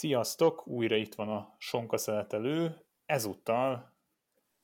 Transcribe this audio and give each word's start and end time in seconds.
Sziasztok! 0.00 0.66
Újra 0.66 0.96
itt 0.96 1.14
van 1.14 1.28
a 1.28 1.54
Sonka 1.58 1.96
szeletelő. 1.96 2.84
Ezúttal 3.06 3.94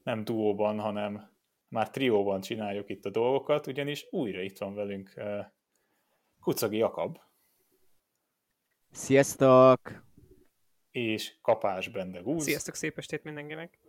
nem 0.02 0.24
duóban, 0.24 0.80
hanem 0.80 1.30
már 1.68 1.90
trióban 1.90 2.40
csináljuk 2.40 2.88
itt 2.88 3.04
a 3.04 3.10
dolgokat, 3.10 3.66
ugyanis 3.66 4.06
újra 4.10 4.40
itt 4.40 4.58
van 4.58 4.74
velünk 4.74 5.12
uh, 5.16 5.44
Kucagi 6.40 6.76
Jakab. 6.76 7.18
Sziasztok! 8.90 10.04
És 10.90 11.38
Kapás 11.40 11.88
Bendegúz. 11.88 12.42
Sziasztok, 12.42 12.74
szép 12.74 12.98
estét 12.98 13.24
mindenkinek! 13.24 13.80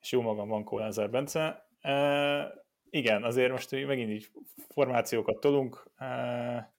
És 0.00 0.12
jó 0.12 0.20
magam 0.20 0.48
van 0.48 0.64
Kólázár 0.64 1.10
Bence. 1.10 1.68
Uh, 1.82 2.62
igen, 2.90 3.24
azért 3.24 3.50
most 3.50 3.70
megint 3.70 4.10
így 4.10 4.30
formációkat 4.68 5.40
tolunk. 5.40 5.90
Uh, 5.98 6.72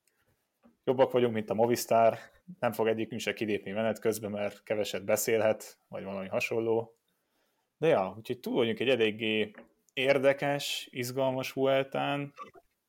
jobbak 0.85 1.11
vagyunk, 1.11 1.33
mint 1.33 1.49
a 1.49 1.53
Movistar, 1.53 2.17
nem 2.59 2.71
fog 2.71 2.87
egyikünk 2.87 3.21
se 3.21 3.33
kilépni 3.33 3.71
menet 3.71 3.99
közben, 3.99 4.31
mert 4.31 4.63
keveset 4.63 5.05
beszélhet, 5.05 5.79
vagy 5.87 6.03
valami 6.03 6.27
hasonló. 6.27 6.97
De 7.77 7.87
ja, 7.87 8.13
úgyhogy 8.17 8.39
túl 8.39 8.55
vagyunk 8.55 8.79
egy 8.79 8.89
eléggé 8.89 9.51
érdekes, 9.93 10.87
izgalmas 10.91 11.51
Vueltán, 11.51 12.33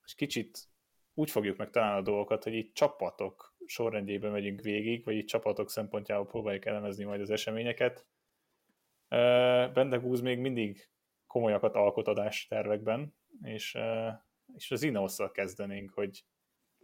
és 0.05 0.15
kicsit 0.15 0.69
úgy 1.15 1.31
fogjuk 1.31 1.57
meg 1.57 1.71
talán 1.71 1.97
a 1.97 2.03
dolgokat, 2.03 2.45
hogy 2.45 2.55
itt 2.55 2.75
csapatok 2.75 3.55
sorrendjében 3.67 4.31
megyünk 4.31 4.61
végig, 4.61 5.05
vagy 5.05 5.17
itt 5.17 5.27
csapatok 5.27 5.71
szempontjából 5.71 6.27
próbáljuk 6.27 6.65
elemezni 6.65 7.05
majd 7.05 7.21
az 7.21 7.31
eseményeket. 7.31 8.07
Bendegúz 9.73 10.21
még 10.21 10.39
mindig 10.39 10.89
komolyakat 11.27 11.75
alkot 11.75 12.09
adás 12.09 12.47
tervekben, 12.47 13.15
és, 13.43 13.79
és 14.55 14.71
az 14.71 14.83
Ineosszal 14.83 15.31
kezdenénk, 15.31 15.91
hogy 15.91 16.25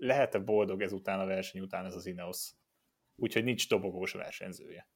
lehet-e 0.02 0.38
boldog 0.38 0.82
ezután 0.82 1.20
a 1.20 1.26
verseny 1.26 1.60
után 1.60 1.84
ez 1.84 1.94
az 1.94 2.06
Ineos? 2.06 2.50
Úgyhogy 3.16 3.44
nincs 3.44 3.68
dobogós 3.68 4.12
versenyzője. 4.12 4.88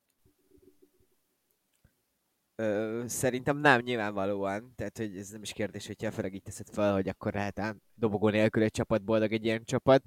Ö, 2.54 3.04
szerintem 3.06 3.56
nem, 3.56 3.80
nyilvánvalóan. 3.80 4.72
Tehát, 4.76 4.98
hogy 4.98 5.16
ez 5.16 5.28
nem 5.28 5.42
is 5.42 5.52
kérdés, 5.52 5.86
hogyha 5.86 6.10
főleg 6.10 6.34
így 6.34 6.42
teszed 6.42 6.68
fel, 6.68 6.92
hogy 6.92 7.08
akkor 7.08 7.32
lehet 7.32 7.58
ám 7.58 7.80
dobogó 7.94 8.28
nélkül 8.28 8.62
egy 8.62 8.70
csapat 8.70 9.04
boldog 9.04 9.32
egy 9.32 9.44
ilyen 9.44 9.64
csapat. 9.64 10.02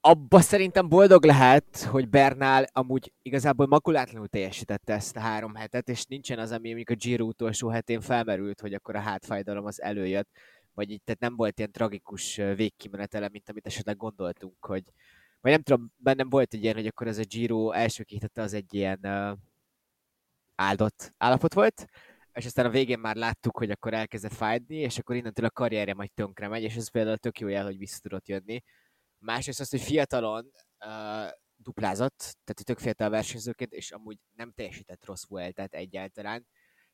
Abba 0.00 0.40
szerintem 0.40 0.88
boldog 0.88 1.24
lehet, 1.24 1.82
hogy 1.82 2.08
Bernál 2.08 2.66
amúgy 2.72 3.12
igazából 3.22 3.66
makulátlanul 3.66 4.28
teljesítette 4.28 4.92
ezt 4.92 5.16
a 5.16 5.20
három 5.20 5.54
hetet, 5.54 5.88
és 5.88 6.04
nincsen 6.04 6.38
az, 6.38 6.50
ami 6.50 6.72
amikor 6.72 6.96
a 6.96 6.98
Giro 6.98 7.24
utolsó 7.24 7.68
hetén 7.68 8.00
felmerült, 8.00 8.60
hogy 8.60 8.74
akkor 8.74 8.96
a 8.96 9.00
hátfájdalom 9.00 9.64
az 9.64 9.82
előjött 9.82 10.28
vagy 10.80 10.90
így, 10.90 11.02
tehát 11.04 11.20
nem 11.20 11.36
volt 11.36 11.58
ilyen 11.58 11.72
tragikus 11.72 12.36
végkimenetele, 12.36 13.28
mint 13.28 13.48
amit 13.48 13.66
esetleg 13.66 13.96
gondoltunk, 13.96 14.64
hogy 14.64 14.82
vagy 15.40 15.52
nem 15.52 15.62
tudom, 15.62 15.92
bennem 15.96 16.28
volt 16.28 16.54
egy 16.54 16.62
ilyen, 16.62 16.74
hogy 16.74 16.86
akkor 16.86 17.06
ez 17.06 17.18
a 17.18 17.22
Giro 17.22 17.70
első 17.70 18.02
két 18.02 18.38
az 18.38 18.52
egy 18.52 18.74
ilyen 18.74 18.98
uh, 19.02 19.38
áldott 20.54 21.12
állapot 21.16 21.54
volt, 21.54 21.86
és 22.32 22.44
aztán 22.44 22.66
a 22.66 22.70
végén 22.70 22.98
már 22.98 23.16
láttuk, 23.16 23.56
hogy 23.56 23.70
akkor 23.70 23.94
elkezdett 23.94 24.32
fájdni, 24.32 24.76
és 24.76 24.98
akkor 24.98 25.16
innentől 25.16 25.44
a 25.44 25.50
karrierje 25.50 25.94
majd 25.94 26.12
tönkre 26.12 26.48
megy, 26.48 26.62
és 26.62 26.76
ez 26.76 26.90
például 26.90 27.16
tök 27.16 27.40
jó 27.40 27.48
jel, 27.48 27.64
hogy 27.64 27.78
vissza 27.78 27.98
tudott 28.02 28.28
jönni. 28.28 28.62
Másrészt 29.18 29.60
azt, 29.60 29.70
hogy 29.70 29.80
fiatalon 29.80 30.50
uh, 30.84 31.30
duplázott, 31.56 32.18
tehát 32.18 32.64
tök 32.64 32.78
fiatal 32.78 33.10
versenyzőként, 33.10 33.72
és 33.72 33.90
amúgy 33.90 34.18
nem 34.36 34.52
teljesített 34.52 35.04
rossz 35.04 35.26
volt, 35.28 35.54
tehát 35.54 35.74
egyáltalán 35.74 36.46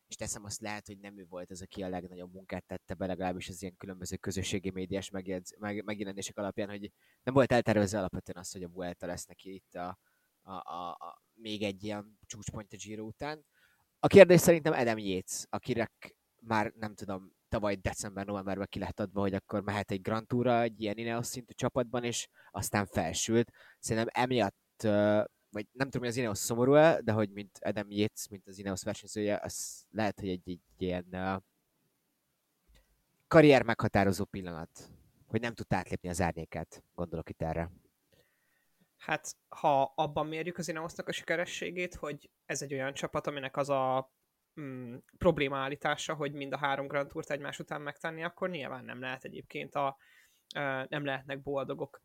és 0.06 0.16
teszem 0.16 0.44
azt 0.44 0.60
lehet, 0.60 0.86
hogy 0.86 0.98
nem 0.98 1.18
ő 1.18 1.26
volt 1.28 1.50
az, 1.50 1.62
aki 1.62 1.82
a 1.82 1.88
legnagyobb 1.88 2.32
munkát 2.32 2.66
tette 2.66 2.94
be, 2.94 3.06
legalábbis 3.06 3.48
az 3.48 3.62
ilyen 3.62 3.76
különböző 3.76 4.16
közösségi 4.16 4.70
médiás 4.70 5.10
megjelenés, 5.10 5.54
meg, 5.58 5.84
megjelenések 5.84 6.38
alapján, 6.38 6.68
hogy 6.68 6.92
nem 7.22 7.34
volt 7.34 7.52
eltervezve 7.52 7.98
alapvetően 7.98 8.38
az, 8.38 8.52
hogy 8.52 8.62
a 8.62 8.68
Vuelta 8.68 9.06
lesz 9.06 9.26
neki 9.26 9.54
itt 9.54 9.74
a, 9.74 9.98
a, 10.42 10.52
a, 10.52 10.90
a 10.90 11.22
még 11.34 11.62
egy 11.62 11.84
ilyen 11.84 12.18
csúcspont 12.26 12.72
a 12.72 12.76
Giro 12.76 13.04
után. 13.04 13.44
A 13.98 14.06
kérdés 14.06 14.40
szerintem 14.40 14.72
Adam 14.72 14.98
Yates, 14.98 15.44
akinek 15.48 16.16
már 16.42 16.72
nem 16.76 16.94
tudom, 16.94 17.32
tavaly 17.48 17.74
december-novemberben 17.74 18.66
ki 18.70 18.78
lehet 18.78 19.00
adva, 19.00 19.20
hogy 19.20 19.34
akkor 19.34 19.62
mehet 19.62 19.90
egy 19.90 20.00
Grand 20.00 20.26
Tour 20.26 20.46
egy 20.46 20.80
ilyen 20.80 20.96
Ineos 20.96 21.26
szintű 21.26 21.52
csapatban, 21.52 22.04
és 22.04 22.28
aztán 22.50 22.86
felsült. 22.86 23.50
Szerintem 23.78 24.22
emiatt 24.22 24.86
vagy 25.56 25.66
nem 25.72 25.86
tudom, 25.86 26.00
hogy 26.00 26.10
az 26.10 26.16
Ineos 26.16 26.38
szomorú 26.38 26.74
-e, 26.74 27.00
de 27.00 27.12
hogy 27.12 27.30
mint 27.30 27.58
Adam 27.60 27.90
Yates, 27.90 28.28
mint 28.28 28.46
az 28.46 28.58
Ineos 28.58 28.82
versenyzője, 28.82 29.40
az 29.42 29.86
lehet, 29.90 30.20
hogy 30.20 30.28
egy, 30.28 30.48
egy 30.48 30.60
ilyen 30.78 31.06
uh, 31.12 31.42
karrier 33.28 33.62
meghatározó 33.62 34.24
pillanat, 34.24 34.90
hogy 35.26 35.40
nem 35.40 35.54
tud 35.54 35.66
átlépni 35.68 36.08
az 36.08 36.20
árnyékát, 36.20 36.82
gondolok 36.94 37.28
itt 37.28 37.42
erre. 37.42 37.70
Hát, 38.96 39.36
ha 39.48 39.82
abban 39.82 40.26
mérjük 40.26 40.58
az 40.58 40.68
Ineosnak 40.68 41.08
a 41.08 41.12
sikerességét, 41.12 41.94
hogy 41.94 42.30
ez 42.46 42.62
egy 42.62 42.74
olyan 42.74 42.94
csapat, 42.94 43.26
aminek 43.26 43.56
az 43.56 43.68
a 43.68 44.12
mm, 44.60 44.96
probléma 45.18 45.58
állítása, 45.58 46.14
hogy 46.14 46.32
mind 46.32 46.52
a 46.52 46.58
három 46.58 46.86
Grand 46.86 47.08
Tourt 47.08 47.30
egymás 47.30 47.58
után 47.58 47.80
megtenni, 47.80 48.24
akkor 48.24 48.50
nyilván 48.50 48.84
nem 48.84 49.00
lehet 49.00 49.24
egyébként 49.24 49.74
a, 49.74 49.96
nem 50.88 51.04
lehetnek 51.04 51.42
boldogok 51.42 52.02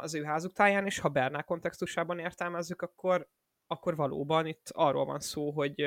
az 0.00 0.14
ő 0.14 0.22
házuk 0.22 0.52
táján, 0.52 0.86
és 0.86 0.98
ha 0.98 1.08
Bernál 1.08 1.44
kontextusában 1.44 2.18
értelmezzük, 2.18 2.82
akkor, 2.82 3.28
akkor 3.66 3.96
valóban 3.96 4.46
itt 4.46 4.70
arról 4.72 5.04
van 5.04 5.20
szó, 5.20 5.50
hogy, 5.50 5.84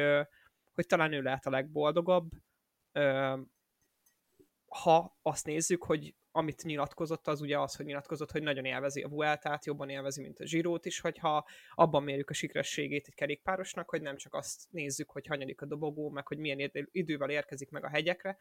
hogy 0.74 0.86
talán 0.86 1.14
ő 1.14 1.22
lehet 1.22 1.46
a 1.46 1.50
legboldogabb, 1.50 2.30
ha 4.68 5.18
azt 5.22 5.46
nézzük, 5.46 5.84
hogy 5.84 6.16
amit 6.32 6.64
nyilatkozott, 6.64 7.28
az 7.28 7.42
ugye 7.42 7.60
az, 7.60 7.76
hogy 7.76 7.86
nyilatkozott, 7.86 8.32
hogy 8.32 8.44
nagyon 8.44 8.66
élvezi 8.66 9.02
a 9.02 9.08
Vueltát, 9.08 9.66
jobban 9.66 9.90
élvezi, 9.90 10.22
mint 10.22 10.40
a 10.40 10.46
Zsirót 10.46 10.86
is, 10.86 11.00
hogyha 11.00 11.48
abban 11.74 12.04
mérjük 12.04 12.30
a 12.30 12.34
sikerességét 12.34 13.08
egy 13.08 13.16
kerékpárosnak, 13.16 13.90
hogy 13.90 14.02
nem 14.02 14.18
csak 14.18 14.34
azt 14.34 14.62
nézzük, 14.70 15.10
hogy 15.10 15.28
hanyadik 15.28 15.62
a 15.62 15.66
dobogó, 15.66 16.10
meg 16.10 16.28
hogy 16.28 16.38
milyen 16.38 16.72
idővel 16.92 17.30
érkezik 17.30 17.70
meg 17.70 17.84
a 17.84 17.90
hegyekre, 17.90 18.38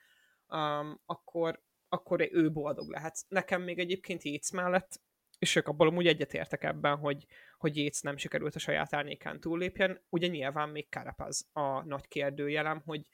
um, 0.48 1.00
akkor, 1.06 1.62
akkor 1.88 2.28
ő 2.32 2.52
boldog 2.52 2.90
lehet. 2.90 3.24
Nekem 3.28 3.62
még 3.62 3.78
egyébként 3.78 4.22
Yates 4.22 4.50
mellett 4.50 5.00
és 5.38 5.56
ők 5.56 5.68
abból 5.68 5.88
amúgy 5.88 6.06
egyetértek 6.06 6.64
ebben, 6.64 6.96
hogy, 6.96 7.26
hogy 7.58 7.76
Yates 7.76 8.00
nem 8.00 8.16
sikerült 8.16 8.54
a 8.54 8.58
saját 8.58 8.94
árnyékán 8.94 9.40
túllépjen. 9.40 10.04
Ugye 10.08 10.26
nyilván 10.26 10.68
még 10.68 10.86
Carapaz 10.90 11.48
a 11.52 11.82
nagy 11.82 12.08
kérdőjelem, 12.08 12.82
hogy, 12.84 13.08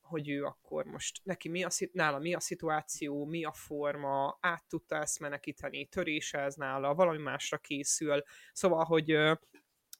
hogy 0.00 0.28
ő 0.28 0.44
akkor 0.44 0.84
most 0.84 1.20
neki 1.24 1.48
mi 1.48 1.64
a, 1.64 1.68
nála 1.92 2.18
mi 2.18 2.34
a 2.34 2.40
szituáció, 2.40 3.24
mi 3.24 3.44
a 3.44 3.52
forma, 3.52 4.38
át 4.40 4.64
tudta 4.68 4.96
ezt 4.96 5.20
menekíteni, 5.20 5.86
törése 5.86 6.38
ez 6.38 6.54
nála, 6.54 6.94
valami 6.94 7.22
másra 7.22 7.58
készül. 7.58 8.22
Szóval, 8.52 8.84
hogy 8.84 9.16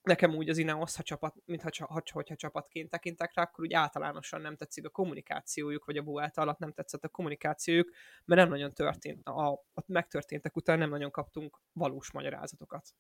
nekem 0.03 0.35
úgy 0.35 0.49
az 0.49 0.59
Ineos, 0.59 0.97
ha 0.97 1.03
csapat, 1.03 1.35
mintha 1.45 1.87
ha, 1.87 2.03
hogyha 2.13 2.37
csapatként 2.37 2.91
tekintek 2.91 3.35
rá, 3.35 3.43
akkor 3.43 3.65
úgy 3.65 3.73
általánosan 3.73 4.41
nem 4.41 4.57
tetszik 4.57 4.87
a 4.87 4.91
kommunikációjuk, 4.91 5.85
vagy 5.85 5.97
a 5.97 6.03
Vuelta 6.03 6.41
alatt 6.41 6.59
nem 6.59 6.73
tetszett 6.73 7.05
a 7.05 7.09
kommunikációjuk, 7.09 7.91
mert 8.25 8.41
nem 8.41 8.51
nagyon 8.51 8.75
történt, 8.75 9.29
a, 9.29 9.53
a 9.53 9.83
megtörténtek 9.87 10.57
után 10.57 10.79
nem 10.79 10.89
nagyon 10.89 11.11
kaptunk 11.11 11.61
valós 11.73 12.13
magyarázatokat. 12.13 12.95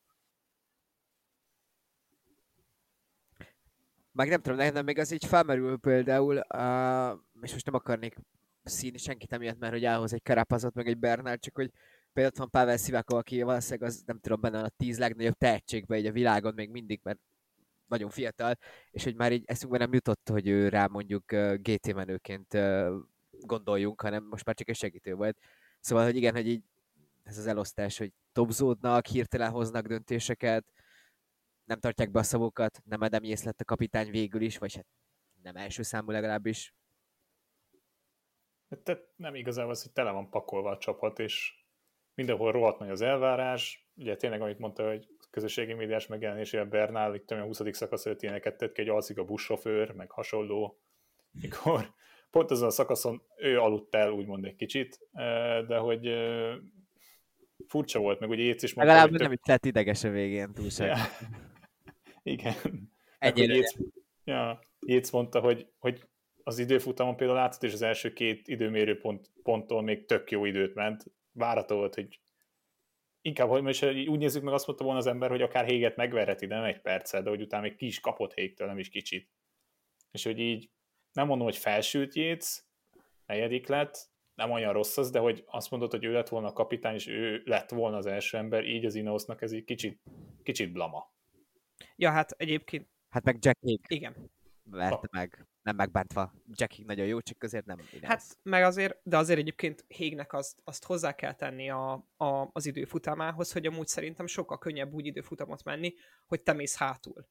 Meg 4.12 4.28
nem 4.28 4.41
tudom, 4.41 4.58
nekem 4.58 4.84
még 4.84 4.98
az 4.98 5.10
így 5.10 5.25
felmerül 5.25 5.78
például, 5.78 6.37
uh, 6.37 7.42
és 7.42 7.53
most 7.53 7.64
nem 7.64 7.75
akarnék 7.75 8.16
színi 8.62 8.98
senkit 8.98 9.32
emiatt, 9.32 9.58
mert 9.58 9.72
hogy 9.72 9.84
elhoz 9.84 10.12
egy 10.12 10.22
karapazot, 10.22 10.75
meg 10.75 10.87
egy 10.87 10.98
Bernard, 10.98 11.41
csak 11.41 11.54
hogy 11.54 11.70
például 12.18 12.42
ott 12.44 12.50
van 12.50 12.62
Pavel 12.62 12.76
Szivákó, 12.76 13.16
aki 13.16 13.42
valószínűleg 13.42 13.88
az, 13.88 14.02
nem 14.06 14.18
tudom, 14.18 14.40
benne 14.40 14.62
a 14.62 14.68
tíz 14.68 14.98
legnagyobb 14.98 15.34
tehetségbe 15.34 15.94
egy 15.94 16.06
a 16.06 16.12
világon 16.12 16.54
még 16.54 16.70
mindig, 16.70 17.00
mert 17.02 17.18
nagyon 17.86 18.10
fiatal, 18.10 18.58
és 18.90 19.04
hogy 19.04 19.14
már 19.14 19.32
így 19.32 19.42
eszünkbe 19.46 19.78
nem 19.78 19.92
jutott, 19.92 20.28
hogy 20.28 20.48
ő 20.48 20.68
rá 20.68 20.86
mondjuk 20.86 21.24
GT 21.56 21.94
menőként 21.94 22.58
gondoljunk, 23.30 24.00
hanem 24.00 24.24
most 24.24 24.44
már 24.44 24.54
csak 24.54 24.68
egy 24.68 24.76
segítő 24.76 25.14
volt. 25.14 25.38
Szóval, 25.80 26.04
hogy 26.04 26.16
igen, 26.16 26.34
hogy 26.34 26.48
így 26.48 26.62
ez 27.22 27.38
az 27.38 27.46
elosztás, 27.46 27.98
hogy 27.98 28.12
topzódnak, 28.32 29.06
hirtelen 29.06 29.50
hoznak 29.50 29.87
döntéseket, 29.87 30.72
nem 31.64 31.81
tartják 31.81 32.10
be 32.10 32.19
a 32.19 32.22
szavukat, 32.22 32.81
nem 32.84 33.00
Adam 33.00 33.25
Yates 33.25 33.44
lett 33.44 33.60
a 33.60 33.64
kapitány 33.64 34.10
végül 34.10 34.40
is, 34.40 34.58
vagy 34.58 34.75
hát 34.75 34.87
nem 35.43 35.56
első 35.56 35.82
számú 35.82 36.10
legalábbis. 36.10 36.75
Tehát 38.82 39.02
nem 39.16 39.34
igazából 39.34 39.70
az, 39.70 39.82
hogy 39.82 39.93
tele 39.93 40.10
van 40.10 40.31
pakolva 40.31 40.70
a 40.70 40.78
csapat, 40.78 41.19
és 41.19 41.57
mindenhol 42.19 42.53
rohadt 42.53 42.79
nagy 42.79 42.91
az 42.91 43.00
elvárás, 43.00 43.88
ugye 43.97 44.17
tényleg, 44.17 44.41
amit 44.41 44.59
mondta, 44.59 44.88
hogy 44.88 45.09
közösségi 45.31 45.73
médiás 45.73 46.06
megjelenésével 46.06 46.67
Bernál, 46.67 47.15
itt 47.15 47.31
a 47.31 47.43
20. 47.43 47.61
szakasz 47.70 48.06
előtt 48.06 48.23
ilyeneket 48.23 48.56
tett 48.56 48.73
ki, 48.73 48.81
hogy 48.81 48.91
alszik 48.91 49.19
a 49.19 49.25
buszsofőr, 49.25 49.91
meg 49.93 50.11
hasonló, 50.11 50.81
mikor 51.41 51.93
pont 52.31 52.50
azon 52.50 52.69
a 52.69 52.70
szakaszon 52.70 53.23
ő 53.37 53.61
aludt 53.61 53.94
el, 53.94 54.11
úgymond 54.11 54.44
egy 54.44 54.56
kicsit, 54.56 55.00
de 55.67 55.76
hogy 55.76 56.09
furcsa 57.67 57.99
volt, 57.99 58.20
meg 58.20 58.29
ugye 58.29 58.43
Jéz 58.43 58.62
is 58.62 58.75
mondta, 58.75 58.94
Legalább 58.94 59.19
nem 59.19 59.31
tök... 59.31 59.47
lett 59.47 59.65
ideges 59.65 60.05
a 60.05 60.11
végén 60.11 60.53
túlság. 60.53 60.87
Ja. 60.87 60.97
Igen. 62.32 62.55
Egyébként 63.19 63.53
Jéz, 63.53 63.76
ja, 64.25 64.61
Jéz 64.81 65.11
mondta, 65.11 65.41
hogy, 65.41 65.67
hogy 65.79 66.05
az 66.43 66.59
időfutamon 66.59 67.17
például 67.17 67.38
látszott, 67.38 67.62
és 67.62 67.73
az 67.73 67.82
első 67.82 68.12
két 68.12 68.49
időmérő 68.49 68.99
pont, 68.99 69.31
ponttól 69.43 69.82
még 69.82 70.05
tök 70.06 70.31
jó 70.31 70.44
időt 70.44 70.75
ment, 70.75 71.05
várható 71.38 71.76
volt, 71.76 71.94
hogy 71.94 72.20
inkább, 73.20 73.49
hogy 73.49 73.62
most 73.62 73.85
úgy 73.85 74.19
nézzük 74.19 74.43
meg, 74.43 74.55
azt 74.55 74.67
mondta 74.67 74.85
volna 74.85 74.99
az 74.99 75.06
ember, 75.06 75.31
hogy 75.31 75.43
akár 75.43 75.64
Héget 75.64 75.96
megverheti, 75.96 76.46
de 76.46 76.55
nem 76.55 76.64
egy 76.64 76.81
percet, 76.81 77.23
de 77.23 77.31
hogy 77.31 77.40
utána 77.40 77.62
még 77.62 77.76
ki 77.76 77.87
is 77.87 78.00
kapott 78.00 78.35
Hégtől, 78.35 78.67
nem 78.67 78.79
is 78.79 78.88
kicsit. 78.88 79.31
És 80.11 80.25
hogy 80.25 80.38
így 80.38 80.70
nem 81.12 81.26
mondom, 81.26 81.46
hogy 81.46 81.56
felsült 81.56 82.14
Jéz, 82.14 82.67
negyedik 83.26 83.67
lett, 83.67 84.11
nem 84.35 84.50
olyan 84.50 84.73
rossz 84.73 84.96
az, 84.96 85.11
de 85.11 85.19
hogy 85.19 85.44
azt 85.46 85.70
mondod, 85.70 85.90
hogy 85.90 86.05
ő 86.05 86.12
lett 86.12 86.29
volna 86.29 86.49
a 86.49 86.52
kapitány, 86.52 86.94
és 86.94 87.06
ő 87.06 87.43
lett 87.44 87.70
volna 87.70 87.96
az 87.96 88.06
első 88.06 88.37
ember, 88.37 88.64
így 88.64 88.84
az 88.84 88.94
Ineosnak 88.94 89.43
ez 89.43 89.52
egy 89.52 89.64
kicsit, 89.64 90.00
kicsit 90.43 90.73
blama. 90.73 91.12
Ja, 91.96 92.11
hát 92.11 92.31
egyébként... 92.31 92.88
Hát 93.08 93.25
meg 93.25 93.37
Jack 93.41 93.58
Hig 93.61 93.81
Igen. 93.88 94.31
Verte 94.70 95.09
meg, 95.11 95.47
nem 95.62 95.76
megbántva. 95.76 96.35
Jack 96.53 96.73
Hig 96.73 96.87
nagyon 96.87 97.06
jó, 97.06 97.20
csak 97.20 97.43
azért 97.43 97.65
nem 97.65 97.79
Ineos. 97.93 98.09
Hát 98.09 98.38
meg 98.43 98.62
azért, 98.62 99.00
de 99.03 99.17
azért 99.17 99.38
egyébként 99.38 99.85
Hégnek 99.88 100.32
azt, 100.32 100.61
azt 100.65 100.85
hozzá 100.85 101.15
kell 101.15 101.35
tenni 101.35 101.70
a, 101.70 101.93
a, 102.17 102.50
az 102.53 102.67
időfutamához, 102.67 103.53
hogy 103.53 103.67
amúgy 103.67 103.87
szerintem 103.87 104.26
sokkal 104.26 104.59
könnyebb 104.59 104.93
úgy 104.93 105.06
időfutamot 105.06 105.65
menni, 105.65 105.94
hogy 106.26 106.43
te 106.43 106.53
mész 106.53 106.76
hátul 106.76 107.29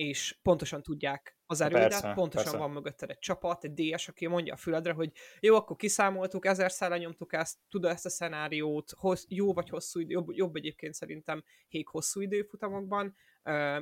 és 0.00 0.38
pontosan 0.42 0.82
tudják 0.82 1.38
az 1.46 1.60
erődet, 1.60 1.88
Persze, 1.88 2.12
pontosan 2.12 2.44
persze. 2.44 2.58
van 2.58 2.70
mögötted 2.70 3.10
egy 3.10 3.18
csapat, 3.18 3.64
egy 3.64 3.72
DS, 3.72 4.08
aki 4.08 4.26
mondja 4.26 4.54
a 4.54 4.56
füledre, 4.56 4.92
hogy 4.92 5.12
jó, 5.40 5.54
akkor 5.54 5.76
kiszámoltuk, 5.76 6.46
ezerszer 6.46 6.90
lenyomtuk 6.90 7.32
ezt, 7.32 7.58
tudod 7.68 7.90
ezt 7.90 8.06
a 8.06 8.10
szenáriót, 8.10 8.90
hossz, 8.96 9.24
jó 9.28 9.52
vagy 9.52 9.68
hosszú 9.68 10.00
idő, 10.00 10.12
jobb, 10.12 10.30
jobb 10.30 10.56
egyébként 10.56 10.94
szerintem 10.94 11.44
hég 11.68 11.88
hosszú 11.88 12.20
időfutamokban, 12.20 13.16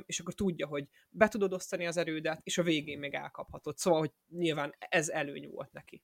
és 0.05 0.19
akkor 0.19 0.33
tudja, 0.33 0.67
hogy 0.67 0.87
be 1.09 1.27
tudod 1.27 1.53
osztani 1.53 1.87
az 1.87 1.97
erődet, 1.97 2.39
és 2.43 2.57
a 2.57 2.63
végén 2.63 2.99
még 2.99 3.13
elkaphatod. 3.13 3.77
Szóval, 3.77 3.99
hogy 3.99 4.11
nyilván 4.27 4.75
ez 4.79 5.09
előny 5.09 5.49
volt 5.49 5.71
neki. 5.71 6.03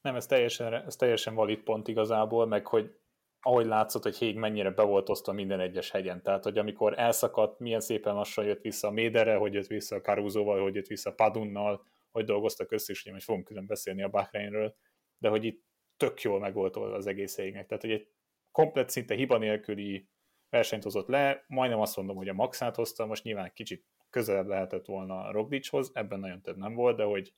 Nem, 0.00 0.14
ez 0.14 0.26
teljesen, 0.26 0.74
ez 0.74 0.96
teljesen 0.96 1.34
valid 1.34 1.58
pont 1.58 1.88
igazából, 1.88 2.46
meg 2.46 2.66
hogy 2.66 2.98
ahogy 3.46 3.66
látszott, 3.66 4.02
hogy 4.02 4.16
Hég 4.16 4.36
mennyire 4.36 4.70
be 4.70 4.82
volt 4.82 5.08
osztva 5.08 5.32
minden 5.32 5.60
egyes 5.60 5.90
hegyen. 5.90 6.22
Tehát, 6.22 6.44
hogy 6.44 6.58
amikor 6.58 6.98
elszakadt, 6.98 7.58
milyen 7.58 7.80
szépen 7.80 8.14
lassan 8.14 8.44
jött 8.44 8.60
vissza 8.60 8.88
a 8.88 8.90
Méderre, 8.90 9.36
hogy 9.36 9.54
jött 9.54 9.66
vissza 9.66 9.96
a 9.96 10.00
Carusoval, 10.00 10.62
hogy 10.62 10.74
jött 10.74 10.86
vissza 10.86 11.10
a 11.10 11.14
Padunnal, 11.14 11.86
hogy 12.10 12.24
dolgoztak 12.24 12.72
össze, 12.72 12.92
és 12.92 13.02
ugye 13.02 13.12
most 13.12 13.24
fogunk 13.24 13.44
külön 13.44 13.66
beszélni 13.66 14.02
a 14.02 14.08
Bahreinről, 14.08 14.76
de 15.18 15.28
hogy 15.28 15.44
itt 15.44 15.64
tök 15.96 16.20
jól 16.20 16.38
megvolt 16.38 16.76
az 16.76 17.06
egész 17.06 17.36
Hégnek. 17.36 17.66
Tehát, 17.66 17.82
hogy 17.82 17.92
egy 17.92 18.13
komplet, 18.54 18.90
szinte 18.90 19.14
hiba 19.14 19.38
nélküli 19.38 20.08
versenyt 20.50 20.82
hozott 20.82 21.08
le, 21.08 21.44
majdnem 21.46 21.80
azt 21.80 21.96
mondom, 21.96 22.16
hogy 22.16 22.28
a 22.28 22.32
maxát 22.32 22.76
hozta, 22.76 23.06
most 23.06 23.24
nyilván 23.24 23.52
kicsit 23.54 23.84
közelebb 24.10 24.46
lehetett 24.46 24.86
volna 24.86 25.32
Roglichoz, 25.32 25.90
ebben 25.94 26.20
nagyon 26.20 26.42
több 26.42 26.56
nem 26.56 26.74
volt, 26.74 26.96
de 26.96 27.04
hogy 27.04 27.34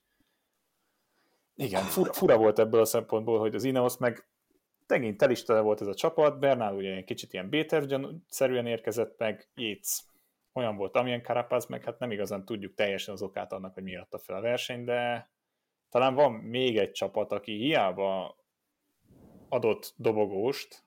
igen, 1.55 1.83
fura, 1.83 2.13
fura 2.13 2.37
volt 2.37 2.59
ebből 2.59 2.81
a 2.81 2.85
szempontból, 2.85 3.39
hogy 3.39 3.55
az 3.55 3.65
Ineos 3.65 3.97
meg 3.97 4.29
megint 4.87 5.23
el 5.23 5.31
is 5.31 5.43
tele 5.43 5.61
volt 5.61 5.81
ez 5.81 5.87
a 5.87 5.95
csapat, 5.95 6.39
Bernál 6.39 6.75
ugye 6.75 6.95
egy 6.95 7.05
kicsit 7.05 7.33
ilyen 7.33 7.49
Béter-szerűen 7.49 8.67
érkezett 8.67 9.19
meg, 9.19 9.49
Yates 9.55 10.03
olyan 10.53 10.77
volt, 10.77 10.97
amilyen 10.97 11.23
Carapaz, 11.23 11.67
meg 11.67 11.85
hát 11.85 11.99
nem 11.99 12.11
igazán 12.11 12.45
tudjuk 12.45 12.75
teljesen 12.75 13.15
az 13.15 13.23
okát 13.23 13.53
annak, 13.53 13.75
hogy 13.75 13.83
mi 13.83 13.97
adta 13.97 14.19
fel 14.19 14.37
a 14.37 14.41
verseny, 14.41 14.85
de 14.85 15.31
talán 15.89 16.15
van 16.15 16.33
még 16.33 16.79
egy 16.79 16.93
csapat, 16.93 17.33
aki 17.33 17.53
hiába 17.53 18.37
adott 19.49 19.95
dobogóst, 19.97 20.86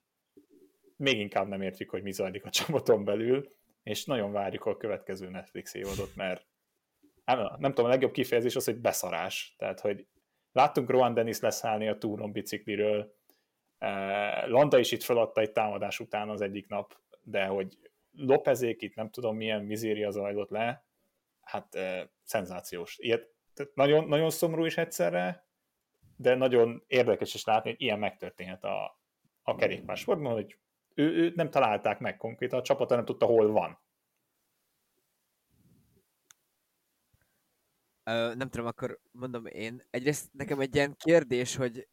még 1.00 1.19
inkább 1.19 1.48
nem 1.48 1.62
értjük, 1.62 1.90
hogy 1.90 2.04
mi 2.04 2.12
zajlik 2.12 2.46
a 2.46 2.50
csapaton 2.50 3.04
belül, 3.04 3.57
és 3.84 4.06
nagyon 4.06 4.31
várjuk 4.31 4.66
a 4.66 4.78
következő 4.78 5.30
Netflix 5.30 5.74
évadot, 5.74 6.16
mert 6.16 6.48
nem, 7.25 7.40
nem 7.57 7.72
tudom, 7.74 7.86
a 7.86 7.94
legjobb 7.94 8.12
kifejezés 8.12 8.56
az, 8.56 8.66
hogy 8.66 8.80
beszarás. 8.80 9.56
Tehát, 9.57 9.80
hogy 9.80 10.07
láttunk 10.51 10.90
Rohan 10.90 11.13
Dennis 11.13 11.40
leszállni 11.40 11.88
a 11.88 11.98
túron 11.98 12.31
bicikliről, 12.31 13.18
Landa 14.46 14.78
is 14.78 14.92
itt 14.92 15.04
feladta 15.04 15.42
egy 15.42 15.51
támadás 15.51 16.00
után 16.00 16.30
az 16.30 16.42
egyik 16.42 16.68
nap, 16.68 16.98
de 17.22 17.46
hogy 17.46 17.78
Lopezék 18.12 18.81
itt 18.81 18.96
nem 18.96 19.10
tudom 19.10 19.36
milyen 19.36 19.63
mizéria 19.63 20.12
zajlott 20.12 20.50
le, 20.50 20.86
hát 21.42 21.75
e, 21.75 22.12
szenzációs. 22.24 22.98
Ilyet, 22.98 23.30
tehát 23.54 23.75
nagyon, 23.75 24.07
nagyon 24.07 24.30
szomorú 24.30 24.66
is 24.66 24.78
egyszerre, 24.78 25.48
de 26.16 26.36
nagyon 26.36 26.84
érdekes 26.88 27.34
is 27.34 27.44
látni, 27.44 27.69
hogy 27.69 27.81
ilyen 27.81 28.00
megtörténhet 28.00 28.63
a, 28.63 29.01
a 29.42 29.56
kerékpársportban, 29.56 30.34
hogy 30.34 30.57
ő, 31.00 31.12
ő 31.16 31.31
nem 31.36 31.50
találták 31.50 32.00
meg 32.00 32.18
konkrétan, 32.18 32.60
a 32.60 32.62
csapata 32.62 32.96
nem 32.96 33.06
tudta, 33.06 33.25
hol 33.25 33.51
van. 33.51 33.80
Ö, 38.04 38.34
nem 38.36 38.50
tudom, 38.50 38.66
akkor 38.66 39.00
mondom 39.12 39.46
én. 39.46 39.84
Egyrészt 39.90 40.34
nekem 40.34 40.60
egy 40.60 40.75
ilyen 40.75 40.96
kérdés, 40.96 41.56
hogy 41.56 41.88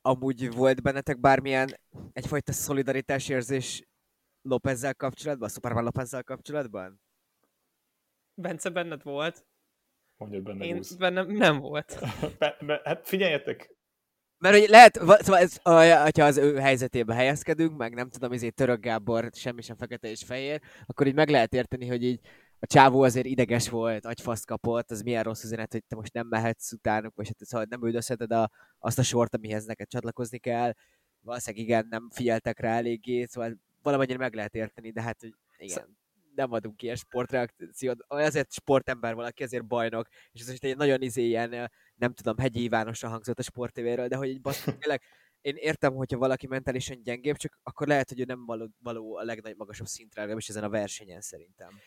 amúgy 0.00 0.54
volt 0.54 0.82
bennetek 0.82 1.20
bármilyen 1.20 1.68
egyfajta 2.12 2.52
szolidaritás 2.52 3.28
érzés 3.28 3.84
Lópezzel 4.42 4.94
kapcsolatban, 4.94 5.48
Superman 5.48 5.84
Lópezzel 5.84 6.22
kapcsolatban? 6.24 7.00
Bence 8.34 8.70
benned 8.70 9.02
volt, 9.02 9.46
Mondja, 10.16 10.38
hogy 10.38 10.46
benne 10.46 10.64
én 10.64 10.76
húz. 10.76 10.96
bennem 10.96 11.30
nem 11.30 11.58
volt. 11.58 12.00
Be, 12.38 12.56
be, 12.60 12.80
hát 12.84 13.06
figyeljetek, 13.08 13.73
Mert 14.44 14.58
hogy 14.58 14.68
lehet, 14.68 14.98
va- 14.98 15.22
szóval 15.22 15.40
ez, 15.40 15.56
hogyha 16.02 16.24
az 16.24 16.36
ő 16.36 16.56
helyzetébe 16.56 17.14
helyezkedünk, 17.14 17.76
meg 17.76 17.94
nem 17.94 18.08
tudom, 18.08 18.32
izé 18.32 18.48
Török 18.48 18.80
Gábor 18.80 19.30
semmi 19.32 19.62
sem 19.62 19.76
fekete 19.76 20.08
és 20.08 20.22
fehér, 20.26 20.60
akkor 20.86 21.06
így 21.06 21.14
meg 21.14 21.28
lehet 21.28 21.54
érteni, 21.54 21.86
hogy 21.86 22.04
így 22.04 22.20
a 22.58 22.66
csávó 22.66 23.02
azért 23.02 23.26
ideges 23.26 23.68
volt, 23.68 24.06
agyfaszt 24.06 24.46
kapott, 24.46 24.90
az 24.90 25.02
milyen 25.02 25.22
rossz 25.22 25.44
üzenet, 25.44 25.72
hogy 25.72 25.84
te 25.84 25.96
most 25.96 26.12
nem 26.12 26.26
mehetsz 26.26 26.72
utánuk, 26.72 27.14
vagy 27.14 27.26
hát 27.26 27.46
szóval 27.46 27.66
nem 27.70 27.84
üldözheted 27.84 28.32
a, 28.32 28.50
azt 28.78 28.98
a 28.98 29.02
sort, 29.02 29.34
amihez 29.34 29.64
neked 29.64 29.88
csatlakozni 29.88 30.38
kell. 30.38 30.72
Valószínűleg 31.20 31.66
igen, 31.66 31.86
nem 31.90 32.08
figyeltek 32.10 32.60
rá 32.60 32.76
eléggé, 32.76 33.24
szóval 33.24 33.56
valamennyire 33.82 34.18
meg 34.18 34.34
lehet 34.34 34.54
érteni, 34.54 34.90
de 34.90 35.02
hát, 35.02 35.20
hogy 35.20 35.34
igen, 35.58 35.96
nem 36.34 36.52
adunk 36.52 36.82
ilyen 36.82 36.96
sportreakciót. 36.96 37.98
Azért 38.06 38.52
sportember 38.52 39.14
valaki, 39.14 39.42
azért 39.42 39.66
bajnok, 39.66 40.08
és 40.32 40.40
ez 40.40 40.48
most 40.48 40.64
egy 40.64 40.76
nagyon 40.76 41.02
izé 41.02 41.22
ilyen, 41.22 41.70
nem 41.94 42.14
tudom, 42.14 42.38
hegyi 42.38 42.62
Ivánosra 42.62 43.08
hangzott 43.08 43.38
a 43.38 43.42
sportévéről, 43.42 44.08
de 44.08 44.16
hogy 44.16 44.28
egy 44.28 44.40
basszus, 44.40 44.74
tényleg, 44.78 45.02
én 45.40 45.56
értem, 45.56 45.94
hogyha 45.94 46.18
valaki 46.18 46.46
mentálisan 46.46 47.02
gyengébb, 47.02 47.36
csak 47.36 47.58
akkor 47.62 47.86
lehet, 47.86 48.08
hogy 48.08 48.20
ő 48.20 48.24
nem 48.24 48.44
való, 48.44 48.68
való 48.78 49.16
a 49.16 49.24
legnagyobb 49.24 49.58
magasabb 49.58 49.86
szintre, 49.86 50.20
legalábbis 50.20 50.48
ezen 50.48 50.64
a 50.64 50.68
versenyen 50.68 51.20
szerintem. 51.20 51.80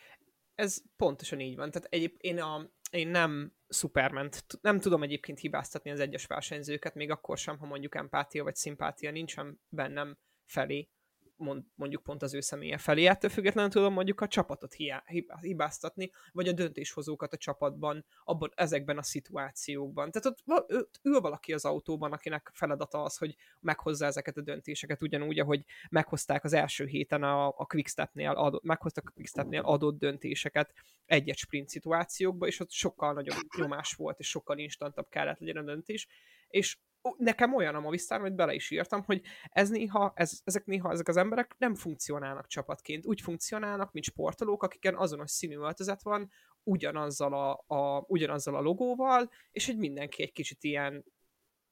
Ez 0.54 0.78
pontosan 0.96 1.40
így 1.40 1.56
van. 1.56 1.70
Tehát 1.70 1.88
egyéb, 1.90 2.14
én, 2.18 2.40
a, 2.40 2.70
én 2.90 3.08
nem 3.08 3.52
Superman, 3.68 4.28
nem 4.60 4.80
tudom 4.80 5.02
egyébként 5.02 5.38
hibáztatni 5.38 5.90
az 5.90 6.00
egyes 6.00 6.26
versenyzőket, 6.26 6.94
még 6.94 7.10
akkor 7.10 7.38
sem, 7.38 7.58
ha 7.58 7.66
mondjuk 7.66 7.94
empátia 7.94 8.42
vagy 8.42 8.54
szimpátia 8.54 9.10
nincsen 9.10 9.60
bennem 9.68 10.18
felé, 10.44 10.88
mond, 11.38 11.64
mondjuk 11.74 12.02
pont 12.02 12.22
az 12.22 12.34
ő 12.34 12.40
személye 12.40 12.78
felé. 12.78 13.06
Ettől 13.06 13.30
függetlenül 13.30 13.70
tudom 13.70 13.92
mondjuk 13.92 14.20
a 14.20 14.28
csapatot 14.28 14.72
hiá, 14.72 15.02
hibá- 15.06 15.40
hibáztatni, 15.40 16.10
vagy 16.32 16.48
a 16.48 16.52
döntéshozókat 16.52 17.32
a 17.32 17.36
csapatban, 17.36 18.04
abban, 18.24 18.52
ezekben 18.54 18.98
a 18.98 19.02
szituációkban. 19.02 20.10
Tehát 20.10 20.26
ott, 20.26 20.70
ott 20.70 21.00
ül 21.02 21.20
valaki 21.20 21.52
az 21.52 21.64
autóban, 21.64 22.12
akinek 22.12 22.50
feladata 22.54 23.02
az, 23.02 23.16
hogy 23.16 23.36
meghozza 23.60 24.06
ezeket 24.06 24.36
a 24.36 24.42
döntéseket, 24.42 25.02
ugyanúgy, 25.02 25.38
ahogy 25.38 25.64
meghozták 25.90 26.44
az 26.44 26.52
első 26.52 26.86
héten 26.86 27.22
a, 27.22 27.46
a 27.46 27.66
Quickstepnél 27.66 28.30
adott, 28.30 28.62
meghoztak 28.62 29.08
a 29.08 29.12
Quickstepnél 29.14 29.60
adott 29.60 29.98
döntéseket 29.98 30.72
egy-egy 31.06 31.38
sprint 31.38 31.68
szituációkba, 31.68 32.46
és 32.46 32.60
ott 32.60 32.70
sokkal 32.70 33.12
nagyobb 33.12 33.36
nyomás 33.56 33.92
volt, 33.92 34.18
és 34.18 34.28
sokkal 34.28 34.58
instantabb 34.58 35.08
kellett 35.08 35.38
legyen 35.38 35.56
a 35.56 35.62
döntés, 35.62 36.08
és 36.48 36.78
nekem 37.18 37.54
olyan 37.54 37.74
a 37.74 37.80
Movistar, 37.80 38.20
amit 38.20 38.34
bele 38.34 38.54
is 38.54 38.70
írtam, 38.70 39.02
hogy 39.02 39.22
ez 39.48 39.70
néha, 39.70 40.12
ez, 40.14 40.40
ezek 40.44 40.64
néha 40.64 40.90
ezek 40.90 41.08
az 41.08 41.16
emberek 41.16 41.54
nem 41.58 41.74
funkcionálnak 41.74 42.46
csapatként. 42.46 43.06
Úgy 43.06 43.20
funkcionálnak, 43.20 43.92
mint 43.92 44.04
sportolók, 44.04 44.62
akiken 44.62 44.96
azonos 44.96 45.30
színű 45.30 45.56
öltözet 45.56 46.02
van, 46.02 46.30
ugyanazzal 46.62 47.32
a, 47.34 47.76
a, 47.76 48.04
ugyanazzal 48.06 48.54
a 48.54 48.60
logóval, 48.60 49.30
és 49.50 49.66
hogy 49.66 49.76
mindenki 49.76 50.22
egy 50.22 50.32
kicsit 50.32 50.64
ilyen, 50.64 51.04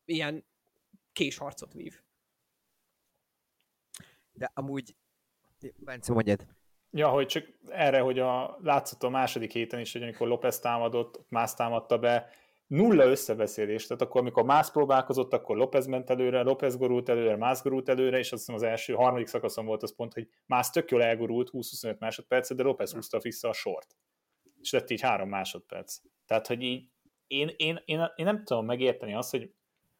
ilyen 0.05 0.47
késharcot 1.12 1.73
vív. 1.73 2.00
De 4.33 4.50
amúgy, 4.55 4.97
Bence, 5.76 6.12
mondjad. 6.12 6.47
Ja, 6.90 7.09
hogy 7.09 7.26
csak 7.26 7.47
erre, 7.69 8.00
hogy 8.00 8.19
a, 8.19 8.59
látszott 8.62 9.02
a 9.02 9.09
második 9.09 9.52
héten 9.52 9.81
is, 9.81 9.93
hogy 9.93 10.02
amikor 10.02 10.28
López 10.28 10.59
támadott, 10.59 11.25
Mász 11.28 11.55
támadta 11.55 11.99
be, 11.99 12.31
nulla 12.66 13.04
összebeszélés. 13.04 13.87
Tehát 13.87 14.02
akkor, 14.02 14.20
amikor 14.20 14.44
Mász 14.44 14.70
próbálkozott, 14.70 15.32
akkor 15.32 15.56
López 15.56 15.87
ment 15.87 16.11
előre, 16.11 16.42
López 16.42 16.76
gurult 16.76 17.08
előre, 17.08 17.37
Mász 17.37 17.62
gurult 17.62 17.88
előre, 17.88 18.18
és 18.18 18.32
azt 18.32 18.40
hiszem 18.40 18.54
az 18.54 18.62
első, 18.62 18.92
harmadik 18.92 19.26
szakaszon 19.26 19.66
volt 19.66 19.82
az 19.82 19.94
pont, 19.94 20.12
hogy 20.12 20.28
Mász 20.46 20.70
tök 20.70 20.90
jól 20.90 21.02
elgurult 21.02 21.50
20-25 21.52 21.99
másodpercet, 21.99 22.56
de 22.56 22.62
López 22.62 22.92
húzta 22.92 23.18
vissza 23.18 23.49
a 23.49 23.52
sort. 23.52 23.96
És 24.61 24.73
lett 24.73 24.90
így 24.90 25.00
három 25.00 25.28
másodperc. 25.28 26.00
Tehát, 26.26 26.46
hogy 26.46 26.62
így 26.62 26.90
én, 27.26 27.50
én, 27.56 27.82
én, 27.85 28.12
én 28.16 28.25
nem 28.25 28.44
tudom 28.44 28.64
megérteni 28.64 29.14
azt, 29.14 29.30
hogy 29.30 29.52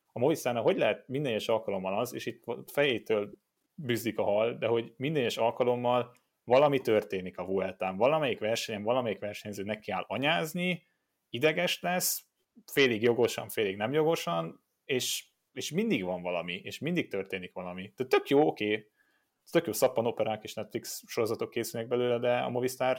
a 0.07 0.19
Movistarnál 0.19 0.63
hogy 0.63 0.79
lehet 0.79 1.09
minden 1.09 1.33
egyes 1.33 1.49
alkalommal 1.49 1.99
az, 1.99 2.15
és 2.15 2.27
itt 2.27 2.45
fejétől 2.73 3.31
bűzdik 3.75 4.19
a 4.19 4.23
hal, 4.23 4.55
de 4.55 4.67
hogy 4.67 4.95
minden 4.97 5.23
egyes 5.23 5.37
alkalommal 5.37 6.17
valami 6.45 6.81
történik 6.81 7.39
a 7.39 7.45
Vueltán, 7.45 7.97
valamelyik 7.97 8.39
versenyen, 8.39 8.83
valamelyik 8.83 9.19
versenyző 9.19 9.63
neki 9.63 9.91
áll 9.91 10.05
anyázni, 10.07 10.87
ideges 11.31 11.81
lesz, 11.81 12.26
félig 12.65 13.03
jogosan, 13.03 13.49
félig 13.49 13.77
nem 13.77 13.93
jogosan, 13.93 14.65
és 14.85 15.35
és 15.57 15.71
mindig 15.71 16.05
van 16.05 16.23
valami, 16.23 16.55
és 16.55 16.79
mindig 16.79 17.09
történik 17.09 17.53
valami. 17.53 17.93
Tehát 17.93 18.13
tök 18.13 18.29
jó, 18.29 18.47
oké, 18.47 18.67
okay. 18.67 18.91
tök 19.51 19.67
jó 19.67 19.73
szappanoperák 19.73 20.43
és 20.43 20.55
Netflix 20.55 21.03
sorozatok 21.07 21.51
készülnek 21.51 21.89
belőle, 21.89 22.19
de 22.19 22.39
a 22.39 22.49
Movistar 22.49 22.99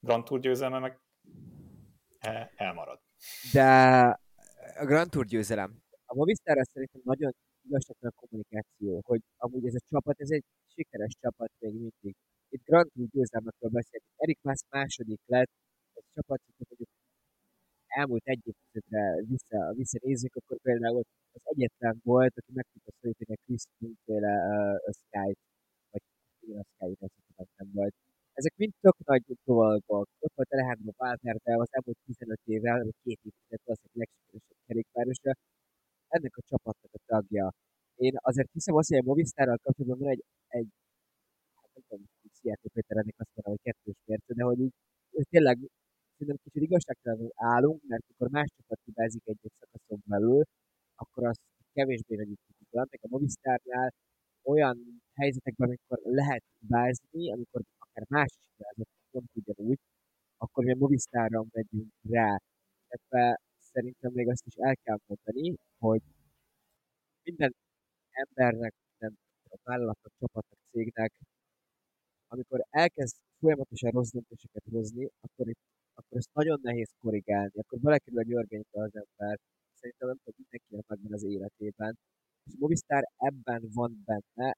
Grand 0.00 0.24
Tour 0.24 0.40
győzelme 0.40 0.78
meg 0.78 1.00
elmarad. 2.56 3.00
De 3.52 3.66
a 4.76 4.84
Grand 4.84 5.10
Tour 5.10 5.24
győzelem. 5.24 5.82
A 6.04 6.14
Movistar 6.14 6.66
szerintem 6.72 7.00
nagyon 7.04 7.32
igazságtalan 7.66 8.14
kommunikáció, 8.16 9.00
hogy 9.06 9.20
amúgy 9.36 9.66
ez 9.66 9.74
a 9.74 9.84
csapat, 9.90 10.20
ez 10.20 10.30
egy 10.30 10.44
sikeres 10.74 11.12
csapat 11.20 11.50
még 11.58 11.72
mindig. 11.72 12.16
Itt 12.48 12.64
Grand 12.64 12.90
Tour 12.92 13.08
győzelmekről 13.08 13.70
beszélünk. 13.70 14.10
Erik 14.16 14.38
Mász 14.42 14.64
második 14.68 15.20
lett, 15.26 15.50
egy 15.92 16.04
csapat, 16.14 16.40
hogy 16.68 16.86
elmúlt 18.00 18.26
egy 18.32 18.42
évtizedre 18.50 19.02
vissza, 19.32 19.72
visszanézzük, 19.72 20.34
akkor 20.34 20.58
például 20.68 20.96
az 21.36 21.40
egyetlen 21.52 22.00
volt, 22.02 22.34
aki 22.38 22.52
meg 22.52 22.66
tudta 22.72 22.90
szólítani 23.00 23.32
a 23.36 23.42
Chris 23.44 23.64
féle 24.04 24.34
uh, 24.86 24.92
Sky-t, 25.00 25.40
vagy 25.90 26.02
a 26.60 26.64
Sky-t, 26.72 27.00
nem 27.56 27.70
volt. 27.72 27.94
Ezek 28.32 28.52
mind 28.56 28.72
tök 28.80 28.96
nagy 29.04 29.22
dolgok. 29.44 30.08
Ott 30.18 30.34
volt 30.34 30.52
Alejandro 30.52 30.92
Valverde 30.96 31.52
az 31.62 31.68
elmúlt 31.70 31.98
15 32.04 32.38
évvel, 32.44 32.82
vagy 32.84 32.98
két 33.02 33.20
évtized 33.22 33.60
egy 33.66 33.96
legsikeresebb 34.00 34.60
kerékpárosa. 34.66 35.32
Ennek 36.08 36.36
a 36.36 36.42
csapatnak 36.48 36.92
a 36.92 37.00
tagja. 37.06 37.52
Én 37.94 38.14
azért 38.16 38.50
hiszem 38.52 38.74
azt, 38.74 38.88
hogy 38.88 38.98
a 38.98 39.02
Movistarral 39.02 39.58
kapcsolatban 39.62 39.98
van 39.98 40.10
egy, 40.10 40.24
egy 40.48 40.68
hát 41.54 41.70
nem 41.74 41.82
tudom, 41.88 42.04
Szijjártó 42.32 42.68
Péter 42.72 42.96
ennek 42.96 43.14
azt 43.18 43.30
mondja, 43.34 43.52
hogy 43.54 43.62
kettős 43.66 43.98
mérce, 44.04 44.34
de 44.34 44.42
hogy 44.44 44.60
így 44.60 44.74
tényleg 45.30 45.58
szerintem 46.24 46.44
kicsit 46.44 46.68
igazságtalanul 46.68 47.32
állunk, 47.34 47.82
mert 47.86 48.02
amikor 48.06 48.28
más 48.28 48.48
csapat 48.56 48.78
hibázik 48.84 49.22
egy-egy 49.24 49.52
szakaszon 49.60 50.02
belül, 50.06 50.42
akkor 50.94 51.24
az 51.26 51.36
kevésbé 51.72 52.16
van. 52.70 52.86
Meg 52.90 53.00
a 53.02 53.08
Movistarnál 53.10 53.90
olyan 54.42 55.02
helyzetekben, 55.14 55.68
amikor 55.68 55.98
lehet 56.02 56.44
hibázni, 56.58 57.32
amikor 57.32 57.62
akár 57.78 58.04
más 58.08 58.30
is 58.40 58.46
hibázott, 58.56 58.90
pont 59.10 59.30
ugyanúgy, 59.34 59.78
akkor 60.36 60.64
mi 60.64 60.72
a 60.72 60.76
Movistarra 60.76 61.44
megyünk 61.52 61.92
rá. 62.08 62.36
Ebbe 62.88 63.40
szerintem 63.58 64.12
még 64.12 64.28
azt 64.28 64.46
is 64.46 64.54
el 64.54 64.76
kell 64.82 64.98
mondani, 65.06 65.56
hogy 65.78 66.02
minden 67.22 67.54
embernek, 68.10 68.74
minden 68.88 69.18
vállalatnak, 69.62 70.12
csapatnak, 70.18 70.58
cégnek, 70.70 71.12
amikor 72.28 72.64
elkezd 72.70 73.16
folyamatosan 73.38 73.90
rossz 73.90 74.10
döntéseket 74.10 74.64
hozni, 74.70 75.08
akkor 75.20 75.48
itt 75.48 75.73
akkor 75.94 76.18
ezt 76.18 76.32
nagyon 76.32 76.58
nehéz 76.62 76.90
korrigálni, 76.98 77.58
akkor 77.58 77.78
belekerül 77.78 78.18
a 78.18 78.22
györgenybe 78.22 78.82
az 78.82 78.94
ember. 78.94 79.38
Szerintem 79.80 80.08
nem 80.08 80.18
tudom, 80.22 80.34
mindenkinek 80.36 80.84
megvan 80.86 81.12
az 81.12 81.22
életében. 81.22 81.98
És 82.44 82.52
a 82.54 82.56
Movistar 82.58 83.04
ebben 83.16 83.62
van 83.72 84.02
benne, 84.04 84.54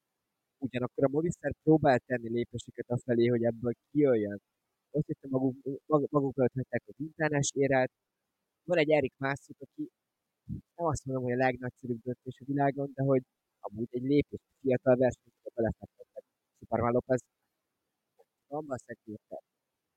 ugyanakkor 0.59 1.05
a 1.05 1.09
Movistar 1.09 1.53
próbál 1.63 1.99
tenni 1.99 2.29
lépéseket 2.29 2.91
afelé, 2.91 3.27
hogy 3.27 3.45
ebből 3.45 3.73
kijöjjön. 3.91 4.41
Ott 4.91 5.09
itt 5.09 5.29
maguk, 5.29 5.57
mag, 5.87 6.07
maguk 6.11 6.39
előtt 6.39 6.53
hagyták 6.55 6.83
a 6.87 6.93
Quintánás 6.97 7.51
érát. 7.55 7.91
Van 8.65 8.79
egy 8.79 8.91
Erik 8.91 9.15
Mászuk, 9.17 9.57
aki 9.61 9.91
nem 10.47 10.87
azt 10.87 11.05
mondom, 11.05 11.25
hogy 11.25 11.33
a 11.33 11.37
legnagyszerűbb 11.37 12.01
döntés 12.03 12.39
a 12.41 12.45
világon, 12.45 12.91
de 12.95 13.03
hogy 13.03 13.23
amúgy 13.61 13.89
egy 13.91 14.03
lépés 14.03 14.41
fiatal 14.61 14.97
versenyzőbe 14.97 15.51
belefektettek. 15.55 16.25
Superman 16.59 16.93
Lopez 16.93 17.21
van, 18.49 18.65
valószínűleg 18.67 19.56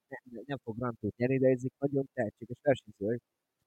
nem, 0.10 0.44
nem 0.46 0.58
fog 0.64 0.78
Grand 0.78 0.98
nyerni, 1.16 1.38
de 1.38 1.48
ez 1.48 1.62
egy 1.64 1.74
nagyon 1.78 2.10
tehetséges 2.14 2.58
versenyző. 2.62 3.20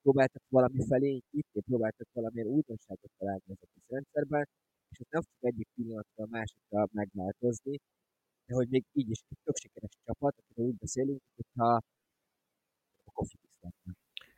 Próbáltak 0.02 0.42
valami 0.49 0.87
felé, 0.88 1.20
itt 1.30 1.64
próbáltak 1.64 2.08
valamilyen 2.12 2.49
újdonságot 2.49 3.11
találni 3.18 3.42
az 3.46 3.58
egész 3.61 3.88
rendszerben, 3.88 4.49
és 4.90 5.00
ott 5.00 5.11
nem 5.11 5.22
fog 5.22 5.50
egyik 5.50 5.68
pillanatra 5.75 6.25
a 6.25 6.26
másikra 6.30 6.88
megváltozni, 6.92 7.78
de 8.46 8.54
hogy 8.54 8.68
még 8.68 8.84
így 8.92 9.11
is 9.11 9.20
egy 9.28 9.38
tök 9.44 9.56
sikeres 9.56 9.90
csapat, 10.04 10.34
akiről 10.38 10.66
úgy 10.66 10.76
beszélünk, 10.76 11.20
hogyha 11.34 11.80
a 13.04 13.26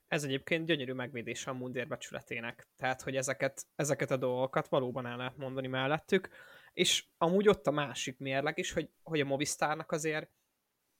Ez 0.06 0.24
egyébként 0.24 0.66
gyönyörű 0.66 0.92
megvédése 0.92 1.50
a 1.50 1.54
mundér 1.54 1.88
becsületének. 1.88 2.68
Tehát, 2.76 3.02
hogy 3.02 3.16
ezeket, 3.16 3.66
ezeket 3.74 4.10
a 4.10 4.16
dolgokat 4.16 4.68
valóban 4.68 5.06
el 5.06 5.16
lehet 5.16 5.36
mondani 5.36 5.66
mellettük. 5.66 6.28
És 6.72 7.06
amúgy 7.16 7.48
ott 7.48 7.66
a 7.66 7.70
másik 7.70 8.18
mérleg 8.18 8.58
is, 8.58 8.72
hogy, 8.72 8.90
hogy 9.02 9.20
a 9.20 9.24
Movistarnak 9.24 9.90
azért 9.92 10.30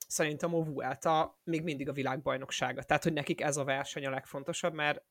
szerintem 0.07 0.55
a 0.55 0.63
Vuelta 0.63 1.41
még 1.45 1.63
mindig 1.63 1.89
a 1.89 1.93
világbajnoksága. 1.93 2.83
Tehát, 2.83 3.03
hogy 3.03 3.13
nekik 3.13 3.41
ez 3.41 3.57
a 3.57 3.65
verseny 3.65 4.07
a 4.07 4.11
legfontosabb, 4.11 4.75
mert 4.75 5.05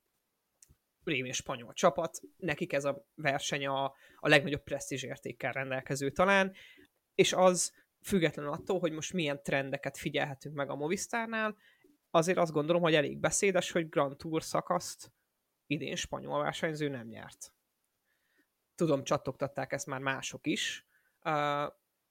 rémén 1.03 1.31
spanyol 1.31 1.73
csapat, 1.73 2.19
nekik 2.37 2.73
ez 2.73 2.85
a 2.85 3.05
verseny 3.15 3.65
a, 3.65 3.83
a 4.15 4.27
legnagyobb 4.27 4.63
presztízs 4.63 5.03
értékkel 5.03 5.51
rendelkező 5.51 6.11
talán, 6.11 6.53
és 7.15 7.33
az 7.33 7.73
függetlenül 8.01 8.51
attól, 8.51 8.79
hogy 8.79 8.91
most 8.91 9.13
milyen 9.13 9.43
trendeket 9.43 9.97
figyelhetünk 9.97 10.55
meg 10.55 10.69
a 10.69 10.75
Movistárnál, 10.75 11.55
azért 12.11 12.37
azt 12.37 12.51
gondolom, 12.51 12.81
hogy 12.81 12.95
elég 12.95 13.19
beszédes, 13.19 13.71
hogy 13.71 13.89
Grand 13.89 14.17
Tour 14.17 14.43
szakaszt 14.43 15.11
idén 15.67 15.95
spanyol 15.95 16.43
versenyző 16.43 16.89
nem 16.89 17.07
nyert. 17.07 17.53
Tudom, 18.75 19.03
csattogtatták 19.03 19.71
ezt 19.71 19.85
már 19.85 19.99
mások 19.99 20.47
is, 20.47 20.85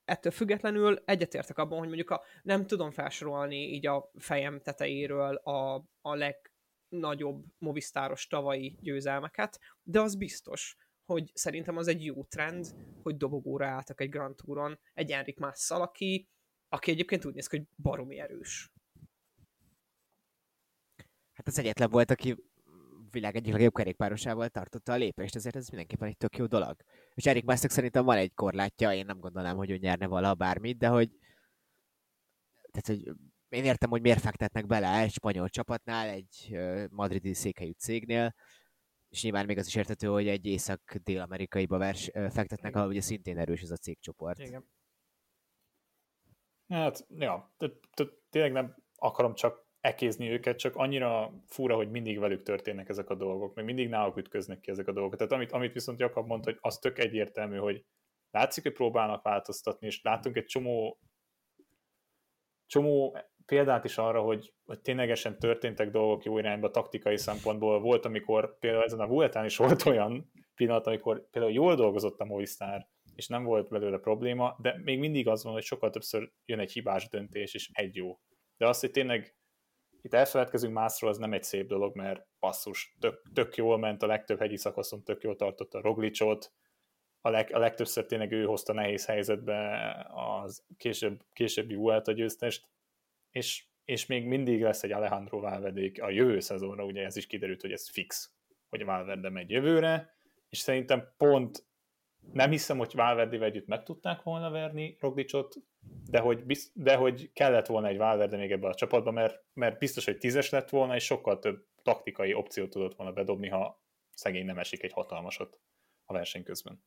ettől 0.04 0.32
függetlenül 0.32 1.02
egyetértek 1.04 1.58
abban, 1.58 1.78
hogy 1.78 1.86
mondjuk 1.86 2.10
a, 2.10 2.22
nem 2.42 2.66
tudom 2.66 2.90
felsorolni 2.90 3.56
így 3.56 3.86
a 3.86 4.10
fejem 4.18 4.60
tetejéről 4.60 5.34
a, 5.34 5.74
a 6.00 6.14
legnagyobb 6.14 7.44
movisztáros 7.58 8.26
tavalyi 8.26 8.78
győzelmeket, 8.80 9.60
de 9.82 10.00
az 10.00 10.16
biztos, 10.16 10.76
hogy 11.04 11.30
szerintem 11.34 11.76
az 11.76 11.88
egy 11.88 12.04
jó 12.04 12.24
trend, 12.24 12.66
hogy 13.02 13.16
dobogóra 13.16 13.66
álltak 13.66 14.00
egy 14.00 14.08
Grand 14.08 14.36
Touron 14.36 14.78
egy 14.94 15.10
Enrik 15.10 15.38
Masszal, 15.38 15.82
aki, 15.82 16.28
aki 16.68 16.90
egyébként 16.90 17.24
úgy 17.24 17.34
néz 17.34 17.46
ki, 17.46 17.56
hogy 17.56 17.66
baromi 17.76 18.18
erős. 18.18 18.72
Hát 21.32 21.46
az 21.46 21.58
egyetlen 21.58 21.90
volt, 21.90 22.10
aki 22.10 22.36
világ 23.12 23.36
egyik 23.36 23.52
legjobb 23.52 23.74
kerékpárosával 23.74 24.48
tartotta 24.48 24.92
a 24.92 24.96
lépést, 24.96 25.34
ezért 25.34 25.56
ez 25.56 25.68
mindenképpen 25.68 26.08
egy 26.08 26.16
tök 26.16 26.36
jó 26.36 26.46
dolog. 26.46 26.76
És 27.14 27.26
Erik 27.26 27.44
Másznak 27.44 27.70
szerintem 27.70 28.04
van 28.04 28.16
egy 28.16 28.34
korlátja, 28.34 28.92
én 28.92 29.06
nem 29.06 29.18
gondolnám, 29.18 29.56
hogy 29.56 29.70
ő 29.70 29.76
nyerne 29.76 30.06
valaha 30.06 30.34
bármit, 30.34 30.78
de 30.78 30.88
hogy 30.88 31.10
tehát, 32.70 32.86
hogy 32.86 33.14
én 33.48 33.64
értem, 33.64 33.90
hogy 33.90 34.00
miért 34.00 34.20
fektetnek 34.20 34.66
bele 34.66 35.00
egy 35.00 35.12
spanyol 35.12 35.48
csapatnál, 35.48 36.08
egy 36.08 36.58
madridi 36.90 37.34
székhelyű 37.34 37.70
cégnél, 37.70 38.34
és 39.08 39.22
nyilván 39.22 39.46
még 39.46 39.58
az 39.58 39.66
is 39.66 39.74
értető, 39.74 40.06
hogy 40.06 40.28
egy 40.28 40.46
észak-dél-amerikaiba 40.46 41.78
vers, 41.78 42.10
fektetnek, 42.12 42.76
ahol 42.76 42.88
ugye 42.88 43.00
szintén 43.00 43.38
erős 43.38 43.62
ez 43.62 43.70
a 43.70 43.76
cégcsoport. 43.76 44.38
Igen. 44.38 44.68
Hát, 46.68 47.06
ja, 47.08 47.54
tényleg 48.30 48.52
nem 48.52 48.76
akarom 48.96 49.34
csak 49.34 49.70
ekézni 49.82 50.30
őket, 50.30 50.58
csak 50.58 50.76
annyira 50.76 51.32
fura, 51.46 51.74
hogy 51.74 51.90
mindig 51.90 52.18
velük 52.18 52.42
történnek 52.42 52.88
ezek 52.88 53.10
a 53.10 53.14
dolgok, 53.14 53.54
meg 53.54 53.64
mindig 53.64 53.88
náluk 53.88 54.16
ütköznek 54.16 54.60
ki 54.60 54.70
ezek 54.70 54.88
a 54.88 54.92
dolgok. 54.92 55.16
Tehát 55.16 55.32
amit, 55.32 55.52
amit 55.52 55.72
viszont 55.72 56.00
Jakab 56.00 56.26
mondta, 56.26 56.50
hogy 56.50 56.58
az 56.60 56.78
tök 56.78 56.98
egyértelmű, 56.98 57.56
hogy 57.56 57.84
látszik, 58.30 58.62
hogy 58.62 58.72
próbálnak 58.72 59.22
változtatni, 59.22 59.86
és 59.86 60.02
látunk 60.02 60.36
egy 60.36 60.44
csomó 60.44 60.98
csomó 62.66 63.18
példát 63.46 63.84
is 63.84 63.98
arra, 63.98 64.20
hogy, 64.20 64.52
hogy 64.64 64.80
ténylegesen 64.80 65.38
történtek 65.38 65.90
dolgok 65.90 66.24
jó 66.24 66.38
irányba 66.38 66.70
taktikai 66.70 67.16
szempontból. 67.18 67.80
Volt, 67.80 68.04
amikor 68.04 68.58
például 68.58 68.84
ezen 68.84 69.00
a 69.00 69.06
Vueltán 69.06 69.44
is 69.44 69.56
volt 69.56 69.86
olyan 69.86 70.32
pillanat, 70.54 70.86
amikor 70.86 71.28
például 71.30 71.54
jól 71.54 71.74
dolgozott 71.74 72.20
a 72.20 72.24
Movistar, 72.24 72.86
és 73.14 73.26
nem 73.26 73.44
volt 73.44 73.68
belőle 73.68 73.98
probléma, 73.98 74.56
de 74.60 74.80
még 74.82 74.98
mindig 74.98 75.28
az 75.28 75.44
van, 75.44 75.52
hogy 75.52 75.62
sokkal 75.62 75.90
többször 75.90 76.32
jön 76.44 76.58
egy 76.58 76.72
hibás 76.72 77.08
döntés, 77.08 77.54
és 77.54 77.70
egy 77.72 77.96
jó. 77.96 78.18
De 78.56 78.68
azt, 78.68 78.80
hogy 78.80 78.90
tényleg 78.90 79.36
itt 80.02 80.14
elfeledkezünk 80.14 80.74
másról, 80.74 81.10
az 81.10 81.18
nem 81.18 81.32
egy 81.32 81.42
szép 81.42 81.66
dolog, 81.66 81.96
mert 81.96 82.26
passzus, 82.38 82.96
tök, 83.00 83.22
tök 83.32 83.56
jól 83.56 83.78
ment, 83.78 84.02
a 84.02 84.06
legtöbb 84.06 84.38
hegyi 84.38 84.56
szakaszon 84.56 85.02
tök 85.02 85.22
jól 85.22 85.36
tartotta 85.36 85.78
a 85.78 85.82
Roglicsot, 85.82 86.52
a, 87.20 87.30
leg, 87.30 87.54
a 87.54 87.58
legtöbbször 87.58 88.06
tényleg 88.06 88.32
ő 88.32 88.44
hozta 88.44 88.72
nehéz 88.72 89.06
helyzetbe 89.06 89.92
az 90.14 90.64
később, 90.76 91.24
későbbi 91.32 91.74
Vuelta 91.74 92.12
győztest, 92.12 92.68
és, 93.30 93.64
és 93.84 94.06
még 94.06 94.26
mindig 94.26 94.62
lesz 94.62 94.82
egy 94.82 94.92
Alejandro 94.92 95.40
Valverde 95.40 95.90
a 96.02 96.10
jövő 96.10 96.40
szezonra, 96.40 96.84
ugye 96.84 97.04
ez 97.04 97.16
is 97.16 97.26
kiderült, 97.26 97.60
hogy 97.60 97.72
ez 97.72 97.90
fix, 97.90 98.32
hogy 98.68 98.80
a 98.80 98.84
Valverde 98.84 99.30
megy 99.30 99.50
jövőre, 99.50 100.14
és 100.48 100.58
szerintem 100.58 101.12
pont 101.16 101.66
nem 102.32 102.50
hiszem, 102.50 102.78
hogy 102.78 102.92
Valverde 102.94 103.44
együtt 103.44 103.66
meg 103.66 103.82
tudták 103.82 104.22
volna 104.22 104.50
verni 104.50 104.96
Roglicot, 105.00 105.54
de 106.10 106.18
hogy, 106.18 106.44
biz, 106.44 106.70
de 106.74 106.96
hogy 106.96 107.32
kellett 107.32 107.66
volna 107.66 107.88
egy 107.88 107.96
Valverde 107.96 108.36
még 108.36 108.52
ebbe 108.52 108.68
a 108.68 108.74
csapatba, 108.74 109.10
mert, 109.10 109.44
mert 109.52 109.78
biztos, 109.78 110.04
hogy 110.04 110.18
tízes 110.18 110.50
lett 110.50 110.68
volna, 110.68 110.94
és 110.94 111.04
sokkal 111.04 111.38
több 111.38 111.66
taktikai 111.82 112.34
opciót 112.34 112.70
tudott 112.70 112.94
volna 112.96 113.12
bedobni, 113.12 113.48
ha 113.48 113.82
szegény 114.14 114.44
nem 114.44 114.58
esik 114.58 114.82
egy 114.82 114.92
hatalmasot 114.92 115.60
a 116.04 116.12
verseny 116.12 116.42
közben. 116.42 116.84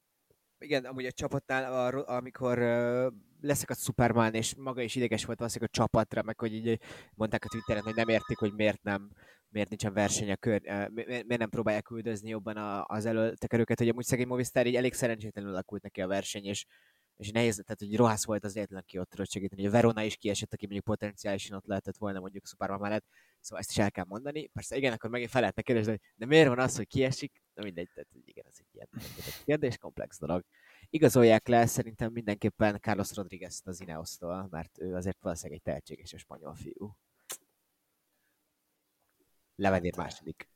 Igen, 0.59 0.85
amúgy 0.85 1.05
a 1.05 1.11
csapatnál, 1.11 1.97
amikor 1.97 2.57
leszakadt 3.41 3.79
Superman, 3.79 4.33
és 4.33 4.55
maga 4.55 4.81
is 4.81 4.95
ideges 4.95 5.25
volt 5.25 5.37
valószínűleg 5.37 5.71
a 5.73 5.77
csapatra, 5.77 6.23
meg 6.23 6.39
hogy 6.39 6.53
így 6.53 6.79
mondták 7.13 7.45
a 7.45 7.47
Twitteren, 7.47 7.83
hogy 7.83 7.95
nem 7.95 8.07
értik, 8.07 8.37
hogy 8.37 8.53
miért 8.53 8.83
nem 8.83 9.11
miért 9.55 9.69
nincsen 9.69 9.93
verseny 9.93 10.31
a 10.31 10.35
kör, 10.35 10.62
miért 10.91 11.38
nem 11.38 11.50
próbálják 11.50 11.89
üldözni 11.89 12.29
jobban 12.29 12.83
az 12.88 13.05
előtekerőket, 13.05 13.77
hogy 13.77 13.89
amúgy 13.89 14.05
szegény 14.05 14.27
Movistar 14.27 14.67
így 14.67 14.75
elég 14.75 14.93
szerencsétlenül 14.93 15.51
alakult 15.51 15.81
neki 15.81 16.01
a 16.01 16.07
verseny, 16.07 16.45
és, 16.45 16.65
és 17.17 17.31
nehéz, 17.31 17.55
tehát 17.65 17.79
hogy 17.79 17.95
rohász 17.95 18.25
volt 18.25 18.43
az 18.43 18.55
egyetlen, 18.55 18.79
aki 18.79 19.00
ott 19.00 19.09
tudott 19.09 19.29
segíteni. 19.29 19.67
A 19.67 19.69
Verona 19.69 20.03
is 20.03 20.15
kiesett, 20.15 20.53
aki 20.53 20.65
mondjuk 20.65 20.85
potenciálisan 20.85 21.57
ott 21.57 21.65
lehetett 21.65 21.97
volna 21.97 22.19
mondjuk 22.19 22.47
Superman 22.47 22.79
mellett, 22.79 23.05
szóval 23.39 23.59
ezt 23.59 23.69
is 23.69 23.77
el 23.77 23.91
kell 23.91 24.05
mondani. 24.07 24.47
Persze 24.47 24.77
igen, 24.77 24.93
akkor 24.93 25.09
megint 25.09 25.29
fel 25.29 25.41
lehetne 25.41 25.62
kérdezni, 25.62 25.91
hogy 25.91 26.01
de 26.15 26.25
miért 26.25 26.47
van 26.47 26.59
az, 26.59 26.75
hogy 26.75 26.88
kiesik? 26.88 27.43
Na 27.53 27.63
mindegy, 27.63 27.89
tehát 27.93 28.09
igen, 28.25 28.45
ez 28.47 28.55
egy 28.59 28.67
ilyen 28.74 28.88
kérdés, 29.45 29.77
komplex 29.77 30.19
dolog. 30.19 30.43
Igazolják 30.89 31.47
le 31.47 31.65
szerintem 31.65 32.12
mindenképpen 32.12 32.79
Carlos 32.79 33.15
Rodriguez 33.15 33.62
az 33.63 33.81
Ineos-tól, 33.81 34.47
mert 34.51 34.79
ő 34.79 34.95
azért 34.95 35.21
valószínűleg 35.21 35.57
egy 35.57 35.63
tehetséges 35.63 36.13
és 36.13 36.21
spanyol 36.21 36.55
fiú. 36.55 36.95
Levenér 39.55 39.95
második. 39.97 40.50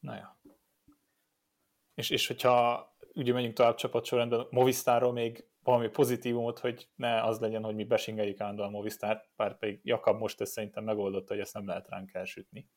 Na 0.00 0.14
ja. 0.14 0.40
És, 1.94 2.10
és 2.10 2.26
hogyha 2.26 2.86
ugye 3.14 3.32
menjünk 3.32 3.54
tovább 3.54 3.74
csapatsorrendben, 3.74 4.46
Movistarról 4.50 5.12
még 5.12 5.44
valami 5.62 5.88
pozitívumot, 5.88 6.58
hogy 6.58 6.88
ne 6.94 7.22
az 7.22 7.38
legyen, 7.38 7.62
hogy 7.62 7.74
mi 7.74 7.84
besingeljük 7.84 8.40
állandóan 8.40 8.70
Movistar, 8.70 9.24
bár 9.36 9.58
pedig 9.58 9.80
Jakab 9.82 10.18
most 10.18 10.40
ezt 10.40 10.52
szerintem 10.52 10.84
megoldotta, 10.84 11.32
hogy 11.32 11.42
ezt 11.42 11.54
nem 11.54 11.66
lehet 11.66 11.88
ránk 11.88 12.14
elsütni. 12.14 12.68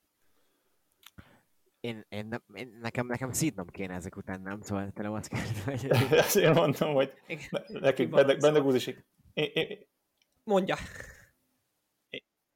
Én, 1.80 2.06
én, 2.08 2.26
nem, 2.26 2.42
én 2.54 2.78
nekem, 2.80 3.06
nekem 3.06 3.32
szídnom 3.32 3.66
kéne 3.66 3.94
ezek 3.94 4.16
után, 4.16 4.40
nem? 4.40 4.60
Szóval 4.60 4.90
te 4.90 5.02
nem 5.02 5.12
azt 5.12 5.32
hogy... 5.64 5.86
Ezt 6.10 6.36
én 6.36 6.50
mondom, 6.50 6.94
hogy 6.94 7.12
nekik 7.68 8.08
Bendegúz 8.10 8.74
is... 8.74 8.86
Én, 9.32 9.50
én, 9.54 9.88
Mondja. 10.44 10.76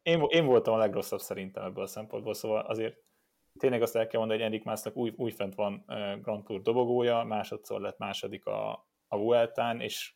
Én, 0.05 0.25
én 0.29 0.45
voltam 0.45 0.75
a 0.75 0.79
legrosszabb 0.79 1.21
szerintem 1.21 1.65
ebből 1.65 1.85
a 1.85 1.87
szempontból, 1.87 2.35
szóval 2.35 2.61
azért 2.61 2.97
tényleg 3.59 3.83
azt 3.83 3.97
el 3.97 4.07
kell 4.07 4.19
mondani, 4.19 4.41
hogy 4.41 4.49
Enrik 4.51 4.65
Másznak 4.65 4.97
új, 4.97 5.13
újfent 5.17 5.55
van 5.55 5.85
Grand 6.23 6.45
Tour 6.45 6.63
dobogója, 6.63 7.23
másodszor 7.23 7.81
lett 7.81 7.99
második 7.99 8.47
a, 8.47 8.89
a 9.09 9.19
Vueltán, 9.19 9.81
és 9.81 10.15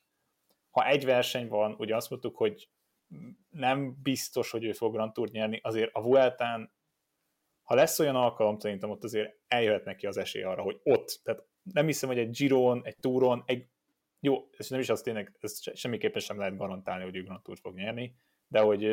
ha 0.71 0.87
egy 0.87 1.05
verseny 1.05 1.49
van, 1.49 1.75
ugye 1.79 1.97
azt 1.97 2.11
mondtuk, 2.11 2.37
hogy 2.37 2.71
nem 3.49 3.97
biztos, 4.03 4.51
hogy 4.51 4.65
ő 4.65 4.73
fog 4.73 4.93
Grand 4.93 5.13
Tour 5.13 5.29
nyerni, 5.29 5.61
azért 5.63 5.95
a 5.95 6.03
Vueltán, 6.03 6.73
ha 7.63 7.75
lesz 7.75 7.99
olyan 7.99 8.17
alkalom, 8.17 8.59
szerintem 8.59 8.91
ott 8.91 9.05
azért 9.05 9.39
eljöhet 9.47 9.85
neki 9.85 10.07
az 10.07 10.17
esély 10.17 10.43
arra, 10.43 10.63
hogy 10.63 10.81
ott, 10.83 11.21
tehát 11.23 11.45
nem 11.73 11.87
hiszem, 11.87 12.09
hogy 12.09 12.19
egy 12.19 12.31
Giron, 12.31 12.81
egy 12.85 12.97
Touron, 12.97 13.43
egy 13.47 13.69
jó, 14.21 14.49
ez 14.57 14.69
nem 14.69 14.81
is 14.81 14.89
az 14.89 15.01
tényleg, 15.01 15.37
ez 15.41 15.79
semmiképpen 15.79 16.21
sem 16.21 16.39
lehet 16.39 16.57
garantálni, 16.57 17.05
hogy 17.05 17.17
ő 17.17 17.23
Grand 17.23 17.43
Tour 17.43 17.59
fog 17.59 17.75
nyerni, 17.75 18.15
de 18.49 18.61
hogy 18.61 18.85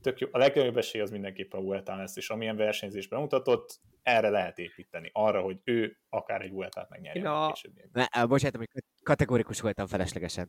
tök 0.00 0.20
jó, 0.20 0.28
a 0.30 0.38
legnagyobb 0.38 0.76
esély 0.76 1.00
az 1.00 1.10
mindenképpen 1.10 1.60
a 1.60 1.62
Vueltán 1.62 1.98
lesz, 1.98 2.16
és 2.16 2.30
amilyen 2.30 2.56
versenyzésben 2.56 3.20
mutatott, 3.20 3.80
erre 4.02 4.28
lehet 4.28 4.58
építeni, 4.58 5.10
arra, 5.12 5.40
hogy 5.40 5.60
ő 5.64 5.98
akár 6.08 6.42
egy 6.42 6.50
Vueltát 6.50 6.88
megnyerje 6.88 7.30
a... 7.30 7.56
Ne, 7.92 8.26
bocsánat, 8.26 8.56
hogy 8.56 8.68
kategórikus 9.02 9.60
voltam 9.60 9.86
feleslegesen. 9.86 10.48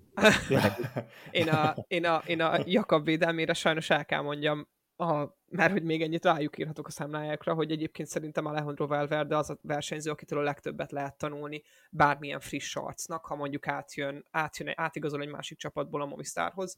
én, 1.32 1.48
a, 1.48 1.76
én, 1.88 2.06
a, 2.06 2.22
én 2.26 2.42
a 2.42 2.58
Jakab 2.66 3.06
védelmére 3.06 3.54
sajnos 3.54 3.90
el 3.90 4.06
kell 4.06 4.22
mondjam, 4.22 4.68
a, 5.00 5.38
mert 5.50 5.72
hogy 5.72 5.84
még 5.84 6.02
ennyit 6.02 6.26
rájuk 6.26 6.58
írhatok 6.58 6.88
a 6.88 6.92
számlájákra, 6.92 7.54
hogy 7.54 7.72
egyébként 7.72 8.08
szerintem 8.08 8.46
Alejandro 8.46 8.88
Valverde 8.88 9.38
az 9.38 9.50
a 9.50 9.58
versenyző, 9.62 10.12
akitől 10.12 10.40
a 10.40 10.44
legtöbbet 10.44 10.92
lehet 10.92 11.18
tanulni 11.18 11.64
bármilyen 11.90 12.40
friss 12.40 12.76
arcnak, 12.76 13.26
ha 13.26 13.36
mondjuk 13.36 13.68
átjön, 13.68 14.26
átjön 14.32 14.74
átigazol 14.76 15.22
egy 15.22 15.30
másik 15.30 15.58
csapatból 15.58 16.02
a 16.02 16.06
Movistarhoz, 16.06 16.78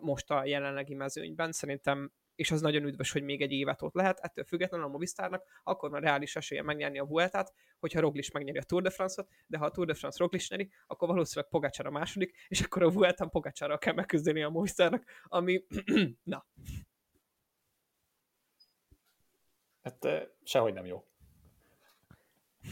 most 0.00 0.30
a 0.30 0.44
jelenlegi 0.44 0.94
mezőnyben. 0.94 1.52
Szerintem 1.52 2.12
és 2.34 2.50
az 2.50 2.60
nagyon 2.60 2.84
üdvös, 2.84 3.12
hogy 3.12 3.22
még 3.22 3.42
egy 3.42 3.52
évet 3.52 3.82
ott 3.82 3.94
lehet, 3.94 4.18
ettől 4.18 4.44
függetlenül 4.44 4.86
a 4.86 4.90
Movistarnak, 4.90 5.44
akkor 5.62 5.90
már 5.90 6.02
reális 6.02 6.36
esélye 6.36 6.62
megnyerni 6.62 6.98
a 6.98 7.04
Vueltát, 7.04 7.52
hogyha 7.78 8.00
Roglic 8.00 8.32
megnyeri 8.32 8.58
a 8.58 8.62
Tour 8.62 8.82
de 8.82 8.90
France-ot, 8.90 9.28
de 9.46 9.58
ha 9.58 9.64
a 9.64 9.70
Tour 9.70 9.86
de 9.86 9.94
France 9.94 10.16
Roglic 10.20 10.50
nyeri, 10.50 10.70
akkor 10.86 11.08
valószínűleg 11.08 11.50
Pogacar 11.50 11.86
a 11.86 11.90
második, 11.90 12.36
és 12.48 12.60
akkor 12.60 12.82
a 12.82 12.90
Vueltán 12.90 13.30
Pogacarral 13.30 13.78
kell 13.78 13.94
megküzdeni 13.94 14.42
a 14.42 14.48
Movistarnak, 14.48 15.04
ami, 15.24 15.64
na, 16.22 16.46
Hát 19.82 20.28
sehogy 20.42 20.72
nem 20.72 20.86
jó. 20.86 21.04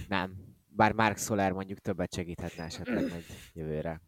Nem. 0.08 0.48
Bár 0.68 0.92
Mark 0.92 1.18
Soler 1.18 1.52
mondjuk 1.52 1.78
többet 1.78 2.14
segíthetne 2.14 2.64
esetleg 2.64 3.08
majd 3.08 3.24
jövőre. 3.52 4.00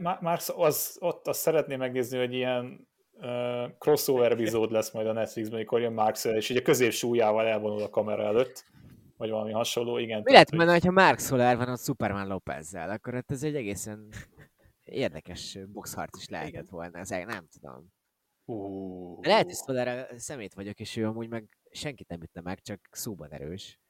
Már 0.00 0.40
az, 0.56 0.96
ott 1.00 1.26
azt 1.26 1.40
szeretném 1.40 1.78
megnézni, 1.78 2.18
hogy 2.18 2.32
ilyen 2.32 2.88
uh, 3.12 3.78
crossover 3.78 4.32
epizód 4.32 4.70
lesz 4.70 4.92
majd 4.92 5.06
a 5.06 5.12
Netflixben, 5.12 5.56
amikor 5.56 5.80
jön 5.80 5.92
Mark 5.92 6.16
Soler, 6.16 6.36
és 6.36 6.48
így 6.48 6.56
a 6.56 6.62
középsúlyával 6.62 7.46
elvonul 7.46 7.82
a 7.82 7.90
kamera 7.90 8.22
előtt, 8.22 8.64
vagy 9.16 9.30
valami 9.30 9.52
hasonló, 9.52 9.98
igen. 9.98 10.22
Mi 10.22 10.32
lehet 10.32 10.48
hogy... 10.48 10.58
menni, 10.58 10.80
ha 10.80 10.90
Mark 10.90 11.18
Soler 11.18 11.56
van 11.56 11.68
a 11.68 11.76
Superman 11.76 12.26
Lopezzel, 12.26 12.90
akkor 12.90 13.14
hát 13.14 13.30
ez 13.30 13.42
egy 13.42 13.54
egészen 13.54 14.08
érdekes 14.84 15.58
boxharc 15.72 16.18
is 16.18 16.28
lehetett 16.28 16.68
volna, 16.68 16.98
ez 16.98 17.08
nem 17.08 17.46
tudom. 17.60 17.92
Uh. 18.44 19.18
Lehet, 19.22 19.44
hogy 19.44 19.54
Stoller 19.54 20.08
szemét 20.16 20.54
vagyok, 20.54 20.80
és 20.80 20.96
ő 20.96 21.06
amúgy 21.06 21.28
meg 21.28 21.58
senkit 21.70 22.08
nem 22.08 22.22
ütne 22.22 22.40
meg, 22.40 22.60
csak 22.60 22.80
szóban 22.90 23.32
erős. 23.32 23.80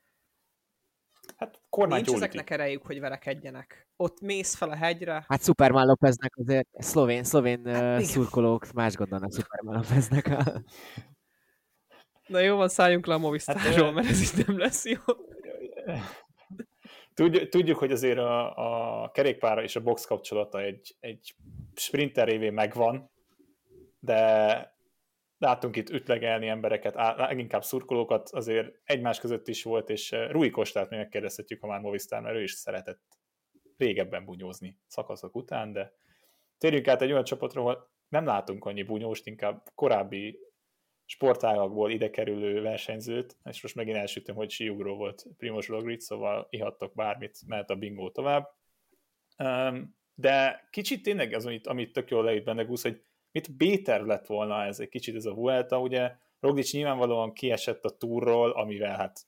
Hát 1.37 1.61
kormány 1.69 2.03
Nincs 2.03 2.17
ezeknek 2.17 2.51
erejük, 2.51 2.83
hogy 2.83 3.01
verekedjenek. 3.01 3.89
Ott 3.97 4.21
mész 4.21 4.55
fel 4.55 4.71
a 4.71 4.77
hegyre. 4.77 5.25
Hát 5.29 5.43
Superman 5.43 5.87
Lopeznek 5.87 6.37
azért 6.37 6.69
szlovén, 6.73 7.25
szlovén 7.25 7.67
hát, 7.67 8.01
uh, 8.01 8.07
szurkolók 8.07 8.73
más 8.73 8.95
gondolnak 8.95 9.33
Superman 9.33 9.75
Lopeznek. 9.75 10.27
A... 10.27 10.63
Na 12.27 12.39
jó, 12.39 12.57
van, 12.57 12.69
szálljunk 12.69 13.07
le 13.07 13.15
a 13.15 13.19
Movistarról, 13.19 13.85
hát, 13.85 13.95
mert 13.95 14.09
ez 14.09 14.39
itt 14.39 14.47
nem 14.47 14.59
lesz 14.59 14.85
jó. 14.85 15.01
Tudjuk, 17.15 17.49
tudjuk 17.49 17.79
hogy 17.79 17.93
azért 17.93 18.19
a, 18.19 19.03
a 19.05 19.11
kerékpára 19.11 19.63
és 19.63 19.77
a 19.77 19.83
box 19.83 20.05
kapcsolata 20.05 20.61
egy, 20.61 20.97
egy 21.01 21.35
sprinter 21.75 22.29
révén 22.29 22.53
megvan, 22.53 23.12
de 24.05 24.75
látunk 25.39 25.77
itt 25.77 25.91
ütlegelni 25.91 26.49
embereket, 26.49 26.95
leginkább 27.17 27.65
szurkolókat, 27.65 28.29
azért 28.29 28.81
egymás 28.85 29.21
között 29.21 29.49
is 29.49 29.63
volt, 29.63 29.91
és 29.91 30.13
eh, 30.13 30.31
Rui 30.31 30.51
Kostát 30.51 30.91
még 30.91 30.99
megkérdezhetjük, 30.99 31.61
ha 31.61 31.67
már 31.67 31.81
Movistar, 31.81 32.21
mert 32.21 32.37
ő 32.37 32.43
is 32.43 32.53
szeretett 32.53 33.19
régebben 33.77 34.25
bunyózni 34.25 34.79
szakaszok 34.87 35.35
után, 35.37 35.73
de 35.73 35.93
térjünk 36.59 36.89
át 36.89 37.03
egy 37.03 37.11
olyan 37.11 37.25
csapatra, 37.25 37.61
ahol 37.61 37.91
nem 38.09 38.25
látunk 38.25 38.65
annyi 38.65 38.83
bunyóst, 38.83 39.27
inkább 39.27 39.63
korábbi 39.75 40.39
sportágakból 41.05 41.91
ide 41.91 42.11
kerülő 42.11 42.63
versenyzőt, 42.63 43.37
és 43.45 43.63
most 43.63 43.75
megint 43.75 43.97
elsütöm, 43.97 44.37
hogy 44.37 44.51
síugró 44.51 44.97
volt 44.97 45.27
Primoz 45.37 45.67
Roglic, 45.67 46.05
szóval 46.05 46.47
ihattok 46.51 46.95
bármit, 46.95 47.39
mehet 47.47 47.71
a 47.71 47.77
bingó 47.77 48.11
tovább. 48.11 48.49
De 50.15 50.69
kicsit 50.71 51.03
tényleg 51.03 51.33
az, 51.33 51.47
amit, 51.47 51.67
amit 51.67 51.93
tök 51.93 52.11
jól 52.11 52.25
leírt 52.25 52.45
benne 52.45 52.63
Gusz, 52.63 52.83
hogy 52.83 53.03
mit 53.33 53.57
Béter 53.57 54.01
lett 54.01 54.27
volna 54.27 54.65
ez 54.65 54.81
egy 54.81 54.89
kicsit 54.89 55.15
ez 55.17 55.25
a 55.25 55.35
Vuelta, 55.35 55.81
ugye 55.81 56.13
Roglic 56.41 56.73
nyilvánvalóan 56.73 57.33
kiesett 57.33 57.85
a 57.85 57.97
túrról, 57.97 58.51
amivel 58.51 58.97
hát 58.97 59.21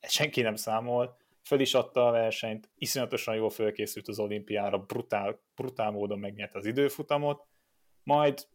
senki 0.00 0.40
nem 0.40 0.54
számol, 0.54 1.16
föl 1.42 1.60
is 1.60 1.74
adta 1.74 2.06
a 2.06 2.10
versenyt, 2.10 2.70
iszonyatosan 2.78 3.34
jól 3.34 3.50
fölkészült 3.50 4.08
az 4.08 4.18
olimpiára, 4.18 4.78
brutál, 4.78 5.40
brutál 5.54 5.90
módon 5.90 6.18
megnyerte 6.18 6.58
az 6.58 6.66
időfutamot, 6.66 7.46
majd 8.02 8.46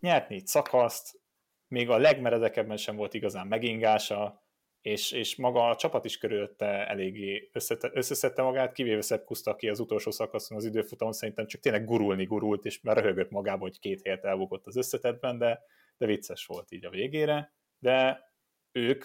nyert 0.00 0.28
négy 0.28 0.46
szakaszt, 0.46 1.20
még 1.68 1.90
a 1.90 1.96
legmeredekebben 1.96 2.76
sem 2.76 2.96
volt 2.96 3.14
igazán 3.14 3.46
megingása, 3.46 4.43
és, 4.84 5.12
és 5.12 5.36
maga 5.36 5.68
a 5.68 5.76
csapat 5.76 6.04
is 6.04 6.18
körülötte 6.18 6.88
eléggé 6.88 7.50
összete, 7.52 7.90
összeszedte 7.92 8.42
magát, 8.42 8.72
kivéve 8.72 9.00
Szebb 9.00 9.24
Kuszta, 9.24 9.50
aki 9.50 9.68
az 9.68 9.80
utolsó 9.80 10.10
szakaszon 10.10 10.56
az 10.56 10.64
időfutamon 10.64 11.12
szerintem 11.12 11.46
csak 11.46 11.60
tényleg 11.60 11.84
gurulni 11.84 12.24
gurult, 12.24 12.64
és 12.64 12.80
már 12.80 12.96
röhögött 12.96 13.30
magában, 13.30 13.60
hogy 13.60 13.78
két 13.78 14.02
helyet 14.02 14.24
elbukott 14.24 14.66
az 14.66 14.76
összetetben, 14.76 15.38
de, 15.38 15.62
de 15.96 16.06
vicces 16.06 16.46
volt 16.46 16.72
így 16.72 16.84
a 16.84 16.90
végére, 16.90 17.52
de 17.78 18.30
ők 18.72 19.04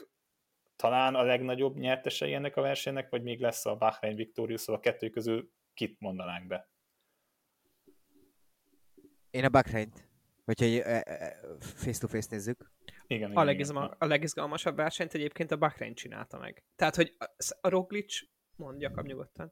talán 0.76 1.16
a 1.16 1.24
legnagyobb 1.24 1.78
nyertesei 1.78 2.34
ennek 2.34 2.56
a 2.56 2.62
versenynek, 2.62 3.10
vagy 3.10 3.24
még 3.24 3.40
lesz 3.40 3.66
a 3.66 3.76
Bahrain 3.76 4.16
Victorious, 4.16 4.62
szóval 4.62 4.82
a 4.82 4.84
kettő 4.84 5.10
közül 5.10 5.52
kit 5.74 6.00
mondanánk 6.00 6.48
be? 6.48 6.70
Én 9.30 9.46
a 9.46 9.50
Bahrain-t, 9.50 10.08
hogyha 10.46 10.66
face-to-face 11.60 12.28
nézzük. 12.32 12.72
Igen, 13.12 13.32
a, 13.32 13.44
legizma, 13.44 13.84
igen. 13.84 13.96
a 14.00 14.06
legizgalmasabb 14.06 14.76
versenyt 14.76 15.14
egyébként 15.14 15.52
a 15.52 15.58
Bahrain 15.58 15.94
csinálta 15.94 16.38
meg. 16.38 16.64
Tehát, 16.76 16.96
hogy 16.96 17.16
a 17.62 17.70
Roglic, 17.70 18.20
mond 18.56 18.82
Jakab 18.82 19.06
nyugodtan. 19.06 19.52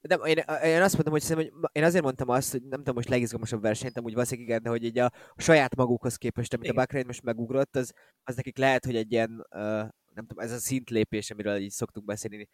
De 0.00 0.14
én, 0.14 0.36
én 0.62 0.82
azt 0.82 0.94
mondom, 0.94 1.12
hogy, 1.12 1.28
hogy 1.28 1.68
én 1.72 1.84
azért 1.84 2.04
mondtam 2.04 2.28
azt, 2.28 2.52
hogy 2.52 2.62
nem 2.62 2.78
tudom, 2.78 2.94
most 2.94 3.08
legizgalmasabb 3.08 3.62
versenyt, 3.62 3.96
amúgy 3.96 4.12
valószínűleg 4.12 4.48
igen, 4.48 4.62
de 4.62 4.68
hogy 4.68 4.84
így 4.84 4.98
a, 4.98 5.12
a 5.34 5.42
saját 5.42 5.76
magukhoz 5.76 6.16
képest, 6.16 6.54
amit 6.54 6.64
igen. 6.64 6.76
a 6.76 6.80
Bahrain 6.80 7.06
most 7.06 7.22
megugrott, 7.22 7.76
az, 7.76 7.92
az 8.24 8.36
nekik 8.36 8.58
lehet, 8.58 8.84
hogy 8.84 8.96
egy 8.96 9.12
ilyen 9.12 9.46
uh, 9.50 9.88
nem 10.14 10.26
tudom, 10.26 10.44
ez 10.44 10.52
a 10.52 10.58
szintlépés, 10.58 11.30
amiről 11.30 11.56
így 11.56 11.70
szoktunk 11.70 12.06
beszélni. 12.06 12.48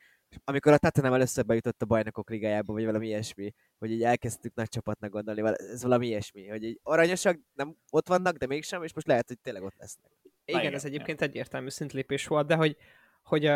Amikor 0.44 0.72
a 0.72 0.78
Tottenham 0.78 1.14
először 1.14 1.44
bejutott 1.46 1.82
a 1.82 1.86
bajnokok 1.86 2.30
ligájába, 2.30 2.72
vagy 2.72 2.84
valami 2.84 3.06
ilyesmi, 3.06 3.54
hogy 3.78 3.90
így 3.90 4.02
elkezdtük 4.02 4.54
nagy 4.54 4.68
csapatnak 4.68 5.10
gondolni, 5.10 5.42
ez 5.56 5.82
valami 5.82 6.06
ilyesmi, 6.06 6.48
hogy 6.48 6.64
így 6.64 6.80
aranyosak, 6.82 7.38
nem 7.52 7.76
ott 7.90 8.08
vannak, 8.08 8.36
de 8.36 8.46
mégsem, 8.46 8.82
és 8.82 8.94
most 8.94 9.06
lehet, 9.06 9.28
hogy 9.28 9.38
tényleg 9.40 9.62
ott 9.62 9.76
lesznek. 9.76 10.10
Igen, 10.44 10.60
igen 10.60 10.74
ez 10.74 10.84
egyébként 10.84 11.20
egyértelmű 11.20 11.68
szintlépés 11.68 12.26
volt, 12.26 12.46
de 12.46 12.54
hogy, 12.54 12.76
hogy, 13.22 13.50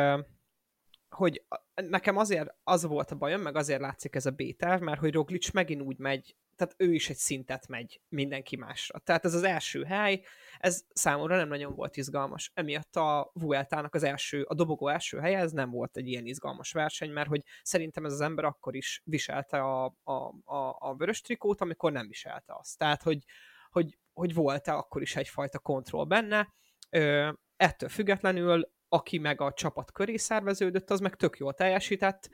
hogy 1.14 1.44
nekem 1.74 2.16
azért 2.16 2.54
az 2.64 2.84
volt 2.84 3.10
a 3.10 3.16
bajom, 3.16 3.40
meg 3.40 3.56
azért 3.56 3.80
látszik 3.80 4.14
ez 4.14 4.26
a 4.26 4.30
béter, 4.30 4.80
mert 4.80 5.00
hogy 5.00 5.12
Roglic 5.12 5.50
megint 5.50 5.82
úgy 5.82 5.98
megy 5.98 6.34
tehát 6.56 6.74
ő 6.78 6.92
is 6.92 7.10
egy 7.10 7.16
szintet 7.16 7.68
megy 7.68 8.00
mindenki 8.08 8.56
másra. 8.56 8.98
Tehát 8.98 9.24
ez 9.24 9.34
az 9.34 9.42
első 9.42 9.84
hely, 9.84 10.24
ez 10.58 10.84
számomra 10.92 11.36
nem 11.36 11.48
nagyon 11.48 11.74
volt 11.74 11.96
izgalmas. 11.96 12.50
Emiatt 12.54 12.96
a 12.96 13.30
Vueltának 13.32 13.94
az 13.94 14.02
első, 14.02 14.42
a 14.42 14.54
dobogó 14.54 14.88
első 14.88 15.18
helye, 15.18 15.38
ez 15.38 15.52
nem 15.52 15.70
volt 15.70 15.96
egy 15.96 16.08
ilyen 16.08 16.26
izgalmas 16.26 16.72
verseny, 16.72 17.10
mert 17.10 17.28
hogy 17.28 17.42
szerintem 17.62 18.04
ez 18.04 18.12
az 18.12 18.20
ember 18.20 18.44
akkor 18.44 18.76
is 18.76 19.02
viselte 19.04 19.58
a, 19.58 19.84
a, 20.02 20.12
a, 20.44 20.76
a 20.78 20.94
vörös 20.96 21.20
trikót, 21.20 21.60
amikor 21.60 21.92
nem 21.92 22.08
viselte 22.08 22.54
azt. 22.56 22.78
Tehát, 22.78 23.02
hogy, 23.02 23.24
hogy, 23.70 23.98
hogy 24.12 24.34
volt-e 24.34 24.74
akkor 24.74 25.02
is 25.02 25.16
egyfajta 25.16 25.58
kontroll 25.58 26.04
benne. 26.04 26.54
Ö, 26.90 27.32
ettől 27.56 27.88
függetlenül, 27.88 28.72
aki 28.94 29.18
meg 29.18 29.40
a 29.40 29.52
csapat 29.52 29.92
köré 29.92 30.16
szerveződött, 30.16 30.90
az 30.90 31.00
meg 31.00 31.16
tök 31.16 31.36
jól 31.38 31.54
teljesített, 31.54 32.30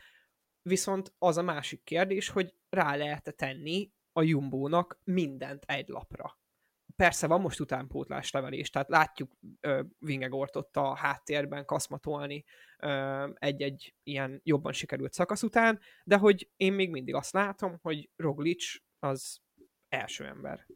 viszont 0.63 1.15
az 1.19 1.37
a 1.37 1.43
másik 1.43 1.83
kérdés, 1.85 2.29
hogy 2.29 2.55
rá 2.69 2.97
lehet 2.97 3.35
tenni 3.37 3.93
a 4.13 4.23
Jumbónak 4.23 5.01
mindent 5.05 5.65
egy 5.67 5.89
lapra. 5.89 6.39
Persze 6.97 7.27
van 7.27 7.41
most 7.41 7.61
utánpótlás 7.61 8.31
levelés, 8.31 8.71
tehát 8.71 8.89
látjuk 8.89 9.33
uh, 9.63 9.81
Vingegort 9.99 10.57
ott 10.57 10.77
a 10.77 10.95
háttérben 10.95 11.65
kaszmatolni 11.65 12.45
uh, 12.79 13.31
egy-egy 13.35 13.95
ilyen 14.03 14.41
jobban 14.45 14.73
sikerült 14.73 15.13
szakasz 15.13 15.43
után, 15.43 15.81
de 16.05 16.17
hogy 16.17 16.51
én 16.57 16.73
még 16.73 16.91
mindig 16.91 17.15
azt 17.15 17.33
látom, 17.33 17.79
hogy 17.83 18.11
Roglic 18.17 18.65
az 18.99 19.41
első 19.89 20.27
ember. 20.27 20.67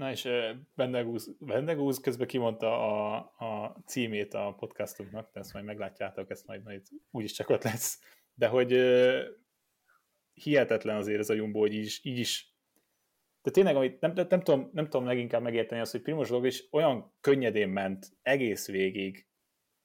Na 0.00 0.10
és 0.10 0.28
Bendegúz, 0.74 1.36
Bendegúz 1.38 2.00
közben 2.00 2.26
kimondta 2.26 2.66
a, 2.66 3.16
a 3.38 3.76
címét 3.86 4.34
a 4.34 4.54
podcastunknak, 4.58 5.30
de 5.32 5.40
ezt 5.40 5.52
majd 5.52 5.64
meglátjátok, 5.64 6.30
ezt 6.30 6.46
majd, 6.46 6.62
majd 6.62 6.82
úgyis 7.10 7.32
csak 7.32 7.48
ott 7.48 7.62
lesz. 7.62 8.00
De 8.34 8.46
hogy 8.46 8.72
hihetetlen 10.32 10.96
azért 10.96 11.18
ez 11.18 11.30
a 11.30 11.34
Jumbo, 11.34 11.58
hogy 11.58 11.74
így 11.74 11.84
is, 11.84 12.04
így 12.04 12.18
is 12.18 12.54
de 13.42 13.50
tényleg, 13.50 13.76
amit 13.76 14.00
nem, 14.00 14.12
nem, 14.12 14.26
nem, 14.28 14.42
tudom, 14.42 14.70
nem 14.72 14.84
tudom 14.84 15.06
leginkább 15.06 15.42
megérteni 15.42 15.80
azt, 15.80 15.92
hogy 15.92 16.02
Primoz 16.02 16.44
is 16.44 16.64
olyan 16.70 17.14
könnyedén 17.20 17.68
ment 17.68 18.06
egész 18.22 18.66
végig, 18.68 19.26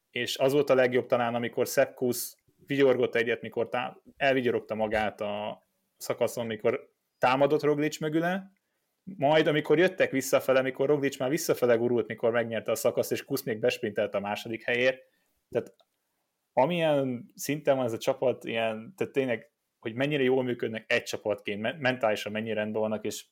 és 0.09 0.37
az 0.37 0.53
volt 0.53 0.69
a 0.69 0.75
legjobb 0.75 1.05
talán, 1.05 1.35
amikor 1.35 1.67
Szepkusz 1.67 2.37
vigyorgott 2.65 3.15
egyet, 3.15 3.41
mikor 3.41 3.69
tá- 3.69 4.01
elvigyorogta 4.17 4.75
magát 4.75 5.21
a 5.21 5.63
szakaszon, 5.97 6.45
mikor 6.45 6.93
támadott 7.17 7.63
Roglic 7.63 7.99
mögüle, 7.99 8.51
majd 9.17 9.47
amikor 9.47 9.79
jöttek 9.79 10.11
visszafele, 10.11 10.61
mikor 10.61 10.87
Roglic 10.87 11.17
már 11.17 11.29
visszafele 11.29 11.75
gurult, 11.75 12.07
mikor 12.07 12.31
megnyerte 12.31 12.71
a 12.71 12.75
szakaszt, 12.75 13.11
és 13.11 13.25
Kusz 13.25 13.43
még 13.43 13.59
besprintelt 13.59 14.15
a 14.15 14.19
második 14.19 14.63
helyért, 14.63 15.03
tehát 15.49 15.75
amilyen 16.53 17.31
szinten 17.35 17.75
van 17.75 17.85
ez 17.85 17.93
a 17.93 17.97
csapat, 17.97 18.43
ilyen, 18.43 18.93
tehát 18.97 19.13
tényleg 19.13 19.49
hogy 19.79 19.93
mennyire 19.93 20.23
jól 20.23 20.43
működnek 20.43 20.91
egy 20.91 21.03
csapatként, 21.03 21.79
mentálisan 21.79 22.31
mennyire 22.31 22.53
rendben 22.53 22.81
vannak, 22.81 23.05
és 23.05 23.25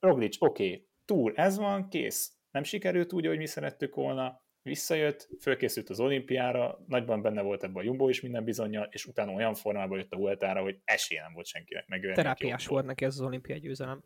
Roglic, 0.00 0.36
oké, 0.42 0.66
okay, 0.66 0.88
túl, 1.04 1.32
ez 1.34 1.58
van, 1.58 1.88
kész. 1.88 2.32
Nem 2.50 2.62
sikerült 2.62 3.12
úgy, 3.12 3.26
ahogy 3.26 3.38
mi 3.38 3.46
szerettük 3.46 3.94
volna, 3.94 4.44
visszajött, 4.62 5.28
fölkészült 5.40 5.90
az 5.90 6.00
olimpiára, 6.00 6.84
nagyban 6.86 7.22
benne 7.22 7.42
volt 7.42 7.62
ebben 7.62 7.76
a 7.76 7.82
Jumbo 7.82 8.08
is 8.08 8.20
minden 8.20 8.44
bizonyal, 8.44 8.88
és 8.90 9.06
utána 9.06 9.32
olyan 9.32 9.54
formában 9.54 9.98
jött 9.98 10.12
a 10.12 10.16
Vueltára, 10.16 10.62
hogy 10.62 10.78
esélye 10.84 11.22
nem 11.22 11.32
volt 11.32 11.46
senkinek 11.46 11.86
megölni. 11.88 12.16
Terápiás 12.16 12.66
volt 12.66 12.86
neki 12.86 13.04
ez 13.04 13.14
az 13.14 13.20
olimpiai 13.20 13.58
győzelem. 13.58 14.02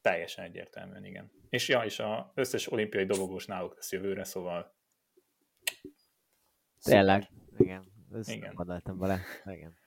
Teljesen 0.00 0.44
egyértelműen, 0.44 1.04
igen. 1.04 1.30
És 1.48 1.68
ja, 1.68 1.84
és 1.84 1.98
az 1.98 2.24
összes 2.34 2.72
olimpiai 2.72 3.04
dobogós 3.04 3.46
náluk 3.46 3.74
lesz 3.74 3.92
jövőre, 3.92 4.24
szóval... 4.24 4.76
Tényleg, 6.82 7.28
igen. 7.56 7.92
Ezt 8.12 8.30
igen. 8.30 8.54
gondoltam 8.54 8.98
vele. 8.98 9.20
Igen. 9.44 9.78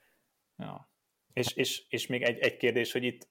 Ja. 0.56 0.90
És, 1.32 1.52
és, 1.54 1.84
és 1.88 2.06
még 2.06 2.22
egy, 2.22 2.38
egy 2.38 2.56
kérdés, 2.56 2.92
hogy 2.92 3.04
itt 3.04 3.28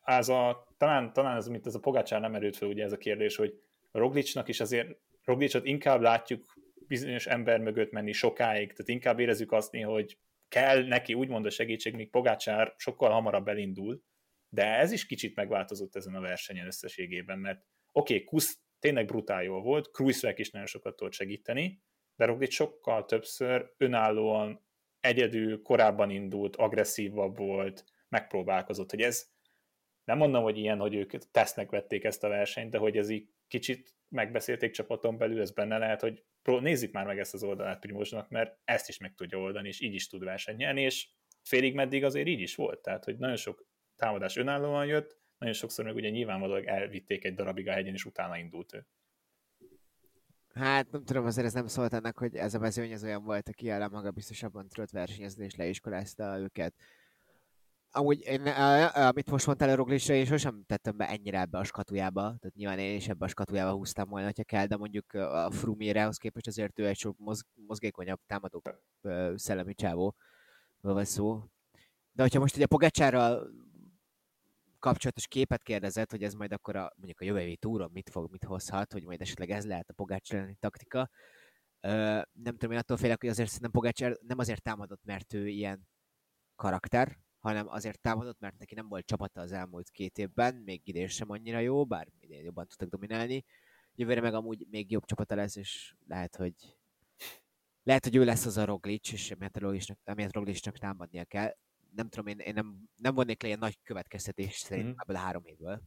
az 0.00 0.28
a, 0.28 0.66
talán, 0.76 1.12
talán 1.12 1.36
ez, 1.36 1.48
mint 1.48 1.66
ez 1.66 1.74
a 1.74 1.80
Pogácsár 1.80 2.20
nem 2.20 2.34
erőt 2.34 2.56
fel, 2.56 2.68
ugye 2.68 2.84
ez 2.84 2.92
a 2.92 2.98
kérdés, 2.98 3.36
hogy 3.36 3.62
Roglicnak 3.92 4.48
is 4.48 4.60
azért, 4.60 4.98
Roglicot 5.24 5.64
inkább 5.64 6.00
látjuk 6.00 6.58
bizonyos 6.86 7.26
ember 7.26 7.60
mögött 7.60 7.90
menni 7.90 8.12
sokáig, 8.12 8.70
tehát 8.70 8.88
inkább 8.88 9.18
érezzük 9.18 9.52
azt, 9.52 9.76
hogy 9.76 10.18
kell 10.48 10.84
neki 10.84 11.14
úgymond 11.14 11.46
a 11.46 11.50
segítség, 11.50 11.94
míg 11.94 12.10
Pogácsár 12.10 12.74
sokkal 12.76 13.10
hamarabb 13.10 13.48
elindul, 13.48 14.02
de 14.54 14.78
ez 14.78 14.92
is 14.92 15.06
kicsit 15.06 15.34
megváltozott 15.34 15.96
ezen 15.96 16.14
a 16.14 16.20
versenyen 16.20 16.66
összességében, 16.66 17.38
mert 17.38 17.64
oké, 17.92 18.14
okay, 18.14 18.26
Kusz 18.26 18.60
tényleg 18.78 19.06
brutál 19.06 19.42
jól 19.42 19.62
volt, 19.62 19.90
Kruisweg 19.90 20.38
is 20.38 20.50
nagyon 20.50 20.66
sokat 20.66 20.96
tudott 20.96 21.12
segíteni, 21.12 21.82
de 22.16 22.24
Roglic 22.24 22.52
sokkal 22.52 23.04
többször 23.04 23.72
önállóan 23.76 24.66
egyedül 25.00 25.62
korábban 25.62 26.10
indult, 26.10 26.56
agresszívabb 26.56 27.36
volt, 27.36 27.84
megpróbálkozott, 28.08 28.90
hogy 28.90 29.00
ez 29.00 29.30
nem 30.04 30.18
mondom, 30.18 30.42
hogy 30.42 30.58
ilyen, 30.58 30.78
hogy 30.78 30.94
ők 30.94 31.30
tesznek 31.30 31.70
vették 31.70 32.04
ezt 32.04 32.24
a 32.24 32.28
versenyt, 32.28 32.70
de 32.70 32.78
hogy 32.78 32.96
ez 32.96 33.08
így 33.08 33.28
kicsit 33.48 33.94
megbeszélték 34.08 34.70
csapaton 34.70 35.18
belül, 35.18 35.40
ez 35.40 35.50
benne 35.50 35.78
lehet, 35.78 36.00
hogy 36.00 36.24
nézzük 36.42 36.92
már 36.92 37.06
meg 37.06 37.18
ezt 37.18 37.34
az 37.34 37.42
oldalát 37.42 37.80
Primosnak, 37.80 38.28
mert 38.28 38.58
ezt 38.64 38.88
is 38.88 38.98
meg 38.98 39.14
tudja 39.14 39.38
oldani, 39.38 39.68
és 39.68 39.80
így 39.80 39.94
is 39.94 40.08
tud 40.08 40.24
versenyt 40.24 40.78
és 40.78 41.08
félig 41.42 41.74
meddig 41.74 42.04
azért 42.04 42.26
így 42.26 42.40
is 42.40 42.54
volt, 42.54 42.82
tehát 42.82 43.04
hogy 43.04 43.18
nagyon 43.18 43.36
sok 43.36 43.70
támadás 44.02 44.36
önállóan 44.36 44.86
jött, 44.86 45.16
nagyon 45.38 45.54
sokszor 45.54 45.84
meg 45.84 45.94
ugye 45.94 46.08
nyilvánvalóan 46.08 46.68
elvitték 46.68 47.24
egy 47.24 47.34
darabig 47.34 47.68
a 47.68 47.72
hegyen, 47.72 47.94
és 47.94 48.04
utána 48.04 48.36
indult 48.36 48.74
ő. 48.74 48.86
Hát 50.54 50.90
nem 50.90 51.04
tudom, 51.04 51.24
azért 51.24 51.46
ez 51.46 51.52
nem 51.52 51.66
szólt 51.66 51.92
ennek, 51.92 52.18
hogy 52.18 52.36
ez 52.36 52.54
a 52.54 52.58
mezőny 52.58 52.92
az 52.92 53.04
olyan 53.04 53.24
volt, 53.24 53.48
aki 53.48 53.70
ellen 53.70 53.90
maga 53.90 54.10
biztosabban 54.10 54.68
tudott 54.68 54.90
versenyezni, 54.90 55.44
és 55.44 55.54
leiskolázta 55.54 56.38
őket. 56.38 56.74
Amúgy 57.90 58.20
én, 58.20 58.46
amit 58.94 59.30
most 59.30 59.46
mondtál 59.46 59.68
a 59.68 59.74
Roglisra, 59.74 60.14
én 60.14 60.24
sosem 60.24 60.62
tettem 60.66 60.96
be 60.96 61.08
ennyire 61.08 61.40
ebbe 61.40 61.58
a 61.58 61.64
skatujába, 61.64 62.20
tehát 62.20 62.54
nyilván 62.54 62.78
én 62.78 62.96
is 62.96 63.08
ebbe 63.08 63.24
a 63.24 63.28
skatujába 63.28 63.72
húztam 63.72 64.08
volna, 64.08 64.30
ha 64.36 64.42
kell, 64.42 64.66
de 64.66 64.76
mondjuk 64.76 65.12
a 65.12 65.50
Frumirehoz 65.50 66.16
képest 66.16 66.46
azért 66.46 66.78
ő 66.78 66.86
egy 66.86 66.96
sok 66.96 67.18
mozg- 67.18 67.46
mozgékonyabb 67.66 68.20
támadó 68.26 68.62
szellemi 69.34 69.74
csávó, 69.74 70.14
van 70.80 71.04
szó. 71.04 71.44
De 72.12 72.22
hogyha 72.22 72.40
most 72.40 72.56
ugye 72.56 72.66
Pogacsárral 72.66 73.50
kapcsolatos 74.82 75.26
képet 75.26 75.62
kérdezett, 75.62 76.10
hogy 76.10 76.22
ez 76.22 76.34
majd 76.34 76.52
akkor 76.52 76.76
a, 76.76 76.92
mondjuk 76.96 77.20
a 77.20 77.24
jövő 77.24 77.40
évi 77.40 77.56
túron 77.56 77.90
mit 77.92 78.10
fog, 78.10 78.30
mit 78.30 78.44
hozhat, 78.44 78.92
hogy 78.92 79.04
majd 79.04 79.20
esetleg 79.20 79.50
ez 79.50 79.66
lehet 79.66 79.90
a 79.90 79.92
Pogács 79.92 80.30
taktika. 80.58 81.10
Ö, 81.80 81.90
nem 82.32 82.52
tudom, 82.56 82.70
én 82.70 82.78
attól 82.78 82.96
félek, 82.96 83.20
hogy 83.20 83.28
azért 83.28 83.48
szerintem 83.48 83.70
Pogács 83.70 84.00
nem 84.00 84.38
azért 84.38 84.62
támadott, 84.62 85.04
mert 85.04 85.32
ő 85.32 85.48
ilyen 85.48 85.88
karakter, 86.54 87.18
hanem 87.38 87.68
azért 87.68 88.00
támadott, 88.00 88.40
mert 88.40 88.58
neki 88.58 88.74
nem 88.74 88.88
volt 88.88 89.06
csapata 89.06 89.40
az 89.40 89.52
elmúlt 89.52 89.90
két 89.90 90.18
évben, 90.18 90.54
még 90.54 90.80
idén 90.84 91.08
sem 91.08 91.30
annyira 91.30 91.58
jó, 91.58 91.84
bár 91.84 92.08
idén 92.20 92.42
jobban 92.44 92.66
tudtak 92.66 92.88
dominálni. 92.88 93.44
Jövőre 93.94 94.20
meg 94.20 94.34
amúgy 94.34 94.66
még 94.70 94.90
jobb 94.90 95.04
csapata 95.04 95.34
lesz, 95.34 95.56
és 95.56 95.94
lehet, 96.06 96.36
hogy 96.36 96.54
lehet, 97.82 98.04
hogy 98.04 98.16
ő 98.16 98.24
lesz 98.24 98.46
az 98.46 98.56
a 98.56 98.64
Roglic, 98.64 99.12
és 99.12 99.30
emiatt 100.04 100.32
Roglicnak 100.32 100.78
támadnia 100.78 101.24
kell 101.24 101.56
nem 101.94 102.08
tudom, 102.08 102.26
én, 102.26 102.38
én 102.38 102.54
nem, 102.54 102.88
nem 102.96 103.14
vonnék 103.14 103.42
le 103.42 103.48
ilyen 103.48 103.60
nagy 103.60 103.78
következtetés 103.82 104.56
szerint 104.56 104.88
mm. 104.88 104.94
ebből 104.96 105.16
a 105.16 105.18
három 105.18 105.44
évből. 105.44 105.82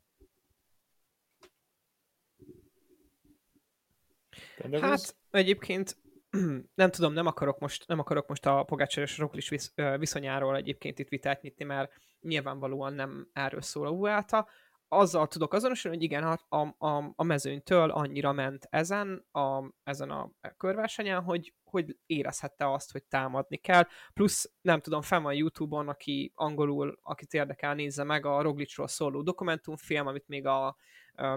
Hát 4.81 5.17
egyébként 5.29 5.97
nem 6.81 6.89
tudom, 6.89 7.13
nem 7.13 7.25
akarok 7.25 7.59
most, 7.59 7.87
nem 7.87 7.99
akarok 7.99 8.27
most 8.27 8.45
a 8.45 8.63
Pogácsár 8.63 9.03
és 9.03 9.17
Roklis 9.17 9.49
visz, 9.49 9.73
viszonyáról 9.97 10.55
egyébként 10.55 10.99
itt 10.99 11.07
vitát 11.07 11.41
nyitni, 11.41 11.65
mert 11.65 11.93
nyilvánvalóan 12.19 12.93
nem 12.93 13.29
erről 13.33 13.61
szól 13.61 13.87
a 13.87 13.91
Vuelta. 13.91 14.49
Azzal 14.87 15.27
tudok 15.27 15.53
azonosulni, 15.53 15.97
hogy 15.97 16.05
igen, 16.05 16.23
a, 16.23 16.75
a, 16.77 17.13
a 17.15 17.23
mezőnytől 17.23 17.91
annyira 17.91 18.31
ment 18.31 18.67
ezen 18.69 19.25
a, 19.31 19.73
ezen 19.83 20.09
a 20.09 20.31
körversenyen, 20.57 21.23
hogy, 21.23 21.53
hogy 21.63 21.97
érezhette 22.05 22.71
azt, 22.71 22.91
hogy 22.91 23.03
támadni 23.03 23.57
kell. 23.57 23.87
Plusz, 24.13 24.51
nem 24.61 24.81
tudom, 24.81 25.01
fel 25.01 25.21
van 25.21 25.33
YouTube-on, 25.33 25.87
aki 25.87 26.31
angolul, 26.35 26.99
akit 27.01 27.33
érdekel, 27.33 27.75
nézze 27.75 28.03
meg 28.03 28.25
a 28.25 28.41
Roglicról 28.41 28.87
szóló 28.87 29.21
dokumentumfilm, 29.21 30.07
amit 30.07 30.27
még 30.27 30.45
a 30.45 30.75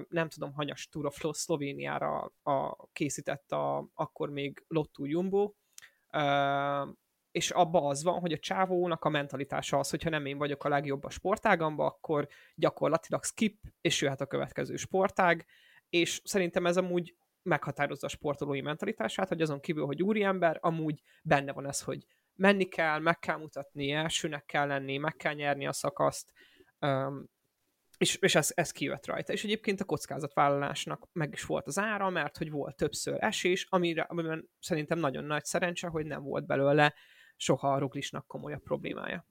nem 0.08 0.28
tudom, 0.28 0.52
hanyas 0.52 0.88
Tour 0.88 1.06
of 1.06 1.20
Szlovéniára 1.30 2.32
a, 2.42 2.88
készített 2.92 3.52
a, 3.52 3.88
akkor 3.94 4.30
még 4.30 4.64
Lotto 4.68 5.04
Jumbo, 5.04 5.52
és 7.30 7.50
abba 7.50 7.86
az 7.86 8.02
van, 8.02 8.20
hogy 8.20 8.32
a 8.32 8.38
csávónak 8.38 9.04
a 9.04 9.08
mentalitása 9.08 9.78
az, 9.78 9.90
hogyha 9.90 10.10
nem 10.10 10.26
én 10.26 10.38
vagyok 10.38 10.64
a 10.64 10.68
legjobb 10.68 11.04
a 11.04 11.10
sportágamba, 11.10 11.86
akkor 11.86 12.28
gyakorlatilag 12.54 13.24
skip, 13.24 13.60
és 13.80 14.00
jöhet 14.00 14.20
a 14.20 14.26
következő 14.26 14.76
sportág, 14.76 15.46
és 15.88 16.20
szerintem 16.24 16.66
ez 16.66 16.76
amúgy 16.76 17.16
meghatározza 17.42 18.06
a 18.06 18.10
sportolói 18.10 18.60
mentalitását, 18.60 19.28
hogy 19.28 19.42
azon 19.42 19.60
kívül, 19.60 19.86
hogy 19.86 20.02
úriember, 20.02 20.58
amúgy 20.60 21.02
benne 21.22 21.52
van 21.52 21.66
ez, 21.66 21.82
hogy 21.82 22.06
menni 22.34 22.64
kell, 22.64 22.98
meg 22.98 23.18
kell 23.18 23.36
mutatni, 23.36 23.90
elsőnek 23.90 24.44
kell 24.44 24.66
lenni, 24.66 24.96
meg 24.96 25.16
kell 25.16 25.34
nyerni 25.34 25.66
a 25.66 25.72
szakaszt, 25.72 26.32
um, 26.80 27.28
és, 27.98 28.16
és 28.16 28.34
ez, 28.34 28.52
ez 28.54 28.70
kijött 28.70 29.06
rajta. 29.06 29.32
És 29.32 29.44
egyébként 29.44 29.80
a 29.80 29.84
kockázatvállalásnak 29.84 31.08
meg 31.12 31.32
is 31.32 31.44
volt 31.44 31.66
az 31.66 31.78
ára, 31.78 32.10
mert 32.10 32.36
hogy 32.36 32.50
volt 32.50 32.76
többször 32.76 33.16
esés, 33.20 33.66
amire, 33.68 34.02
amiben 34.02 34.48
szerintem 34.60 34.98
nagyon 34.98 35.24
nagy 35.24 35.44
szerencse, 35.44 35.86
hogy 35.88 36.06
nem 36.06 36.22
volt 36.22 36.46
belőle 36.46 36.94
soha 37.38 37.72
a 37.72 37.78
Ruglisnak 37.78 38.26
komolyabb 38.26 38.62
problémája. 38.62 39.26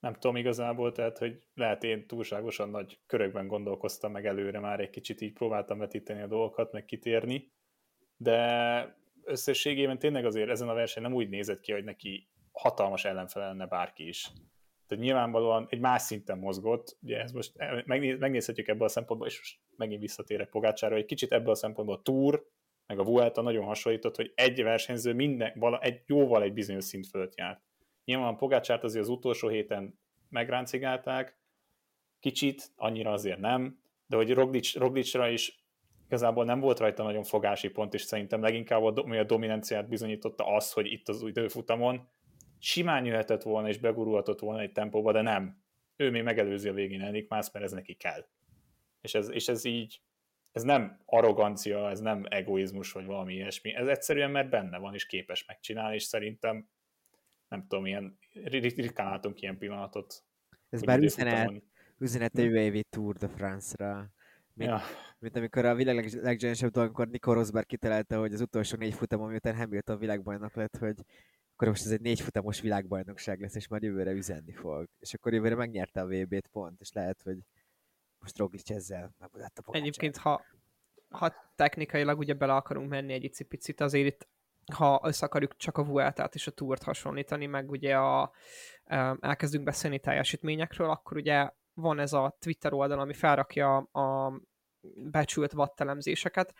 nem 0.00 0.12
tudom 0.12 0.36
igazából, 0.36 0.92
tehát 0.92 1.18
hogy 1.18 1.42
lehet 1.54 1.84
én 1.84 2.06
túlságosan 2.06 2.70
nagy 2.70 2.98
körökben 3.06 3.46
gondolkoztam 3.46 4.12
meg 4.12 4.26
előre, 4.26 4.60
már 4.60 4.80
egy 4.80 4.90
kicsit 4.90 5.20
így 5.20 5.32
próbáltam 5.32 5.78
vetíteni 5.78 6.22
a 6.22 6.26
dolgokat, 6.26 6.72
meg 6.72 6.84
kitérni, 6.84 7.52
de 8.16 8.96
összességében 9.24 9.98
tényleg 9.98 10.24
azért 10.24 10.50
ezen 10.50 10.68
a 10.68 10.74
verseny 10.74 11.02
nem 11.02 11.14
úgy 11.14 11.28
nézett 11.28 11.60
ki, 11.60 11.72
hogy 11.72 11.84
neki 11.84 12.28
hatalmas 12.52 13.04
ellenfele 13.04 13.46
lenne 13.46 13.66
bárki 13.66 14.08
is. 14.08 14.30
Tehát 14.88 15.04
nyilvánvalóan 15.04 15.66
egy 15.70 15.80
más 15.80 16.02
szinten 16.02 16.38
mozgott, 16.38 16.96
ugye 17.02 17.20
ez 17.20 17.32
most 17.32 17.52
megnézhetjük 18.18 18.68
ebből 18.68 18.84
a 18.84 18.88
szempontból, 18.88 19.28
és 19.28 19.38
most 19.38 19.58
megint 19.76 20.00
visszatérek 20.00 20.48
Pogácsára, 20.48 20.96
egy 20.96 21.04
kicsit 21.04 21.32
ebből 21.32 21.50
a 21.50 21.54
szempontból 21.54 21.96
a 21.96 22.02
Tour, 22.02 22.46
meg 22.86 22.98
a 22.98 23.04
Vuelta 23.04 23.42
nagyon 23.42 23.64
hasonlított, 23.64 24.16
hogy 24.16 24.32
egy 24.34 24.62
versenyző 24.62 25.12
minden, 25.12 25.52
vala, 25.54 25.80
egy 25.80 26.02
jóval 26.06 26.42
egy 26.42 26.52
bizonyos 26.52 26.84
szint 26.84 27.06
fölött 27.06 27.36
járt. 27.36 27.60
Nyilván 28.04 28.36
Pogácsát 28.36 28.84
azért 28.84 29.04
az 29.04 29.10
utolsó 29.10 29.48
héten 29.48 29.98
megráncigálták, 30.28 31.38
kicsit, 32.20 32.72
annyira 32.76 33.12
azért 33.12 33.38
nem, 33.38 33.80
de 34.06 34.16
hogy 34.16 34.34
Roglic, 34.34 34.74
Roglicra 34.74 35.28
is 35.28 35.66
igazából 36.06 36.44
nem 36.44 36.60
volt 36.60 36.78
rajta 36.78 37.02
nagyon 37.02 37.22
fogási 37.22 37.68
pont, 37.68 37.94
és 37.94 38.02
szerintem 38.02 38.42
leginkább 38.42 38.82
a, 38.82 39.18
a 39.18 39.24
dominanciát 39.24 39.88
bizonyította 39.88 40.44
az, 40.44 40.72
hogy 40.72 40.92
itt 40.92 41.08
az 41.08 41.22
időfutamon 41.22 42.08
simán 42.58 43.04
jöhetett 43.04 43.42
volna 43.42 43.68
és 43.68 43.78
begurulhatott 43.78 44.40
volna 44.40 44.60
egy 44.60 44.72
tempóba, 44.72 45.12
de 45.12 45.20
nem. 45.20 45.62
Ő 45.96 46.10
még 46.10 46.22
megelőzi 46.22 46.68
a 46.68 46.72
végén 46.72 47.02
Enik 47.02 47.28
Mász, 47.28 47.52
mert 47.52 47.64
ez 47.64 47.72
neki 47.72 47.94
kell. 47.94 48.26
És 49.00 49.14
ez, 49.14 49.30
és 49.30 49.48
ez 49.48 49.64
így, 49.64 50.00
ez 50.52 50.62
nem 50.62 51.00
arrogancia, 51.04 51.90
ez 51.90 52.00
nem 52.00 52.24
egoizmus, 52.28 52.92
vagy 52.92 53.04
valami 53.04 53.34
ilyesmi. 53.34 53.74
Ez 53.74 53.86
egyszerűen, 53.86 54.30
mert 54.30 54.50
benne 54.50 54.78
van, 54.78 54.94
és 54.94 55.06
képes 55.06 55.44
megcsinálni, 55.44 55.94
és 55.94 56.02
szerintem 56.02 56.68
nem 57.48 57.66
tudom, 57.66 57.86
ilyen, 57.86 58.18
ritkán 58.44 59.10
látunk 59.10 59.40
ilyen 59.40 59.58
pillanatot. 59.58 60.24
Ez 60.68 60.82
már 60.82 60.98
üzenet, 60.98 61.62
üzenet 61.98 62.34
a 62.34 62.40
jövő 62.40 62.58
évi 62.58 62.84
Tour 62.90 63.16
de 63.16 63.28
France-ra. 63.28 64.12
Mint, 64.54 64.70
ja. 64.70 64.80
mint 65.18 65.36
amikor 65.36 65.64
a 65.64 65.74
világ 65.74 65.94
leg, 65.94 66.12
leggyanúsabb 66.12 66.70
dolgokor 66.70 67.08
Nico 67.08 67.32
Rosberg 67.32 67.66
kitalálta, 67.66 68.18
hogy 68.18 68.32
az 68.32 68.40
utolsó 68.40 68.76
négy 68.76 68.94
futamon, 68.94 69.28
miután 69.28 69.56
Hamilton 69.56 69.98
világbajnok 69.98 70.54
lett, 70.54 70.76
hogy 70.76 70.96
akkor 71.58 71.70
most 71.70 71.84
ez 71.84 71.92
egy 71.92 72.00
négy 72.00 72.20
futamos 72.20 72.60
világbajnokság 72.60 73.40
lesz, 73.40 73.54
és 73.54 73.68
majd 73.68 73.82
jövőre 73.82 74.10
üzenni 74.10 74.52
fog. 74.52 74.88
És 74.98 75.14
akkor 75.14 75.32
jövőre 75.32 75.54
megnyerte 75.54 76.00
a 76.00 76.06
VB-t 76.06 76.48
pont, 76.48 76.80
és 76.80 76.92
lehet, 76.92 77.22
hogy 77.22 77.38
most 78.18 78.38
Roglic 78.38 78.70
ezzel 78.70 79.14
megmutatta 79.18 79.62
Egyébként, 79.70 80.16
ha, 80.16 80.44
ha 81.08 81.34
technikailag 81.56 82.18
ugye 82.18 82.34
bele 82.34 82.54
akarunk 82.54 82.88
menni 82.88 83.12
egy 83.12 83.24
icipicit, 83.24 83.80
azért 83.80 84.06
itt 84.06 84.28
ha 84.72 85.00
össze 85.04 85.26
akarjuk 85.26 85.56
csak 85.56 85.76
a 85.78 85.84
Vueltát 85.84 86.34
és 86.34 86.46
a 86.46 86.50
Tourt 86.50 86.82
hasonlítani, 86.82 87.46
meg 87.46 87.70
ugye 87.70 87.96
a, 87.96 88.32
elkezdünk 89.20 89.64
beszélni 89.64 89.98
teljesítményekről, 89.98 90.90
akkor 90.90 91.16
ugye 91.16 91.50
van 91.74 91.98
ez 91.98 92.12
a 92.12 92.36
Twitter 92.40 92.72
oldal, 92.72 93.00
ami 93.00 93.14
felrakja 93.14 93.76
a 93.76 94.40
becsült 94.94 95.52
vattelemzéseket, 95.52 96.54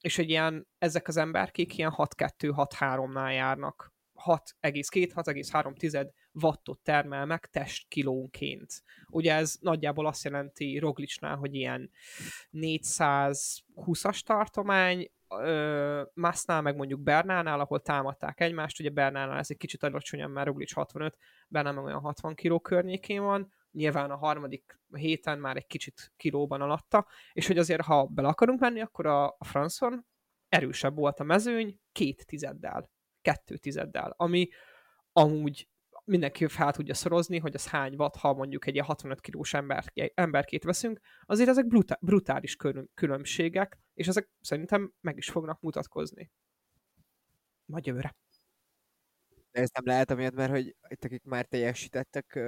és 0.00 0.18
egy 0.18 0.30
ilyen, 0.30 0.66
ezek 0.78 1.08
az 1.08 1.16
emberkék 1.16 1.78
ilyen 1.78 1.92
6-2-6-3-nál 1.96 3.32
járnak 3.32 3.91
6,2-6,3 4.24 6.10
wattot 6.32 6.80
termel 6.80 7.26
meg 7.26 7.46
testkilónként. 7.46 8.82
Ugye 9.08 9.34
ez 9.34 9.56
nagyjából 9.60 10.06
azt 10.06 10.24
jelenti 10.24 10.78
Roglicsnál, 10.78 11.36
hogy 11.36 11.54
ilyen 11.54 11.90
420-as 12.52 14.20
tartomány, 14.20 15.10
Másznál, 16.14 16.62
meg 16.62 16.76
mondjuk 16.76 17.00
Bernánál, 17.00 17.60
ahol 17.60 17.80
támadták 17.80 18.40
egymást, 18.40 18.80
ugye 18.80 18.90
Bernánál 18.90 19.38
ez 19.38 19.50
egy 19.50 19.56
kicsit 19.56 19.82
alacsonyabb, 19.82 20.30
mert 20.30 20.46
Roglic 20.46 20.72
65, 20.72 21.16
Bernán 21.48 21.74
meg 21.74 21.84
olyan 21.84 22.00
60 22.00 22.34
kiló 22.34 22.60
környékén 22.60 23.22
van, 23.22 23.52
nyilván 23.70 24.10
a 24.10 24.16
harmadik 24.16 24.80
héten 24.92 25.38
már 25.38 25.56
egy 25.56 25.66
kicsit 25.66 26.12
kilóban 26.16 26.60
alatta, 26.60 27.06
és 27.32 27.46
hogy 27.46 27.58
azért, 27.58 27.82
ha 27.82 28.06
bele 28.06 28.28
akarunk 28.28 28.60
menni, 28.60 28.80
akkor 28.80 29.06
a, 29.06 29.26
a 29.26 29.44
Franson 29.44 30.06
erősebb 30.48 30.96
volt 30.96 31.20
a 31.20 31.24
mezőny 31.24 31.80
két 31.92 32.26
tizeddel, 32.26 32.90
kettő 33.22 33.56
tizeddel, 33.56 34.14
ami 34.16 34.48
amúgy 35.12 35.68
mindenki 36.04 36.46
fel 36.46 36.72
tudja 36.72 36.94
szorozni, 36.94 37.38
hogy 37.38 37.54
az 37.54 37.68
hány 37.68 37.94
watt, 37.94 38.16
ha 38.16 38.32
mondjuk 38.32 38.66
egy 38.66 38.74
ilyen 38.74 38.86
65 38.86 39.20
kilós 39.20 39.54
ember, 39.54 39.84
emberkét 40.14 40.64
veszünk, 40.64 41.00
azért 41.24 41.48
ezek 41.48 41.66
brutális 42.00 42.56
különbségek, 42.94 43.78
és 43.94 44.08
ezek 44.08 44.30
szerintem 44.40 44.92
meg 45.00 45.16
is 45.16 45.30
fognak 45.30 45.60
mutatkozni. 45.60 46.30
Majd 47.64 47.86
jövőre. 47.86 48.16
De 49.50 49.60
ez 49.60 49.70
nem 49.74 49.84
lehet 49.84 50.10
amiatt, 50.10 50.34
mert 50.34 50.50
hogy 50.50 50.76
itt 50.88 51.04
akik 51.04 51.24
már 51.24 51.44
teljesítettek, 51.44 52.38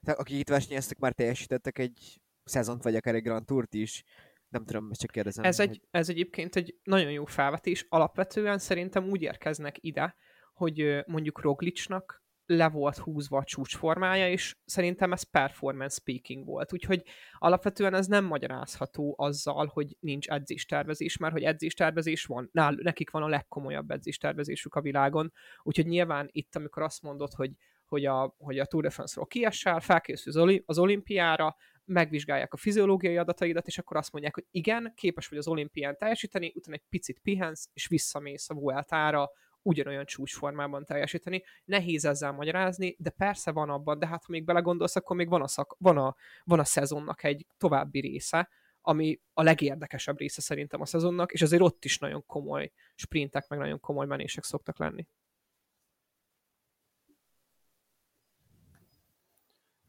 akik 0.00 0.38
itt 0.38 0.48
versenyeztek, 0.48 0.98
már 0.98 1.12
teljesítettek 1.12 1.78
egy 1.78 2.20
szezont, 2.44 2.82
vagy 2.82 2.96
akár 2.96 3.14
egy 3.14 3.22
Grand 3.22 3.46
Tourt 3.46 3.74
is. 3.74 4.04
Nem 4.48 4.64
tudom, 4.64 4.92
csak 4.92 5.10
kérdezem. 5.10 5.44
Ez, 5.44 5.60
egy, 5.60 5.68
hogy... 5.68 5.82
ez 5.90 6.08
egyébként 6.08 6.56
egy 6.56 6.78
nagyon 6.82 7.10
jó 7.10 7.24
felvetés. 7.24 7.86
Alapvetően 7.88 8.58
szerintem 8.58 9.08
úgy 9.08 9.22
érkeznek 9.22 9.76
ide, 9.80 10.16
hogy 10.52 11.02
mondjuk 11.06 11.40
Roglicsnak 11.40 12.22
le 12.46 12.68
volt 12.68 12.96
húzva 12.96 13.38
a 13.38 13.44
csúcsformája, 13.44 14.28
és 14.28 14.56
szerintem 14.64 15.12
ez 15.12 15.22
performance 15.22 15.94
speaking 16.00 16.44
volt. 16.46 16.72
Úgyhogy 16.72 17.02
alapvetően 17.38 17.94
ez 17.94 18.06
nem 18.06 18.24
magyarázható 18.24 19.14
azzal, 19.18 19.66
hogy 19.66 19.96
nincs 20.00 20.28
edzéstervezés, 20.28 21.16
mert 21.16 21.32
hogy 21.32 21.42
edzéstervezés 21.42 22.24
van, 22.24 22.48
nál, 22.52 22.74
nekik 22.82 23.10
van 23.10 23.22
a 23.22 23.28
legkomolyabb 23.28 23.90
edzéstervezésük 23.90 24.74
a 24.74 24.80
világon, 24.80 25.32
úgyhogy 25.62 25.86
nyilván 25.86 26.28
itt, 26.32 26.56
amikor 26.56 26.82
azt 26.82 27.02
mondod, 27.02 27.32
hogy 27.32 27.50
hogy 27.92 28.04
a, 28.04 28.34
hogy 28.38 28.58
a 28.58 28.64
Tour 28.64 28.82
de 28.82 28.90
France-ról 28.90 29.26
kiessel, 29.26 29.80
felkészül 29.80 30.62
az 30.66 30.78
olimpiára, 30.78 31.56
megvizsgálják 31.84 32.52
a 32.52 32.56
fiziológiai 32.56 33.16
adataidat, 33.16 33.66
és 33.66 33.78
akkor 33.78 33.96
azt 33.96 34.12
mondják, 34.12 34.34
hogy 34.34 34.46
igen, 34.50 34.92
képes 34.94 35.28
vagy 35.28 35.38
az 35.38 35.48
olimpián 35.48 35.96
teljesíteni, 35.96 36.52
utána 36.54 36.76
egy 36.76 36.84
picit 36.88 37.20
pihensz, 37.20 37.68
és 37.72 37.86
visszamész 37.86 38.50
a 38.50 38.54
Vueltára, 38.54 39.30
ugyanolyan 39.62 40.04
csúcsformában 40.04 40.84
teljesíteni. 40.84 41.42
Nehéz 41.64 42.04
ezzel 42.04 42.32
magyarázni, 42.32 42.96
de 42.98 43.10
persze 43.10 43.52
van 43.52 43.70
abban, 43.70 43.98
de 43.98 44.06
hát 44.06 44.24
ha 44.24 44.32
még 44.32 44.44
belegondolsz, 44.44 44.96
akkor 44.96 45.16
még 45.16 45.28
van 45.28 45.42
a, 45.42 45.48
szak, 45.48 45.76
van 45.78 45.98
a, 45.98 46.14
van 46.44 46.58
a 46.58 46.64
szezonnak 46.64 47.24
egy 47.24 47.46
további 47.56 48.00
része, 48.00 48.48
ami 48.80 49.20
a 49.32 49.42
legérdekesebb 49.42 50.18
része 50.18 50.40
szerintem 50.40 50.80
a 50.80 50.86
szezonnak, 50.86 51.32
és 51.32 51.42
azért 51.42 51.62
ott 51.62 51.84
is 51.84 51.98
nagyon 51.98 52.26
komoly 52.26 52.72
sprintek, 52.94 53.48
meg 53.48 53.58
nagyon 53.58 53.80
komoly 53.80 54.06
menések 54.06 54.44
szoktak 54.44 54.78
lenni. 54.78 55.06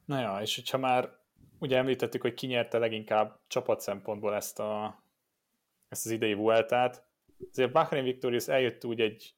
Na 0.05 0.19
ja, 0.19 0.41
és 0.41 0.55
hogyha 0.55 0.77
már 0.77 1.21
ugye 1.59 1.77
említettük, 1.77 2.21
hogy 2.21 2.33
ki 2.33 2.47
nyerte 2.47 2.77
leginkább 2.77 3.39
csapat 3.47 3.79
szempontból 3.79 4.35
ezt, 4.35 4.59
a, 4.59 5.03
ezt 5.87 6.05
az 6.05 6.11
idei 6.11 6.33
Vueltát, 6.33 7.05
azért 7.51 7.71
Bahrain 7.71 8.03
Victorious 8.03 8.47
eljött 8.47 8.85
úgy 8.85 9.01
egy 9.01 9.35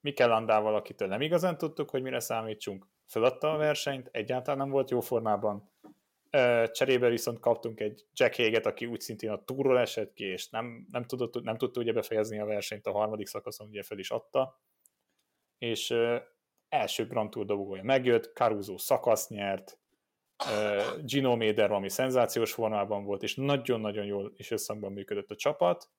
Mikel 0.00 0.28
Landával, 0.28 0.74
akitől 0.74 1.08
nem 1.08 1.20
igazán 1.20 1.58
tudtuk, 1.58 1.90
hogy 1.90 2.02
mire 2.02 2.20
számítsunk, 2.20 2.86
feladta 3.06 3.52
a 3.52 3.56
versenyt, 3.56 4.08
egyáltalán 4.12 4.58
nem 4.58 4.70
volt 4.70 4.90
jó 4.90 5.00
formában. 5.00 5.70
Cserébe 6.72 7.08
viszont 7.08 7.40
kaptunk 7.40 7.80
egy 7.80 8.06
Jack 8.12 8.36
Haget, 8.36 8.66
aki 8.66 8.86
úgy 8.86 9.00
szintén 9.00 9.30
a 9.30 9.44
túról 9.44 9.78
esett 9.78 10.12
ki, 10.12 10.24
és 10.24 10.48
nem, 10.48 10.86
nem, 10.90 11.04
tudott, 11.04 11.42
nem 11.42 11.56
tudta 11.56 11.80
ugye 11.80 11.92
befejezni 11.92 12.38
a 12.38 12.44
versenyt 12.44 12.86
a 12.86 12.92
harmadik 12.92 13.26
szakaszon, 13.26 13.68
ugye 13.68 13.82
fel 13.82 13.98
is 13.98 14.10
adta. 14.10 14.60
És 15.58 15.94
első 16.68 17.06
Grand 17.06 17.30
Tour 17.30 17.46
dobogója 17.46 17.82
megjött, 17.82 18.32
Caruso 18.34 18.78
szakasz 18.78 19.28
nyert, 19.28 19.78
Gino 21.04 21.36
Méder 21.36 21.70
ami 21.70 21.88
szenzációs 21.88 22.52
formában 22.52 23.04
volt, 23.04 23.22
és 23.22 23.34
nagyon-nagyon 23.34 24.04
jól 24.04 24.32
és 24.36 24.50
összhangban 24.50 24.92
működött 24.92 25.30
a 25.30 25.36
csapat, 25.36 25.90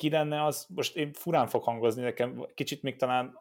ki 0.00 0.10
lenne 0.10 0.44
az, 0.44 0.66
most 0.74 0.96
én 0.96 1.12
furán 1.12 1.46
fog 1.46 1.62
hangozni, 1.62 2.02
nekem 2.02 2.46
kicsit 2.54 2.82
még 2.82 2.96
talán 2.96 3.40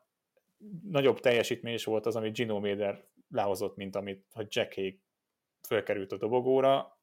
nagyobb 0.84 1.20
teljesítmény 1.20 1.74
is 1.74 1.84
volt 1.84 2.06
az, 2.06 2.16
amit 2.16 2.34
Gino 2.34 2.60
Méder 2.60 3.04
lehozott, 3.30 3.76
mint 3.76 3.96
amit 3.96 4.26
hogy 4.32 4.48
Jack 4.50 4.74
Hague 4.74 4.98
fölkerült 5.68 6.12
a 6.12 6.18
dobogóra. 6.18 7.00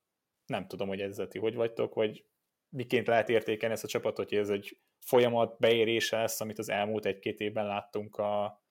Nem 0.46 0.66
tudom, 0.66 0.88
hogy 0.88 1.00
ezzel 1.00 1.28
ti 1.28 1.38
hogy 1.38 1.54
vagytok, 1.54 1.94
vagy 1.94 2.24
miként 2.68 3.06
lehet 3.06 3.28
értékelni 3.28 3.74
ezt 3.74 3.84
a 3.84 3.88
csapatot, 3.88 4.28
hogy 4.28 4.38
ez 4.38 4.50
egy 4.50 4.78
folyamat 4.98 5.58
beérése 5.58 6.16
lesz, 6.16 6.40
amit 6.40 6.58
az 6.58 6.68
elmúlt 6.68 7.06
egy-két 7.06 7.40
évben 7.40 7.66
láttunk 7.66 8.16
a, 8.16 8.62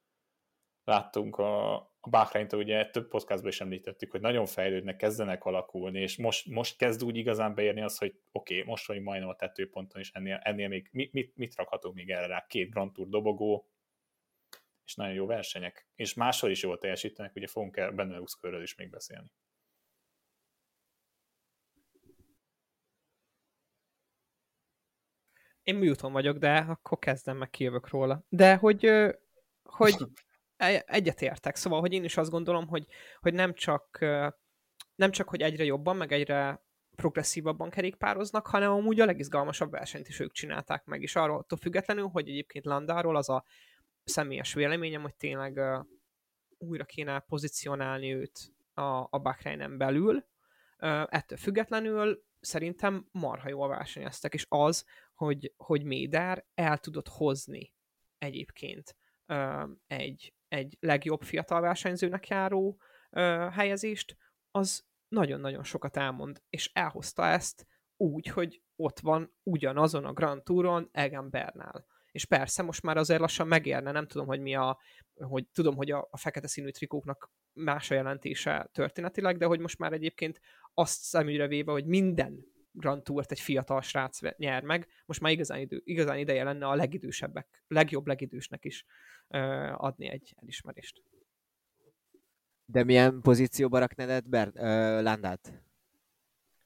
láttunk 0.84 1.38
a, 1.38 1.76
a 2.06 2.10
bahrein 2.10 2.48
ugye 2.52 2.90
több 2.90 3.08
podcastban 3.08 3.52
is 3.52 3.62
említettük, 3.62 4.12
hogy 4.12 4.22
nagyon 4.22 4.46
fejlődnek, 4.46 4.96
kezdenek 4.96 5.46
alakulni, 5.46 6.00
és 6.02 6.18
most, 6.18 6.48
most 6.48 6.78
kezd 6.78 7.04
úgy 7.04 7.18
igazán 7.18 7.56
beérni 7.56 7.82
az, 7.82 7.98
hogy 7.98 8.20
oké, 8.32 8.54
okay, 8.54 8.70
most 8.70 8.88
vagyunk 8.88 9.06
majdnem 9.06 9.30
a 9.30 9.36
tetőponton, 9.36 10.02
és 10.02 10.12
ennél, 10.12 10.36
ennél 10.44 10.68
még 10.68 10.90
mit, 10.92 11.14
mit, 11.14 11.36
mit 11.36 11.56
rakhatunk 11.56 11.96
még 11.96 12.10
erre 12.10 12.28
rá? 12.28 12.46
Két 12.48 12.70
Grand 12.70 12.92
Tour 12.94 13.08
dobogó, 13.08 13.70
és 14.86 14.96
nagyon 14.96 15.14
jó 15.14 15.26
versenyek. 15.26 15.88
És 15.96 16.14
máshol 16.14 16.50
is 16.50 16.64
jól 16.64 16.78
teljesítenek, 16.78 17.36
ugye 17.36 17.48
fogunk 17.48 17.78
el 17.78 17.92
Benelux 17.92 18.34
körről 18.34 18.62
is 18.62 18.76
még 18.76 18.90
beszélni. 18.90 19.32
Én 25.64 25.76
műton 25.76 26.12
vagyok, 26.12 26.38
de 26.38 26.58
akkor 26.58 27.00
kezdem 27.00 27.38
meg 27.38 27.50
kijövök 27.50 27.90
róla. 27.90 28.26
De 28.30 28.56
hogy, 28.56 28.90
hogy 29.64 29.96
egyetértek, 30.86 31.56
szóval, 31.56 31.80
hogy 31.80 31.94
én 31.94 32.04
is 32.04 32.18
azt 32.18 32.30
gondolom, 32.30 32.68
hogy, 32.68 32.86
hogy 33.20 33.34
nem 33.34 33.54
csak 33.54 34.00
nem 34.96 35.12
csak, 35.12 35.30
hogy 35.30 35.42
egyre 35.42 35.64
jobban, 35.64 35.96
meg 35.96 36.12
egyre 36.12 36.64
progresszívabban 36.96 37.70
kerékpároznak, 37.70 38.48
hanem 38.48 38.72
amúgy 38.72 39.00
a 39.00 39.06
legizgalmasabb 39.06 39.72
versenyt 39.72 40.08
is 40.08 40.20
ők 40.20 40.32
csinálták 40.32 40.86
meg, 40.86 41.02
és 41.02 41.16
arról 41.16 41.46
függetlenül, 41.60 42.08
hogy 42.08 42.30
egyébként 42.30 42.66
Landáról 42.66 43.16
az 43.16 43.30
a 43.30 43.46
személyes 44.04 44.54
véleményem, 44.54 45.02
hogy 45.02 45.16
tényleg 45.16 45.60
újra 46.58 46.86
kéne 46.86 47.20
pozícionálni 47.20 48.14
őt 48.14 48.54
a, 48.74 49.08
a 49.10 49.20
Bahreinen 49.22 49.78
belül. 49.78 50.26
Ettől 51.06 51.38
függetlenül 51.38 52.24
szerintem 52.40 53.08
marha 53.12 53.50
jól 53.50 53.68
versenyeztek, 53.68 54.34
és 54.34 54.46
az, 54.50 54.86
hogy, 55.14 55.54
hogy 55.58 55.84
Méder 55.84 56.46
el 56.54 56.78
tudott 56.78 57.08
hozni 57.08 57.74
egyébként 58.18 58.96
egy, 59.88 60.34
egy 60.56 60.78
legjobb 60.80 61.22
fiatal 61.22 61.62
versenyzőnek 61.62 62.28
járó 62.28 62.82
uh, 63.12 63.22
helyezést, 63.52 64.18
az 64.52 64.86
nagyon-nagyon 65.08 65.64
sokat 65.64 65.98
elmond, 65.98 66.42
és 66.50 66.72
elhozta 66.74 67.26
ezt 67.26 67.68
úgy, 67.98 68.28
hogy 68.28 68.62
ott 68.76 69.00
van 69.00 69.36
ugyanazon 69.44 70.06
a 70.06 70.14
Grand 70.14 70.44
Touron 70.44 70.90
Egan 70.92 71.30
Bernal. 71.30 71.86
És 72.12 72.26
persze 72.26 72.64
most 72.64 72.82
már 72.84 72.98
azért 72.98 73.20
lassan 73.20 73.48
megérne, 73.48 73.92
nem 73.92 74.08
tudom, 74.08 74.28
hogy 74.28 74.40
mi 74.40 74.56
a, 74.56 74.80
hogy 75.14 75.48
tudom, 75.48 75.76
hogy 75.76 75.92
a, 75.92 76.08
a 76.12 76.18
fekete 76.18 76.48
színű 76.48 76.70
trikóknak 76.70 77.32
más 77.54 77.92
a 77.92 77.96
jelentése 77.96 78.70
történetileg, 78.74 79.38
de 79.38 79.46
hogy 79.46 79.60
most 79.60 79.78
már 79.78 79.94
egyébként 79.94 80.42
azt 80.74 81.02
szemügyre 81.02 81.48
véve, 81.48 81.72
hogy 81.72 81.86
minden 81.86 82.46
Grand 82.72 83.04
Tourt 83.04 83.32
egy 83.32 83.40
fiatal 83.40 83.82
srác 83.82 84.20
nyer 84.38 84.64
meg, 84.64 84.88
most 85.06 85.22
már 85.22 85.32
igazán, 85.32 85.60
idő, 85.60 85.82
igazán 85.84 86.18
ideje 86.18 86.44
lenne 86.44 86.68
a 86.68 86.76
legidősebbek, 86.76 87.64
legjobb 87.68 88.08
legidősnek 88.08 88.66
is. 88.66 88.86
ö, 88.86 89.15
adni 89.72 90.08
egy 90.08 90.36
elismerést. 90.42 91.04
De 92.66 92.84
milyen 92.84 93.22
pozícióba 93.22 93.80
raknád 93.80 94.28
Ber- 94.28 94.56
ö, 94.56 95.02
Landát? 95.02 95.66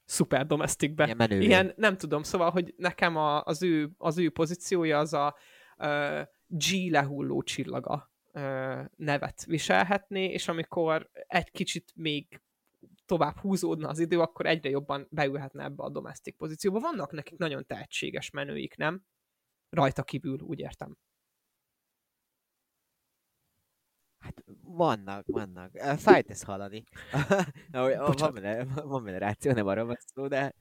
szuper 0.09 0.45
domestikbe. 0.45 1.05
Ilyen, 1.05 1.17
menő. 1.17 1.39
Ilyen, 1.39 1.73
nem 1.75 1.97
tudom, 1.97 2.23
szóval, 2.23 2.51
hogy 2.51 2.73
nekem 2.77 3.15
a, 3.15 3.43
az, 3.43 3.63
ő, 3.63 3.91
az 3.97 4.17
ő 4.17 4.29
pozíciója 4.29 4.99
az 4.99 5.13
a 5.13 5.35
uh, 5.77 6.21
G 6.47 6.89
lehulló 6.89 7.41
csillaga 7.41 8.11
uh, 8.33 8.85
nevet 8.95 9.45
viselhetné, 9.45 10.25
és 10.25 10.47
amikor 10.47 11.09
egy 11.11 11.51
kicsit 11.51 11.91
még 11.95 12.41
tovább 13.05 13.37
húzódna 13.37 13.87
az 13.87 13.99
idő, 13.99 14.19
akkor 14.19 14.45
egyre 14.45 14.69
jobban 14.69 15.07
beülhetne 15.09 15.63
ebbe 15.63 15.83
a 15.83 15.89
domestik 15.89 16.35
pozícióba. 16.35 16.79
Vannak 16.79 17.11
nekik 17.11 17.37
nagyon 17.37 17.65
tehetséges 17.65 18.29
menőik, 18.29 18.75
nem? 18.75 19.03
Rajta 19.69 20.03
kívül, 20.03 20.39
úgy 20.41 20.59
értem. 20.59 20.97
Hát 24.19 24.43
vannak, 24.75 25.25
vannak. 25.27 25.77
Fájt 25.97 26.29
ezt 26.29 26.43
hallani. 26.43 26.83
van, 27.71 28.33
benne, 28.33 28.65
van 28.65 29.03
benne 29.03 29.17
ráció, 29.17 29.51
nem 29.51 29.67
arra 29.67 29.85
van 29.85 29.97
szó, 29.99 30.27
de 30.27 30.53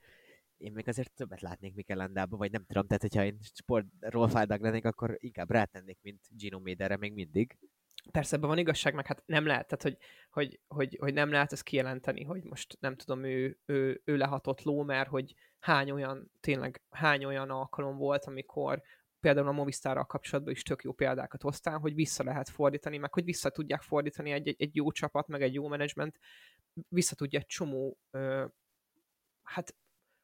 én 0.57 0.73
még 0.73 0.88
azért 0.88 1.12
többet 1.12 1.40
látnék 1.40 1.75
Mikelandába, 1.75 2.37
vagy 2.37 2.51
nem 2.51 2.64
tudom, 2.64 2.87
tehát 2.87 3.03
hogyha 3.03 3.25
én 3.25 3.38
sportról 3.55 4.29
fájdag 4.29 4.61
lennék, 4.61 4.85
akkor 4.85 5.16
inkább 5.18 5.51
rátennék, 5.51 5.99
mint 6.03 6.21
Gino 6.29 6.59
Méderre 6.59 6.97
még 6.97 7.12
mindig. 7.12 7.57
Persze 8.11 8.37
ebben 8.37 8.49
van 8.49 8.59
igazság, 8.59 8.94
meg 8.94 9.07
hát 9.07 9.23
nem 9.27 9.47
lehet, 9.47 9.66
tehát 9.66 9.83
hogy, 9.83 9.97
hogy, 10.31 10.61
hogy, 10.68 10.97
hogy 11.01 11.14
nem 11.14 11.31
lehet 11.31 11.53
ezt 11.53 11.62
kijelenteni, 11.62 12.25
hogy 12.25 12.44
most 12.44 12.77
nem 12.81 12.97
tudom, 12.97 13.25
ő, 13.25 13.59
ő, 13.66 14.01
ő 14.05 14.16
lehatott 14.16 14.62
ló, 14.62 14.83
mert 14.83 15.09
hogy 15.09 15.35
hány 15.59 15.90
olyan, 15.90 16.31
tényleg 16.40 16.83
hány 16.90 17.25
olyan 17.25 17.51
alkalom 17.51 17.97
volt, 17.97 18.25
amikor 18.25 18.83
például 19.20 19.48
a 19.48 19.52
Movistarral 19.52 20.04
kapcsolatban 20.04 20.52
is 20.52 20.62
tök 20.62 20.83
jó 20.83 20.92
példákat 20.92 21.42
hoztál, 21.42 21.78
hogy 21.78 21.94
vissza 21.94 22.24
lehet 22.24 22.48
fordítani, 22.48 22.98
meg 22.98 23.12
hogy 23.12 23.24
vissza 23.24 23.50
tudják 23.50 23.83
fordítani 23.83 24.31
egy, 24.31 24.48
egy, 24.48 24.57
egy 24.59 24.76
jó 24.76 24.90
csapat, 24.90 25.26
meg 25.26 25.42
egy 25.42 25.54
jó 25.54 25.68
menedzsment, 25.68 26.18
vissza 26.88 27.14
tudja 27.14 27.38
egy 27.38 27.46
csomó 27.46 27.98
ö, 28.11 28.46
hát 29.42 29.76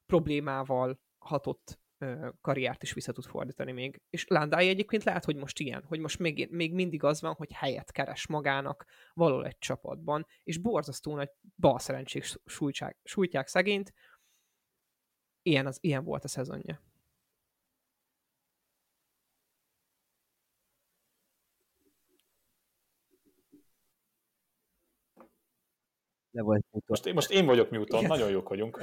problémával 0.07 1.01
hatott 1.19 1.79
ö, 1.99 2.29
karriert 2.41 2.83
is 2.83 2.93
vissza 2.93 3.13
tud 3.13 3.25
fordítani 3.25 3.73
még. 3.73 4.01
És 4.11 4.27
Landai 4.29 4.69
egyébként 4.69 5.05
lehet, 5.05 5.25
hogy 5.25 5.37
most 5.37 5.59
ilyen, 5.59 5.85
hogy 5.85 5.99
most 5.99 6.19
még, 6.19 6.49
még 6.51 6.75
mindig 6.75 7.03
az 7.03 7.21
van, 7.21 7.35
hogy 7.35 7.53
helyet 7.53 7.93
keres 7.93 8.27
magának 8.27 8.87
való 9.13 9.43
egy 9.43 9.59
csapatban, 9.59 10.27
és 10.43 10.59
borzasztó 10.59 11.15
nagy 11.15 11.31
balszerencsék 11.57 12.25
sújtják, 12.45 12.99
sújtják 13.03 13.47
szegényt, 13.47 13.93
ilyen, 15.43 15.67
az, 15.67 15.79
ilyen 15.81 16.05
volt 16.05 16.25
a 16.25 16.29
szezonja. 16.29 16.83
Le 26.35 26.43
volt 26.43 26.65
most, 26.87 27.13
most 27.13 27.31
én 27.31 27.47
vagyok 27.47 27.71
Newton, 27.71 27.99
Igen. 27.99 28.11
nagyon 28.11 28.31
jók 28.31 28.49
vagyunk. 28.49 28.81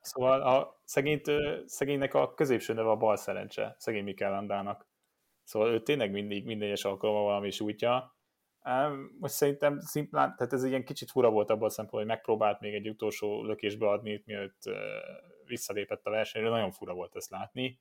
Szóval 0.00 0.40
a 0.42 0.80
szegényt, 0.84 1.30
szegénynek 1.66 2.14
a 2.14 2.34
középső 2.34 2.72
neve 2.72 2.90
a 2.90 2.96
bal 2.96 3.16
szerencse, 3.16 3.74
szegény 3.78 4.04
Mikel 4.04 4.30
Landának. 4.30 4.86
Szóval 5.42 5.72
ő 5.72 5.82
tényleg 5.82 6.10
mindig, 6.10 6.44
minden 6.44 6.66
egyes 6.68 6.84
alkalommal 6.84 7.24
valami 7.24 7.50
sújtja. 7.50 8.16
Most 9.20 9.34
szerintem 9.34 9.80
szimplán, 9.80 10.34
tehát 10.36 10.52
ez 10.52 10.64
ilyen 10.64 10.84
kicsit 10.84 11.10
fura 11.10 11.30
volt 11.30 11.50
abban 11.50 11.64
a 11.64 11.70
szempontból, 11.70 12.00
hogy 12.00 12.08
megpróbált 12.08 12.60
még 12.60 12.74
egy 12.74 12.88
utolsó 12.88 13.44
lökésbe 13.44 13.88
adni, 13.88 14.22
mielőtt 14.26 14.62
visszalépett 15.46 16.06
a 16.06 16.10
versenyre, 16.10 16.48
nagyon 16.48 16.70
fura 16.70 16.94
volt 16.94 17.16
ezt 17.16 17.30
látni. 17.30 17.80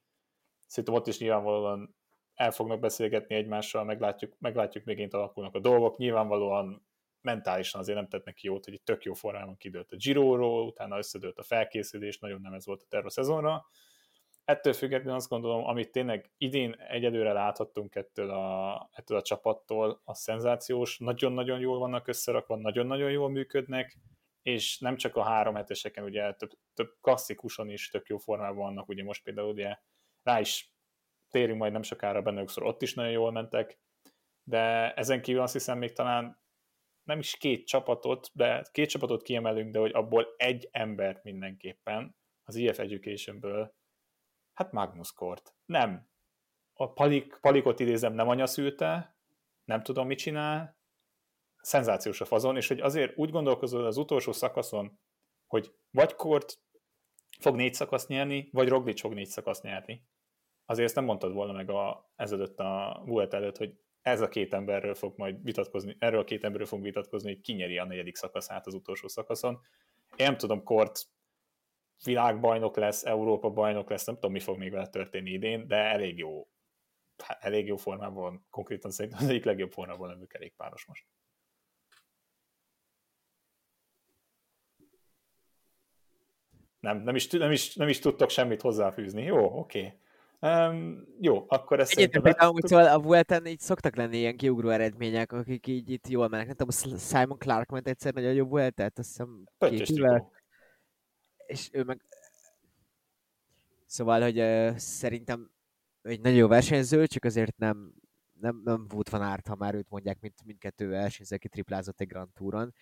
Szerintem 0.67 0.93
ott 0.93 1.07
is 1.07 1.19
nyilvánvalóan 1.19 1.95
el 2.33 2.51
fognak 2.51 2.79
beszélgetni 2.79 3.35
egymással, 3.35 3.83
meglátjuk, 3.83 4.33
meglátjuk 4.39 4.83
még 4.83 5.13
alakulnak 5.13 5.55
a 5.55 5.59
dolgok. 5.59 5.97
Nyilvánvalóan 5.97 6.85
mentálisan 7.23 7.81
azért 7.81 7.97
nem 7.97 8.07
tett 8.07 8.25
neki 8.25 8.47
jót, 8.47 8.65
hogy 8.65 8.73
egy 8.73 8.81
tök 8.81 9.03
jó 9.03 9.13
formában 9.13 9.57
kidőlt 9.57 9.91
a 9.91 9.95
giro 9.95 10.65
utána 10.65 10.97
összedőlt 10.97 11.37
a 11.37 11.43
felkészülés, 11.43 12.19
nagyon 12.19 12.41
nem 12.41 12.53
ez 12.53 12.65
volt 12.65 12.81
a 12.81 12.85
terv 12.89 13.05
a 13.05 13.09
szezonra. 13.09 13.65
Ettől 14.45 14.73
függetlenül 14.73 15.15
azt 15.15 15.29
gondolom, 15.29 15.65
amit 15.65 15.91
tényleg 15.91 16.31
idén 16.37 16.75
egyedülre 16.87 17.31
láthattunk 17.31 17.95
ettől 17.95 18.29
a, 18.29 18.89
ettől 18.91 19.17
a 19.17 19.21
csapattól, 19.21 20.01
a 20.03 20.13
szenzációs, 20.13 20.97
nagyon-nagyon 20.97 21.59
jól 21.59 21.79
vannak 21.79 22.07
összerakva, 22.07 22.55
nagyon-nagyon 22.55 23.11
jól 23.11 23.29
működnek, 23.29 23.97
és 24.41 24.79
nem 24.79 24.95
csak 24.95 25.15
a 25.15 25.23
három 25.23 25.55
heteseken, 25.55 26.03
ugye 26.03 26.33
több, 26.33 26.51
több 26.73 26.95
klasszikuson 27.01 27.69
is 27.69 27.89
tök 27.89 28.07
jó 28.07 28.17
formában 28.17 28.57
vannak, 28.57 28.87
ugye 28.87 29.03
most 29.03 29.23
például 29.23 29.51
ugye 29.51 29.77
rá 30.23 30.39
is 30.39 30.73
térünk 31.29 31.59
majd 31.59 31.71
nem 31.71 31.81
sokára 31.81 32.21
benne, 32.21 32.43
ott 32.55 32.81
is 32.81 32.93
nagyon 32.93 33.11
jól 33.11 33.31
mentek, 33.31 33.79
de 34.43 34.93
ezen 34.93 35.21
kívül 35.21 35.41
azt 35.41 35.53
hiszem 35.53 35.77
még 35.77 35.93
talán 35.93 36.42
nem 37.03 37.19
is 37.19 37.37
két 37.37 37.67
csapatot, 37.67 38.29
de 38.33 38.65
két 38.71 38.89
csapatot 38.89 39.21
kiemelünk, 39.21 39.71
de 39.71 39.79
hogy 39.79 39.93
abból 39.93 40.33
egy 40.37 40.69
embert 40.71 41.23
mindenképpen 41.23 42.15
az 42.43 42.55
IF 42.55 42.79
Educationből, 42.79 43.75
hát 44.53 44.71
Magnus 44.71 45.13
Kort. 45.13 45.55
Nem. 45.65 46.09
A 46.73 46.93
Palik, 46.93 47.37
Palikot 47.41 47.79
idézem, 47.79 48.13
nem 48.13 48.29
anya 48.29 48.45
szülte, 48.45 49.17
nem 49.63 49.83
tudom, 49.83 50.07
mit 50.07 50.17
csinál, 50.17 50.77
szenzációs 51.61 52.21
a 52.21 52.25
fazon, 52.25 52.55
és 52.55 52.67
hogy 52.67 52.79
azért 52.79 53.17
úgy 53.17 53.29
gondolkozol 53.29 53.85
az 53.85 53.97
utolsó 53.97 54.31
szakaszon, 54.31 54.99
hogy 55.47 55.75
vagy 55.91 56.15
Kort 56.15 56.59
fog 57.39 57.55
négy 57.55 57.73
szakaszt 57.73 58.07
nyerni, 58.07 58.49
vagy 58.51 58.67
Roglic 58.67 58.99
fog 58.99 59.13
négy 59.13 59.27
szakaszt 59.27 59.63
nyerni. 59.63 60.05
Azért 60.65 60.87
ezt 60.87 60.95
nem 60.95 61.05
mondtad 61.05 61.33
volna 61.33 61.53
meg 61.53 61.69
a, 61.69 62.11
ezelőtt 62.15 62.59
a 62.59 63.01
Vuelta 63.05 63.37
előtt, 63.37 63.57
hogy 63.57 63.82
ez 64.03 64.21
a 64.21 64.27
két 64.27 64.53
emberről 64.53 64.95
fog 64.95 65.13
majd 65.17 65.43
vitatkozni, 65.43 65.95
erről 65.99 66.19
a 66.19 66.23
két 66.23 66.43
emberről 66.43 66.67
fog 66.67 66.81
vitatkozni, 66.81 67.33
hogy 67.33 67.41
ki 67.41 67.53
nyeri 67.53 67.77
a 67.77 67.85
negyedik 67.85 68.15
szakaszát 68.15 68.67
az 68.67 68.73
utolsó 68.73 69.07
szakaszon. 69.07 69.59
Én 70.15 70.25
nem 70.25 70.37
tudom, 70.37 70.63
Kort 70.63 71.01
világbajnok 72.03 72.75
lesz, 72.75 73.05
Európa 73.05 73.49
bajnok 73.49 73.89
lesz, 73.89 74.05
nem 74.05 74.15
tudom, 74.15 74.31
mi 74.31 74.39
fog 74.39 74.57
még 74.57 74.71
vele 74.71 74.87
történni 74.87 75.31
idén, 75.31 75.67
de 75.67 75.75
elég 75.75 76.17
jó, 76.17 76.47
hát 77.23 77.43
elég 77.43 77.67
jó 77.67 77.77
formában, 77.77 78.45
konkrétan 78.49 78.91
szerintem 78.91 79.23
az 79.23 79.29
egyik 79.29 79.45
legjobb 79.45 79.71
formában 79.71 80.09
levő 80.09 80.25
kerékpáros 80.25 80.85
most. 80.85 81.05
Nem, 86.79 86.97
nem, 86.97 87.15
is, 87.15 87.27
nem, 87.27 87.51
is, 87.51 87.75
nem 87.75 87.87
is 87.87 87.99
tudtok 87.99 88.29
semmit 88.29 88.61
hozzáfűzni. 88.61 89.23
Jó, 89.23 89.59
oké. 89.59 89.79
Okay. 89.79 90.01
Um, 90.43 91.07
jó, 91.19 91.45
akkor 91.47 91.79
ezt 91.79 91.91
Egyébként 91.91 92.23
például, 92.23 92.51
hogy 92.51 92.67
szóval 92.67 92.87
a 92.87 92.99
Vuelten 92.99 93.45
így 93.45 93.59
szoktak 93.59 93.95
lenni 93.95 94.17
ilyen 94.17 94.37
kiugró 94.37 94.69
eredmények, 94.69 95.31
akik 95.31 95.67
így 95.67 95.89
itt 95.89 96.07
jól 96.07 96.27
mennek. 96.27 96.45
Nem 96.45 96.55
tudom, 96.55 96.97
Simon 96.97 97.37
Clark 97.37 97.69
ment 97.69 97.87
egyszer 97.87 98.13
nagyon 98.13 98.33
jó 98.33 98.45
Vueltát, 98.45 98.99
azt 98.99 99.07
hiszem 99.07 99.43
két 99.57 99.89
és 101.45 101.69
ő 101.71 101.83
meg... 101.83 102.01
Szóval, 103.85 104.21
hogy 104.21 104.39
uh, 104.39 104.75
szerintem 104.75 105.51
egy 106.01 106.21
nagyon 106.21 106.37
jó 106.37 106.47
versenyző, 106.47 107.07
csak 107.07 107.23
azért 107.23 107.57
nem, 107.57 107.93
nem, 108.39 108.61
nem 108.63 108.87
volt 108.87 109.09
van 109.09 109.21
árt, 109.21 109.47
ha 109.47 109.55
már 109.55 109.75
őt 109.75 109.89
mondják, 109.89 110.19
mint 110.19 110.45
mindkettő 110.45 110.87
versenyző, 110.87 111.35
aki 111.35 111.49
triplázott 111.49 112.01
egy 112.01 112.07
Grand 112.07 112.33
Touron. 112.33 112.73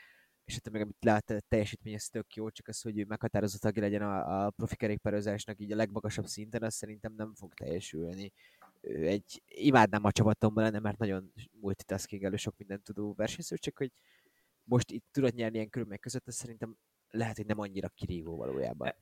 És 0.51 0.57
hát 0.63 0.73
meg 0.73 0.81
amit 0.81 1.03
lát, 1.03 1.29
a 1.29 1.39
teljesítmény 1.47 1.93
ez 1.93 2.07
tök 2.07 2.35
jó, 2.35 2.49
csak 2.49 2.67
az, 2.67 2.81
hogy 2.81 2.99
ő 2.99 3.05
meghatározó 3.07 3.57
tagja 3.57 3.81
legyen 3.81 4.01
a, 4.01 4.45
a 4.45 4.49
profi 4.49 4.75
kerékpározásnak 4.75 5.59
így 5.59 5.71
a 5.71 5.75
legmagasabb 5.75 6.25
szinten, 6.25 6.63
az 6.63 6.73
szerintem 6.73 7.13
nem 7.15 7.33
fog 7.33 7.53
teljesülni. 7.53 8.31
Ő 8.81 9.07
egy, 9.07 9.41
imádnám 9.45 10.03
a 10.03 10.11
csapatomban 10.11 10.63
lenne, 10.63 10.79
mert 10.79 10.97
nagyon 10.97 11.33
multitasking 11.51 12.23
elő 12.23 12.35
sok 12.35 12.57
mindent 12.57 12.83
tudó 12.83 13.13
versenyző, 13.13 13.57
csak 13.57 13.77
hogy 13.77 13.91
most 14.63 14.91
itt 14.91 15.05
tudod 15.11 15.33
nyerni 15.33 15.55
ilyen 15.55 15.69
körülmények 15.69 16.01
között, 16.01 16.27
az 16.27 16.35
szerintem 16.35 16.77
lehet, 17.09 17.35
hogy 17.35 17.45
nem 17.45 17.59
annyira 17.59 17.89
kirívó 17.89 18.35
valójában. 18.35 18.93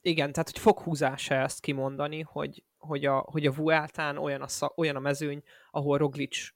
Igen, 0.00 0.32
tehát 0.32 0.50
hogy 0.50 0.58
foghúzása 0.58 1.34
ezt 1.34 1.60
kimondani, 1.60 2.20
hogy, 2.20 2.64
hogy 2.76 3.04
a, 3.04 3.18
hogy 3.18 3.46
a 3.46 3.52
Vueltán 3.52 4.18
olyan 4.18 4.42
a, 4.42 4.48
szak, 4.48 4.78
olyan 4.78 4.96
a 4.96 5.00
mezőny, 5.00 5.42
ahol 5.70 5.98
Roglic 5.98 6.48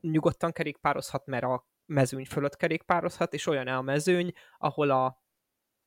nyugodtan 0.00 0.52
kerékpározhat, 0.52 1.26
mert 1.26 1.44
a 1.44 1.67
mezőny 1.88 2.26
fölött 2.26 2.56
kerékpározhat, 2.56 3.34
és 3.34 3.46
olyan 3.46 3.66
a 3.66 3.82
mezőny, 3.82 4.32
ahol 4.58 4.90
a 4.90 5.22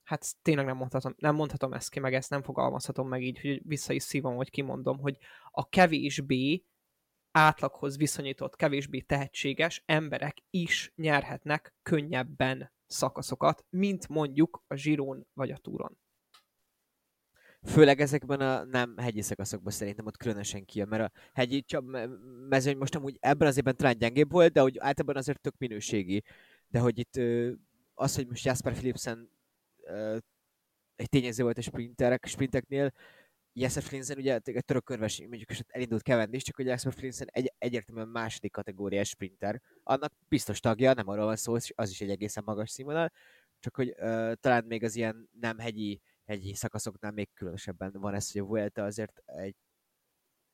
hát 0.04 0.36
tényleg 0.42 0.66
nem 0.66 0.78
mondhatom, 0.78 1.16
nem 1.18 1.36
mondhatom 1.36 1.74
ezt 1.74 1.90
ki, 1.90 2.00
meg 2.00 2.14
ezt 2.14 2.30
nem 2.30 2.44
fogalmazhatom 2.44 3.08
meg 3.08 3.24
így, 3.24 3.40
hogy 3.42 3.62
vissza 3.68 3.94
is 3.94 4.04
szívom, 4.04 4.36
hogy 4.36 4.50
kimondom, 4.50 5.00
hogy 5.00 5.18
a 5.52 5.70
kevésbé 5.70 6.66
átlaghoz 7.32 7.98
viszonyított, 7.98 8.56
kevésbé 8.56 9.00
tehetséges 9.00 9.84
emberek 9.86 10.38
is 10.50 10.94
nyerhetnek 10.96 11.76
könnyebben 11.84 12.72
szakaszokat, 12.86 13.66
mint 13.70 14.08
mondjuk 14.08 14.64
a 14.68 14.76
Zsirón 14.76 15.28
vagy 15.34 15.52
a 15.52 15.58
Túron. 15.58 15.98
Főleg 17.66 18.00
ezekben 18.00 18.40
a 18.40 18.64
nem 18.64 18.98
hegyi 18.98 19.22
szakaszokban 19.22 19.72
szerintem 19.72 20.06
ott 20.06 20.18
különösen 20.18 20.66
kijön, 20.66 20.88
mert 20.88 21.04
a 21.04 21.20
hegyi 21.34 21.62
csap 21.62 21.84
mezőny 22.50 22.78
most 22.78 22.96
amúgy 22.96 23.18
ebben 23.20 23.48
az 23.48 23.58
évben 23.58 23.76
talán 23.76 23.98
gyengébb 23.98 24.32
volt, 24.32 24.52
de 24.52 24.62
hogy 24.62 24.78
általában 24.78 25.18
azért 25.18 25.42
tök 25.42 25.58
minőségi. 25.58 26.24
De 26.68 26.80
hogy 26.80 27.00
itt 27.00 27.20
az, 27.94 28.16
hogy 28.16 28.28
most 28.28 28.46
Jasper 28.46 28.74
Philipsen 28.74 29.30
egy 30.96 31.10
tényező 31.10 31.44
volt 31.44 31.58
a 31.58 31.62
sprinterek, 31.62 32.26
sprinteknél, 32.26 32.94
Jasper 33.54 33.84
Philipsen 33.84 34.18
ugye 34.18 34.40
egy 34.44 34.66
török 34.66 34.84
körves, 34.84 35.20
mondjuk 35.20 35.52
is 35.52 35.62
elindult 35.68 36.04
Cavendish, 36.04 36.46
csak 36.46 36.56
hogy 36.56 36.66
Jasper 36.66 36.94
Philipsen 36.94 37.28
egy, 37.32 37.54
egyértelműen 37.58 38.08
második 38.08 38.52
kategóriás 38.52 39.10
sprinter. 39.10 39.62
Annak 39.84 40.14
biztos 40.28 40.60
tagja, 40.60 40.94
nem 40.94 41.08
arról 41.08 41.26
van 41.26 41.36
szó, 41.36 41.54
az 41.54 41.90
is 41.90 42.02
egy 42.02 42.10
egészen 42.10 42.44
magas 42.46 42.70
színvonal, 42.70 43.12
csak 43.60 43.76
hogy 43.76 43.90
uh, 43.90 44.34
talán 44.34 44.64
még 44.64 44.84
az 44.84 44.96
ilyen 44.96 45.30
nem 45.40 45.58
hegyi 45.58 46.02
hegyi 46.26 46.54
szakaszoknál 46.54 47.12
még 47.12 47.30
különösebben 47.34 47.92
van 47.92 48.14
ez, 48.14 48.32
hogy 48.32 48.42
a 48.42 48.46
Vuelta 48.46 48.84
azért 48.84 49.22
egy 49.26 49.56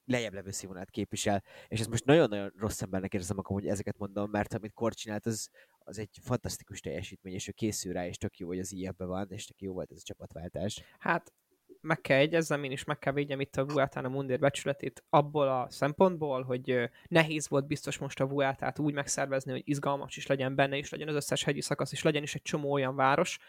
lejjebb 0.05 0.33
levő 0.33 0.51
színvonalát 0.51 0.89
képvisel, 0.89 1.43
és 1.67 1.79
ez 1.79 1.87
most 1.87 2.05
nagyon-nagyon 2.05 2.53
rossz 2.57 2.81
embernek 2.81 3.13
érzem 3.13 3.37
akkor, 3.37 3.61
hogy 3.61 3.69
ezeket 3.69 3.97
mondom, 3.97 4.29
mert 4.29 4.53
amit 4.53 4.73
Kort 4.73 4.97
csinált, 4.97 5.25
az, 5.25 5.49
az 5.79 5.97
egy 5.97 6.19
fantasztikus 6.21 6.79
teljesítmény, 6.79 7.33
és 7.33 7.47
ő 7.47 7.51
készül 7.51 7.93
rá, 7.93 8.07
és 8.07 8.17
tök 8.17 8.37
jó, 8.37 8.47
hogy 8.47 8.59
az 8.59 8.71
ilyenbe 8.71 9.05
van, 9.05 9.27
és 9.29 9.45
tök 9.45 9.61
jó 9.61 9.73
volt 9.73 9.91
ez 9.91 9.97
a 9.97 10.03
csapatváltás. 10.03 10.83
Hát 10.99 11.33
meg 11.81 12.01
kell 12.01 12.17
egyezzem, 12.17 12.63
én 12.63 12.71
is 12.71 12.83
meg 12.83 12.99
kell 12.99 13.13
védjem 13.13 13.39
itt 13.39 13.55
a 13.55 13.65
Vueltán 13.65 14.05
a 14.05 14.09
Mundér 14.09 14.39
becsületét 14.39 15.03
abból 15.09 15.47
a 15.47 15.67
szempontból, 15.69 16.43
hogy 16.43 16.89
nehéz 17.07 17.49
volt 17.49 17.67
biztos 17.67 17.97
most 17.97 18.19
a 18.19 18.27
Vueltát 18.27 18.79
úgy 18.79 18.93
megszervezni, 18.93 19.51
hogy 19.51 19.61
izgalmas 19.65 20.17
is 20.17 20.27
legyen 20.27 20.55
benne, 20.55 20.77
és 20.77 20.89
legyen 20.89 21.07
az 21.07 21.15
összes 21.15 21.43
hegyi 21.43 21.61
szakasz, 21.61 21.91
és 21.91 22.03
legyen 22.03 22.23
is 22.23 22.35
egy 22.35 22.41
csomó 22.41 22.71
olyan 22.71 22.95
város, 22.95 23.39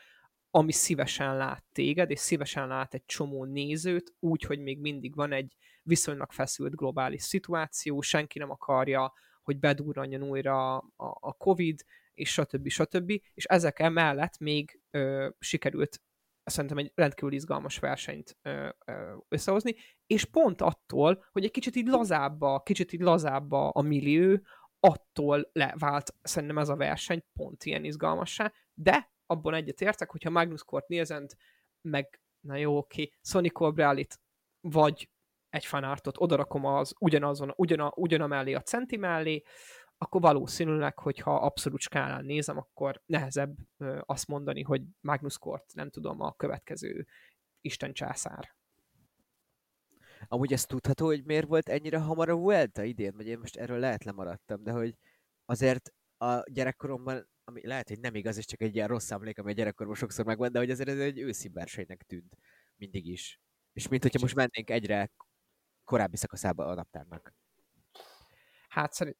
ami 0.51 0.73
szívesen 0.73 1.37
lát 1.37 1.65
téged, 1.73 2.11
és 2.11 2.19
szívesen 2.19 2.69
lát 2.69 2.95
egy 2.95 3.05
csomó 3.05 3.45
nézőt, 3.45 4.15
úgy, 4.19 4.43
hogy 4.43 4.59
még 4.61 4.81
mindig 4.81 5.15
van 5.15 5.33
egy 5.33 5.57
viszonylag 5.83 6.33
feszült 6.33 6.77
globális 6.77 7.23
szituáció, 7.23 8.01
senki 8.01 8.39
nem 8.39 8.51
akarja, 8.51 9.13
hogy 9.43 9.59
bedurranjon 9.59 10.23
újra 10.23 10.77
a, 10.77 10.93
a 10.97 11.33
Covid, 11.33 11.85
és 12.15 12.33
stb. 12.33 12.69
stb. 12.69 13.11
És 13.35 13.45
ezek 13.45 13.79
emellett 13.79 14.39
még 14.39 14.81
ö, 14.91 15.29
sikerült 15.39 16.03
szerintem 16.45 16.79
egy 16.79 16.93
rendkívül 16.95 17.33
izgalmas 17.33 17.79
versenyt 17.79 18.37
ö, 18.43 18.69
ö, 18.85 19.17
összehozni, 19.29 19.75
és 20.07 20.25
pont 20.25 20.61
attól, 20.61 21.25
hogy 21.33 21.45
egy 21.45 21.51
kicsit 21.51 21.77
így 21.77 21.87
lazább 21.87 22.41
a, 22.43 22.63
kicsit 22.63 22.93
így 22.93 23.01
lazább 23.01 23.53
a, 23.53 23.71
a 23.75 23.83
millió, 23.83 24.41
attól 24.81 25.51
levált 25.53 26.15
szerintem 26.23 26.59
ez 26.59 26.69
a 26.69 26.77
verseny 26.77 27.25
pont 27.33 27.65
ilyen 27.65 27.85
izgalmassá, 27.85 28.53
de 28.75 29.11
abban 29.29 29.55
egyet 29.55 29.81
értek, 29.81 30.11
hogyha 30.11 30.31
Magnus 30.31 30.65
Kort 30.65 30.89
Nielsent, 30.89 31.37
meg 31.81 32.21
na 32.41 32.57
jó, 32.57 32.77
oké, 32.77 33.11
Sonny 33.23 33.53
Colbralit, 33.53 34.21
vagy 34.61 35.11
egy 35.49 35.65
fanártot 35.65 36.21
odarakom 36.21 36.65
az 36.65 36.95
ugyanazon, 36.99 37.53
ugyana, 37.57 37.93
ugyana 37.97 38.27
mellé 38.27 38.53
a 38.55 38.63
centi 38.63 38.97
mellé, 38.97 39.43
akkor 39.99 40.21
valószínűleg, 40.21 40.99
hogyha 40.99 41.35
abszolút 41.35 41.81
skálán 41.81 42.25
nézem, 42.25 42.57
akkor 42.57 43.03
nehezebb 43.07 43.57
ö, 43.77 44.01
azt 44.07 44.27
mondani, 44.27 44.63
hogy 44.63 44.83
Magnus 45.01 45.39
Kort, 45.39 45.75
nem 45.75 45.91
tudom, 45.91 46.21
a 46.21 46.33
következő 46.33 47.07
Isten 47.61 47.93
császár. 47.93 48.57
Amúgy 50.29 50.53
ezt 50.53 50.69
tudható, 50.69 51.07
hogy 51.07 51.25
miért 51.25 51.47
volt 51.47 51.69
ennyire 51.69 51.99
hamar 51.99 52.29
a 52.29 52.37
Vuelta 52.37 52.83
idén, 52.83 53.13
vagy 53.17 53.27
én 53.27 53.39
most 53.39 53.57
erről 53.57 53.79
lehet 53.79 54.05
lemaradtam, 54.05 54.63
de 54.63 54.71
hogy 54.71 54.95
azért 55.45 55.93
a 56.17 56.51
gyerekkoromban 56.51 57.29
ami 57.49 57.67
lehet, 57.67 57.89
hogy 57.89 58.01
nem 58.01 58.15
igaz, 58.15 58.37
és 58.37 58.45
csak 58.45 58.63
egy 58.63 58.75
ilyen 58.75 58.89
rossz 58.89 59.11
emlék, 59.11 59.39
ami 59.39 59.51
a 59.51 59.55
gyerekkorban 59.55 59.95
sokszor 59.95 60.25
megvan, 60.25 60.53
de 60.53 60.59
hogy 60.59 60.71
azért 60.71 60.89
ez 60.89 60.99
egy 60.99 61.19
őszi 61.19 61.49
versenynek 61.49 62.03
tűnt 62.03 62.37
mindig 62.77 63.07
is. 63.07 63.41
És 63.73 63.89
mint 63.89 64.03
hogyha 64.03 64.21
most 64.21 64.35
mennénk 64.35 64.71
egyre 64.71 65.11
korábbi 65.85 66.17
szakaszába 66.17 66.67
a 66.67 66.75
naptárnak. 66.75 67.35
Hát 68.69 68.93
szerint... 68.93 69.17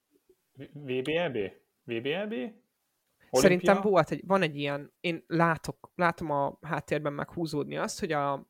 VBLB? 0.73 1.37
VBLB? 1.85 2.33
Olimpia? 2.33 3.41
Szerintem 3.41 3.81
volt 3.81 4.11
egy, 4.11 4.23
van 4.27 4.43
egy 4.43 4.57
ilyen, 4.57 4.93
én 5.01 5.25
látok, 5.27 5.93
látom 5.95 6.31
a 6.31 6.59
háttérben 6.61 7.13
meghúzódni 7.13 7.77
azt, 7.77 8.01
hogy 8.01 8.13
a, 8.13 8.47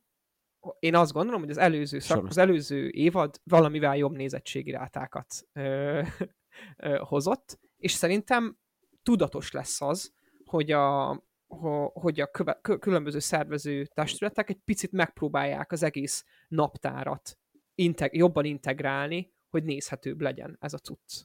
én 0.79 0.95
azt 0.95 1.11
gondolom, 1.11 1.41
hogy 1.41 1.49
az 1.49 1.57
előző, 1.57 1.99
szak, 1.99 2.25
az 2.25 2.37
előző 2.37 2.89
évad 2.89 3.41
valamivel 3.43 3.97
jobb 3.97 4.15
nézettségi 4.15 4.71
rátákat 4.71 5.47
ö, 5.53 6.01
ö, 6.77 6.97
hozott, 6.97 7.59
és 7.77 7.91
szerintem 7.91 8.57
tudatos 9.03 9.51
lesz 9.51 9.81
az, 9.81 10.13
hogy 10.45 10.71
a, 10.71 11.23
hogy 11.93 12.19
a 12.19 12.27
köve, 12.27 12.59
különböző 12.61 13.19
szervező 13.19 13.85
testületek 13.85 14.49
egy 14.49 14.59
picit 14.65 14.91
megpróbálják 14.91 15.71
az 15.71 15.83
egész 15.83 16.25
naptárat 16.47 17.37
integ, 17.75 18.15
jobban 18.15 18.45
integrálni, 18.45 19.33
hogy 19.49 19.63
nézhetőbb 19.63 20.21
legyen 20.21 20.57
ez 20.59 20.73
a 20.73 20.77
cucc. 20.77 21.23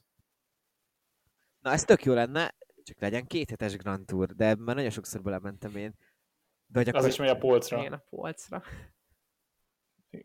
Na 1.59 1.71
ez 1.71 1.83
tök 1.83 2.03
jó 2.03 2.13
lenne, 2.13 2.55
csak 2.83 2.99
legyen 2.99 3.25
két 3.25 3.49
hetes 3.49 3.75
Grand 3.75 4.05
Tour, 4.05 4.35
de 4.35 4.55
már 4.55 4.75
nagyon 4.75 4.89
sokszor 4.89 5.21
belementem 5.21 5.75
én. 5.75 5.95
De 6.67 6.79
hogy 6.79 6.89
akkor... 6.89 6.99
Az 6.99 7.07
is 7.07 7.17
megy 7.17 7.29
a 7.29 7.37
polcra. 7.37 7.79
Igen, 7.79 7.93
a 7.93 8.03
polcra. 8.09 8.63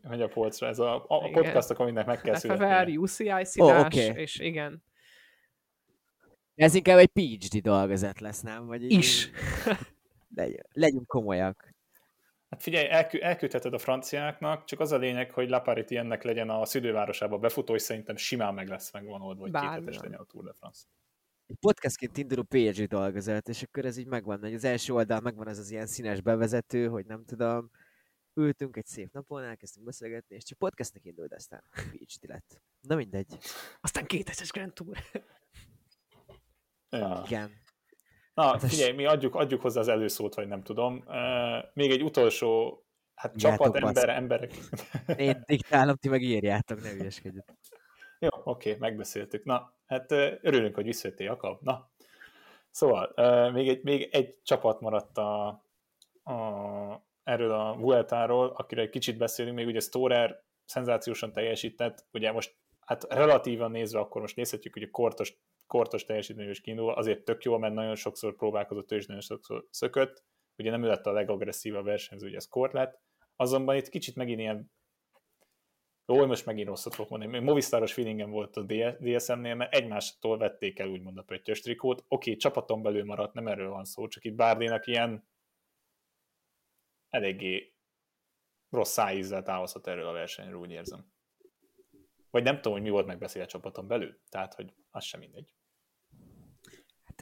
Megy 0.01 0.21
a 0.21 0.27
polcra. 0.27 0.67
Ez 0.67 0.79
a, 0.79 0.95
a 1.07 1.29
podcast, 1.31 1.69
akkor 1.69 1.85
mindnek 1.85 2.05
meg 2.05 2.21
kell 2.21 2.35
születni. 2.35 2.65
FFR, 2.65 2.97
UCI 2.97 3.45
szidás, 3.45 3.79
oh, 3.79 3.85
okay. 3.85 4.21
és 4.21 4.39
igen. 4.39 4.83
Ez 6.61 6.75
inkább 6.75 6.97
egy 6.97 7.07
PhD 7.07 7.57
dolgozat 7.61 8.19
lesz, 8.19 8.41
nem? 8.41 8.65
Vagy 8.65 8.91
Is. 8.91 9.29
Legy- 10.35 10.65
legyünk 10.73 11.07
komolyak. 11.07 11.73
Hát 12.49 12.61
figyelj, 12.61 12.89
elkü- 12.89 13.21
elküldheted 13.21 13.73
a 13.73 13.77
franciáknak, 13.77 14.65
csak 14.65 14.79
az 14.79 14.91
a 14.91 14.97
lényeg, 14.97 15.31
hogy 15.31 15.49
Lapariti 15.49 15.97
ennek 15.97 16.23
legyen 16.23 16.49
a 16.49 16.65
szülővárosába 16.65 17.37
befutó, 17.37 17.75
és 17.75 17.81
szerintem 17.81 18.15
simán 18.15 18.53
meg 18.53 18.67
lesz 18.67 18.91
megvonódva, 18.91 19.41
hogy 19.41 19.51
két 19.51 19.69
hetes 19.69 19.97
legyen 19.97 20.19
a 20.19 20.23
Tour 20.23 20.43
de 20.43 20.53
France. 20.59 20.83
Egy 21.47 21.55
podcastként 21.59 22.17
induló 22.17 22.43
PhD 22.43 22.83
dolgozat, 22.83 23.49
és 23.49 23.63
akkor 23.63 23.85
ez 23.85 23.97
így 23.97 24.07
megvan, 24.07 24.39
hogy 24.39 24.53
az 24.53 24.63
első 24.63 24.93
oldal 24.93 25.19
megvan 25.19 25.47
ez 25.47 25.57
az 25.57 25.71
ilyen 25.71 25.87
színes 25.87 26.21
bevezető, 26.21 26.87
hogy 26.87 27.05
nem 27.05 27.25
tudom, 27.25 27.71
ültünk 28.33 28.77
egy 28.77 28.85
szép 28.85 29.13
napon, 29.13 29.43
elkezdtünk 29.43 29.85
beszélgetni, 29.85 30.35
és 30.35 30.43
csak 30.43 30.57
podcastnek 30.57 31.05
indult, 31.05 31.33
aztán 31.33 31.63
PhD 31.71 32.29
lett. 32.29 32.61
Na 32.81 32.95
mindegy. 32.95 33.37
Aztán 33.81 34.05
két 34.05 34.27
hetes 34.27 34.51
Grand 34.51 34.73
Tour. 34.73 34.97
Ja. 36.91 37.23
Igen. 37.25 37.51
Na, 38.33 38.43
hát 38.43 38.63
figyelj, 38.63 38.91
mi 38.91 39.05
adjuk, 39.05 39.35
adjuk 39.35 39.61
hozzá 39.61 39.79
az 39.79 39.87
előszót, 39.87 40.35
vagy 40.35 40.47
nem 40.47 40.63
tudom. 40.63 41.03
Uh, 41.07 41.73
még 41.73 41.91
egy 41.91 42.03
utolsó, 42.03 42.83
hát 43.15 43.35
csapat, 43.35 43.75
ember, 43.75 44.09
emberek. 44.09 44.53
Én 45.17 45.43
diktálom, 45.45 45.95
ti 45.95 46.09
meg 46.09 46.21
írjátok, 46.21 46.81
ne 46.81 46.93
ügyeskedjük. 46.93 47.45
Jó, 48.19 48.29
oké, 48.43 48.69
okay, 48.69 48.79
megbeszéltük. 48.79 49.43
Na, 49.43 49.73
hát 49.85 50.11
örülünk, 50.41 50.75
hogy 50.75 50.85
visszajöttél, 50.85 51.25
Jakab. 51.25 51.61
Na, 51.61 51.91
szóval, 52.69 53.13
uh, 53.15 53.51
még, 53.51 53.69
egy, 53.69 53.83
még 53.83 54.09
egy 54.11 54.41
csapat 54.43 54.79
maradt 54.79 55.17
a, 55.17 55.47
a, 56.23 56.35
erről 57.23 57.51
a 57.51 57.75
Vueltáról, 57.75 58.47
akire 58.47 58.81
egy 58.81 58.89
kicsit 58.89 59.17
beszélünk, 59.17 59.55
még 59.55 59.67
ugye 59.67 59.79
Storer 59.79 60.43
szenzációsan 60.65 61.31
teljesített, 61.31 62.05
ugye 62.11 62.31
most 62.31 62.55
hát 62.79 63.05
relatívan 63.09 63.71
nézve 63.71 63.99
akkor 63.99 64.21
most 64.21 64.35
nézhetjük, 64.35 64.73
hogy 64.73 64.83
a 64.83 64.91
kortos, 64.91 65.33
kortos 65.71 66.05
teljesítményes 66.05 66.61
kiindul, 66.61 66.93
azért 66.93 67.23
tök 67.23 67.43
jó, 67.43 67.57
mert 67.57 67.73
nagyon 67.73 67.95
sokszor 67.95 68.35
próbálkozott 68.35 68.91
és 68.91 69.05
nagyon 69.05 69.21
sokszor 69.21 69.67
szökött, 69.69 70.23
ugye 70.57 70.69
nem 70.69 70.83
ő 70.83 70.87
lett 70.87 71.05
a 71.05 71.11
legagresszívabb 71.11 71.85
versenyző, 71.85 72.27
ugye 72.27 72.35
ez 72.35 72.47
Kort 72.47 72.73
lett, 72.73 73.01
azonban 73.35 73.75
itt 73.75 73.89
kicsit 73.89 74.15
megint 74.15 74.39
ilyen 74.39 74.71
jó, 76.05 76.25
most 76.25 76.45
megint 76.45 76.67
rosszat 76.67 76.95
fogok 76.95 77.11
mondani. 77.11 77.39
Movistaros 77.39 77.93
feelingem 77.93 78.29
volt 78.29 78.57
a 78.57 78.63
DSM-nél, 78.99 79.55
mert 79.55 79.73
egymástól 79.73 80.37
vették 80.37 80.79
el 80.79 80.87
úgymond 80.87 81.17
a 81.17 81.21
pöttyös 81.21 81.59
trikót. 81.59 81.99
Oké, 81.99 82.05
okay, 82.07 82.35
csapaton 82.35 82.81
belül 82.81 83.03
maradt, 83.03 83.33
nem 83.33 83.47
erről 83.47 83.69
van 83.69 83.85
szó, 83.85 84.07
csak 84.07 84.23
itt 84.23 84.35
Bárdénak 84.35 84.87
ilyen 84.87 85.29
eléggé 87.09 87.73
rossz 88.69 88.91
szájízzel 88.91 89.43
távozhat 89.43 89.87
erről 89.87 90.07
a 90.07 90.11
versenyről, 90.11 90.59
úgy 90.59 90.71
érzem. 90.71 91.11
Vagy 92.29 92.43
nem 92.43 92.55
tudom, 92.55 92.73
hogy 92.73 92.81
mi 92.81 92.89
volt 92.89 93.05
megbeszélve 93.05 93.47
a 93.47 93.51
csapaton 93.51 93.87
belül, 93.87 94.19
tehát, 94.29 94.53
hogy 94.53 94.73
az 94.89 95.03
sem 95.03 95.19
mindegy. 95.19 95.53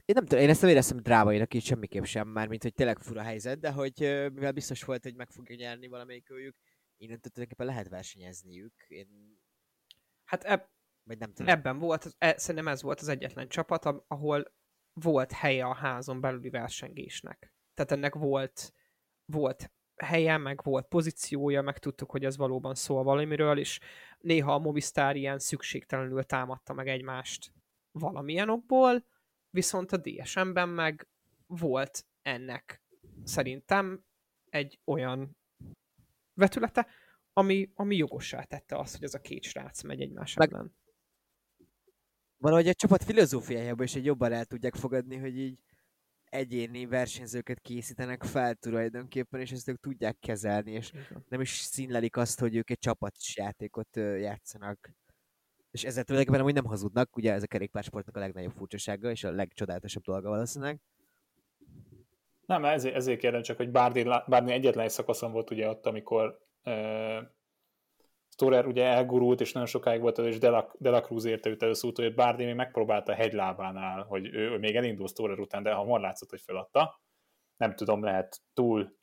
Én 0.09 0.15
nem 0.15 0.25
tudom, 0.25 0.43
én 0.43 0.49
ezt 0.49 0.61
nem 0.61 0.69
éreztem 0.69 0.97
drámainak 0.97 1.53
így 1.53 1.63
semmiképp 1.63 2.03
sem, 2.03 2.27
már 2.27 2.47
mint 2.47 2.63
hogy 2.63 2.73
tényleg 2.73 2.99
fura 2.99 3.21
helyzet, 3.21 3.59
de 3.59 3.71
hogy 3.71 3.93
mivel 4.33 4.51
biztos 4.51 4.83
volt, 4.83 5.03
hogy 5.03 5.15
meg 5.15 5.29
fogja 5.31 5.55
nyerni 5.55 5.87
valamelyik 5.87 6.29
őjük, 6.29 6.55
innentől 6.97 7.31
tulajdonképpen 7.31 7.75
lehet 7.75 7.89
versenyezniük. 7.89 8.73
Én... 8.87 9.07
Hát 10.23 10.43
eb... 10.43 10.61
Vagy 11.03 11.17
nem 11.17 11.33
tudom. 11.33 11.51
ebben 11.51 11.77
volt, 11.77 12.15
e, 12.17 12.37
szerintem 12.37 12.67
ez 12.67 12.81
volt 12.81 12.99
az 12.99 13.07
egyetlen 13.07 13.47
csapat, 13.47 13.85
ahol 14.07 14.53
volt 14.93 15.31
helye 15.31 15.65
a 15.65 15.73
házon 15.73 16.21
belüli 16.21 16.49
versengésnek. 16.49 17.53
Tehát 17.73 17.91
ennek 17.91 18.15
volt, 18.15 18.73
volt 19.25 19.71
helye, 19.95 20.37
meg 20.37 20.63
volt 20.63 20.87
pozíciója, 20.87 21.61
meg 21.61 21.77
tudtuk, 21.77 22.11
hogy 22.11 22.25
ez 22.25 22.37
valóban 22.37 22.75
szól 22.75 23.03
valamiről, 23.03 23.57
és 23.57 23.79
néha 24.19 24.53
a 24.53 24.59
Movistar 24.59 25.15
ilyen 25.15 25.39
szükségtelenül 25.39 26.23
támadta 26.23 26.73
meg 26.73 26.87
egymást 26.87 27.53
valamilyen 27.91 28.49
okból, 28.49 29.03
viszont 29.49 29.91
a 29.91 29.97
DSM-ben 29.97 30.69
meg 30.69 31.07
volt 31.47 32.05
ennek 32.21 32.81
szerintem 33.23 34.03
egy 34.49 34.79
olyan 34.83 35.37
vetülete, 36.33 36.87
ami, 37.33 37.71
ami 37.75 37.95
jogossá 37.95 38.43
tette 38.43 38.77
azt, 38.77 38.95
hogy 38.95 39.03
ez 39.03 39.13
a 39.13 39.19
két 39.19 39.43
srác 39.43 39.81
megy 39.81 40.01
egymás 40.01 40.33
meg... 40.33 40.53
ellen. 40.53 40.75
Valahogy 42.37 42.67
a 42.67 42.73
csapat 42.73 43.03
filozófiájában 43.03 43.85
is 43.85 43.95
egy 43.95 44.05
jobban 44.05 44.31
el 44.31 44.45
tudják 44.45 44.75
fogadni, 44.75 45.17
hogy 45.17 45.37
így 45.37 45.59
egyéni 46.23 46.85
versenyzőket 46.85 47.59
készítenek 47.59 48.23
fel 48.23 48.55
tulajdonképpen, 48.55 49.39
és 49.39 49.51
ezt 49.51 49.67
ők 49.67 49.79
tudják 49.79 50.19
kezelni, 50.19 50.71
és 50.71 50.91
nem 51.27 51.41
is 51.41 51.49
színlelik 51.49 52.17
azt, 52.17 52.39
hogy 52.39 52.55
ők 52.55 52.69
egy 52.69 52.79
csapatos 52.79 53.35
játékot 53.35 53.95
játszanak. 53.95 54.89
És 55.71 55.83
ezzel 55.83 56.03
tulajdonképpen 56.03 56.41
amúgy 56.41 56.61
nem 56.61 56.71
hazudnak, 56.71 57.15
ugye 57.15 57.33
ez 57.33 57.43
a 57.43 57.47
kerékpársportnak 57.47 58.15
a 58.15 58.19
legnagyobb 58.19 58.51
furcsasága, 58.51 59.09
és 59.09 59.23
a 59.23 59.31
legcsodálatosabb 59.31 60.03
dolga 60.03 60.29
valószínűleg. 60.29 60.79
Nem, 62.45 62.65
ezért, 62.65 62.95
ezért 62.95 63.19
kérdem 63.19 63.41
csak, 63.41 63.57
hogy 63.57 63.71
Bárdi 63.71 64.05
egyetlen 64.29 64.85
egy 64.85 64.89
szakaszon 64.89 65.31
volt 65.31 65.51
ugye 65.51 65.69
ott, 65.69 65.85
amikor 65.85 66.39
uh, 66.63 67.17
Storer 68.29 68.65
ugye 68.65 68.83
elgurult, 68.83 69.41
és 69.41 69.51
nagyon 69.51 69.67
sokáig 69.67 70.01
volt, 70.01 70.17
és 70.17 70.37
Dela, 70.37 70.71
Dela 70.77 71.01
Cruz 71.01 71.25
érte 71.25 71.49
őt 71.49 71.63
először 71.63 71.91
hogy 71.95 72.13
Bárdi 72.13 72.45
még 72.45 72.55
megpróbálta 72.55 73.11
a 73.11 73.15
hegylábánál, 73.15 74.03
hogy 74.03 74.25
ő, 74.27 74.51
ő 74.51 74.57
még 74.57 74.75
elindul 74.75 75.07
Storer 75.07 75.39
után, 75.39 75.63
de 75.63 75.71
hamar 75.71 75.99
látszott, 75.99 76.29
hogy 76.29 76.41
feladta. 76.41 77.01
Nem 77.57 77.75
tudom, 77.75 78.03
lehet 78.03 78.41
túl 78.53 78.97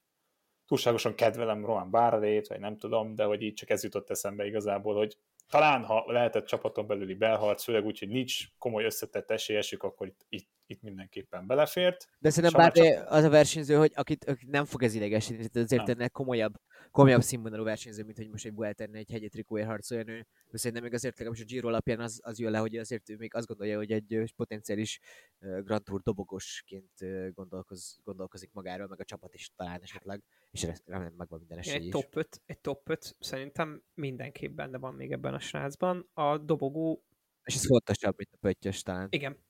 túlságosan 0.67 1.15
kedvelem 1.15 1.65
Roman 1.65 1.91
Bárdét, 1.91 2.47
vagy 2.47 2.61
nem 2.61 2.79
tudom, 2.79 3.15
de 3.15 3.25
hogy 3.25 3.43
így 3.43 3.55
csak 3.55 3.71
ez 3.71 3.83
jutott 3.83 4.11
eszembe 4.11 4.47
igazából, 4.47 4.97
hogy 4.97 5.19
talán 5.49 5.85
ha 5.85 6.05
lehetett 6.07 6.47
csapaton 6.47 6.87
belüli 6.87 7.15
belharc, 7.15 7.63
főleg 7.65 7.85
úgy, 7.85 7.99
hogy 7.99 8.09
nincs 8.09 8.45
komoly 8.59 8.85
összetett 8.85 9.31
esélyesük, 9.31 9.83
akkor 9.83 10.07
itt, 10.07 10.27
itt, 10.29 10.49
mindenképpen 10.87 11.47
belefért. 11.47 12.09
De 12.19 12.31
szerintem 12.31 12.61
bár 12.61 12.73
csak... 12.73 13.11
az 13.11 13.25
a 13.25 13.29
versenyző, 13.29 13.75
hogy 13.75 13.93
akit, 13.95 14.25
akit 14.25 14.51
nem 14.51 14.65
fog 14.65 14.83
ez 14.83 14.95
idegesíteni, 14.95 15.63
azért 15.63 15.89
ennek 15.89 16.11
komolyabb, 16.11 16.55
komolyabb 16.91 17.23
színvonalú 17.23 17.65
versenyző, 17.65 18.05
mint 18.05 18.17
hogy 18.17 18.31
most 18.31 18.45
egy 18.45 18.55
Vuelta-ne 18.55 18.99
egy 18.99 19.11
hegyi 19.11 19.29
trikóért 19.29 19.67
harcoljon 19.67 20.09
ő. 20.09 20.27
Szerintem 20.53 20.85
még 20.85 20.95
azért 20.95 21.19
legalábbis 21.19 21.45
a 21.45 21.47
Giro 21.47 21.69
alapján 21.69 22.01
az, 22.01 22.21
az 22.23 22.39
jön 22.39 22.51
le, 22.51 22.59
hogy 22.59 22.77
azért 22.77 23.09
ő 23.09 23.17
még 23.17 23.35
azt 23.35 23.47
gondolja, 23.47 23.77
hogy 23.77 23.93
egy 23.93 24.33
potenciális 24.37 25.01
Grand 25.39 25.83
Tour 25.83 26.03
dobogosként 26.03 26.93
gondolkoz, 27.35 28.01
gondolkozik 28.05 28.53
magáról, 28.53 28.87
meg 28.87 29.01
a 29.01 29.05
csapat 29.05 29.35
is 29.35 29.51
talán 29.57 29.81
esetleg, 29.83 30.23
és 30.51 30.67
remélem 30.85 31.15
megvan 31.17 31.39
minden 31.39 31.59
esély 31.59 31.75
egy 31.75 31.89
top 31.91 32.17
5, 32.17 32.43
egy 32.47 32.59
top 32.59 32.89
5 32.89 33.17
szerintem 33.19 33.83
mindenképp 33.95 34.55
benne 34.55 34.79
van 34.79 34.95
még 34.95 35.13
ebben 35.13 35.35
a 35.35 35.39
srácban. 35.39 36.09
A 36.13 36.39
dobogó... 36.39 37.05
És 37.43 37.55
ez 37.55 37.67
fontosabb, 37.67 38.15
mint 38.17 38.31
a 38.33 38.37
pöttyös 38.41 38.83
talán. 38.83 39.09
Igen. 39.11 39.45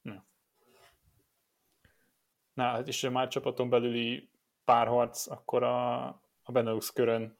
Na. 0.00 0.26
Na, 2.62 2.68
hát 2.68 2.88
és 2.88 3.08
már 3.12 3.28
csapaton 3.28 3.68
belüli 3.68 4.28
párharc, 4.64 5.30
akkor 5.30 5.62
a, 5.62 6.04
a 6.42 6.52
Benelux 6.52 6.90
körön 6.90 7.36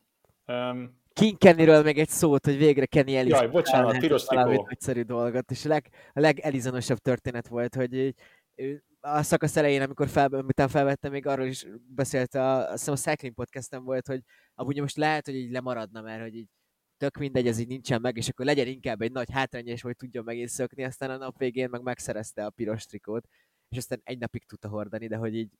um, 0.46 1.00
King 1.12 1.38
Kennyről 1.38 1.82
még 1.82 1.98
egy 1.98 2.08
szót, 2.08 2.44
hogy 2.44 2.56
végre 2.56 2.86
Kenny 2.86 3.14
Ellis. 3.14 3.32
Jaj, 3.32 3.48
bocsánat, 3.48 3.98
piros 3.98 4.24
trikó. 4.24 4.50
nagyszerű 4.50 5.02
dolgot, 5.02 5.50
és 5.50 5.64
a, 5.64 5.68
leg, 5.68 5.88
a 6.12 6.20
legelizonosabb 6.20 6.98
történet 6.98 7.48
volt, 7.48 7.74
hogy 7.74 8.14
ő, 8.54 8.84
a 9.00 9.22
szakasz 9.22 9.56
elején, 9.56 9.82
amikor 9.82 10.08
fel, 10.08 10.28
utána 10.32 10.68
felvettem, 10.68 11.12
még 11.12 11.26
arról 11.26 11.46
is 11.46 11.66
beszélt, 11.86 12.34
a, 12.34 12.58
azt 12.58 12.70
hiszem 12.70 12.94
a 12.94 12.96
Cycling 12.96 13.34
podcastem 13.34 13.84
volt, 13.84 14.06
hogy 14.06 14.20
amúgy 14.54 14.80
most 14.80 14.96
lehet, 14.96 15.26
hogy 15.26 15.34
így 15.34 15.50
lemaradna, 15.50 16.00
mert 16.00 16.22
hogy 16.22 16.34
így 16.34 16.48
tök 16.96 17.16
mindegy, 17.16 17.46
ez 17.46 17.58
így 17.58 17.68
nincsen 17.68 18.00
meg, 18.00 18.16
és 18.16 18.28
akkor 18.28 18.46
legyen 18.46 18.66
inkább 18.66 19.00
egy 19.00 19.12
nagy 19.12 19.30
hátrányos, 19.30 19.82
hogy 19.82 19.96
tudjon 19.96 20.24
megint 20.24 20.48
szökni, 20.48 20.84
aztán 20.84 21.10
a 21.10 21.16
nap 21.16 21.38
végén 21.38 21.68
meg 21.70 21.82
megszerezte 21.82 22.44
a 22.44 22.50
piros 22.50 22.86
trikót, 22.86 23.26
és 23.72 23.78
aztán 23.78 24.00
egy 24.04 24.18
napig 24.18 24.46
tudta 24.46 24.68
hordani, 24.68 25.06
de 25.06 25.16
hogy 25.16 25.36
így 25.36 25.50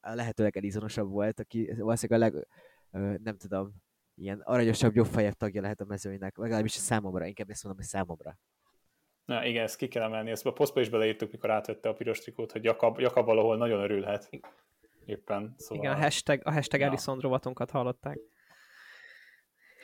a 0.00 0.14
lehetőleg 0.14 0.56
elizonosabb 0.56 1.10
volt, 1.10 1.40
aki 1.40 1.72
valószínűleg 1.78 2.32
a 2.32 2.34
leg, 2.34 2.46
nem 3.22 3.36
tudom, 3.36 3.74
ilyen 4.14 4.40
aranyosabb, 4.40 4.94
jobb 4.94 5.06
fejebb 5.06 5.32
tagja 5.32 5.60
lehet 5.60 5.80
a 5.80 5.84
mezőnynek, 5.84 6.36
legalábbis 6.36 6.76
a 6.76 6.80
számomra, 6.80 7.26
inkább 7.26 7.50
ezt 7.50 7.64
mondom, 7.64 7.82
hogy 7.82 7.90
számomra. 7.90 8.38
Na 9.24 9.44
igen, 9.44 9.62
ezt 9.62 9.76
ki 9.76 9.88
kell 9.88 10.02
emelni. 10.02 10.30
Ezt 10.30 10.46
a 10.46 10.52
posztba 10.52 10.80
is 10.80 10.88
beleírtuk, 10.88 11.32
mikor 11.32 11.50
átvette 11.50 11.88
a 11.88 11.92
piros 11.92 12.18
trikót, 12.18 12.52
hogy 12.52 12.64
Jakab, 12.64 13.00
Jakab 13.00 13.26
valahol 13.26 13.56
nagyon 13.56 13.82
örülhet. 13.82 14.30
Éppen. 15.04 15.54
Szóval... 15.56 15.84
Igen, 15.84 15.96
a 15.96 16.00
hashtag, 16.02 16.40
a 16.44 16.52
hashtag 16.52 16.80
ja. 16.80 16.86
Ellison 16.86 17.18
rovatunkat 17.18 17.70
hallották. 17.70 18.18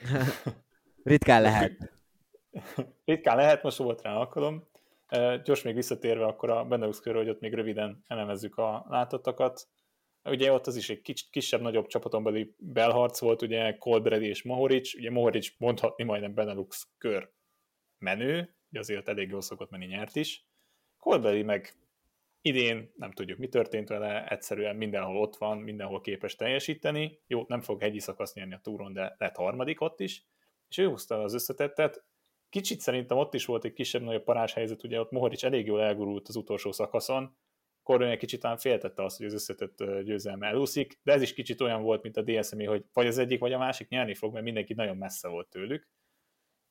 Ritkán 1.04 1.42
lehet. 1.42 1.92
Ritkán 3.04 3.36
lehet, 3.36 3.62
most 3.62 3.76
volt 3.76 4.02
rá 4.02 4.14
alkalom. 4.14 4.67
Gyors 5.44 5.62
még 5.62 5.74
visszatérve 5.74 6.24
akkor 6.24 6.50
a 6.50 6.64
Benelux 6.64 7.00
körül, 7.00 7.20
hogy 7.20 7.28
ott 7.28 7.40
még 7.40 7.54
röviden 7.54 8.04
elemezzük 8.06 8.56
a 8.56 8.86
látottakat. 8.88 9.68
Ugye 10.24 10.52
ott 10.52 10.66
az 10.66 10.76
is 10.76 10.90
egy 10.90 11.00
kis, 11.00 11.30
kisebb-nagyobb 11.30 11.86
csapaton 11.86 12.22
belül 12.22 12.54
belharc 12.58 13.20
volt, 13.20 13.42
ugye 13.42 13.76
Colbredi 13.76 14.26
és 14.26 14.42
Mohoric. 14.42 14.94
Ugye 14.94 15.10
Mohoric 15.10 15.48
mondhatni 15.58 16.04
majdnem 16.04 16.34
Benelux 16.34 16.88
kör 16.98 17.30
menő, 17.98 18.56
ugye 18.70 18.80
azért 18.80 19.08
elég 19.08 19.30
jól 19.30 19.40
szokott 19.40 19.70
menni, 19.70 19.86
nyert 19.86 20.16
is. 20.16 20.46
Colbredi 20.98 21.42
meg 21.42 21.74
idén 22.40 22.92
nem 22.96 23.12
tudjuk, 23.12 23.38
mi 23.38 23.48
történt 23.48 23.88
vele, 23.88 24.26
egyszerűen 24.26 24.76
mindenhol 24.76 25.16
ott 25.16 25.36
van, 25.36 25.58
mindenhol 25.58 26.00
képes 26.00 26.36
teljesíteni. 26.36 27.18
Jó, 27.26 27.44
nem 27.48 27.60
fog 27.60 27.80
hegyi 27.80 28.00
szakasz 28.00 28.34
nyerni 28.34 28.54
a 28.54 28.60
túron, 28.62 28.92
de 28.92 29.14
lett 29.18 29.36
harmadik 29.36 29.80
ott 29.80 30.00
is, 30.00 30.24
és 30.68 30.78
ő 30.78 30.86
húzta 30.88 31.22
az 31.22 31.34
összetettet. 31.34 32.04
Kicsit 32.48 32.80
szerintem 32.80 33.16
ott 33.16 33.34
is 33.34 33.44
volt 33.44 33.64
egy 33.64 33.72
kisebb-nagyobb 33.72 34.24
parázshelyzet, 34.24 34.84
ugye 34.84 35.00
ott 35.00 35.10
Mohoric 35.10 35.42
elég 35.42 35.66
jól 35.66 35.82
elgurult 35.82 36.28
az 36.28 36.36
utolsó 36.36 36.72
szakaszon, 36.72 37.36
Corbin 37.88 38.08
egy 38.08 38.18
kicsit 38.18 38.40
talán 38.40 38.56
féltette 38.56 39.04
azt, 39.04 39.16
hogy 39.16 39.26
az 39.26 39.32
összetett 39.32 39.84
győzelme 40.02 40.46
elúszik, 40.46 41.00
de 41.02 41.12
ez 41.12 41.22
is 41.22 41.34
kicsit 41.34 41.60
olyan 41.60 41.82
volt, 41.82 42.02
mint 42.02 42.16
a 42.16 42.22
DSM, 42.22 42.64
hogy 42.64 42.84
vagy 42.92 43.06
az 43.06 43.18
egyik, 43.18 43.40
vagy 43.40 43.52
a 43.52 43.58
másik 43.58 43.88
nyerni 43.88 44.14
fog, 44.14 44.32
mert 44.32 44.44
mindenki 44.44 44.74
nagyon 44.74 44.96
messze 44.96 45.28
volt 45.28 45.48
tőlük. 45.48 45.88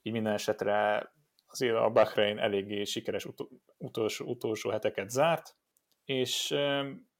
Így 0.02 0.14
minden 0.14 0.34
esetre 0.34 1.12
azért 1.48 1.76
a 1.76 1.90
Bahrein 1.90 2.38
eléggé 2.38 2.84
sikeres 2.84 3.26
ut- 3.26 3.50
utolsó, 3.78 4.26
utolsó 4.26 4.70
heteket 4.70 5.10
zárt, 5.10 5.56
és 6.06 6.56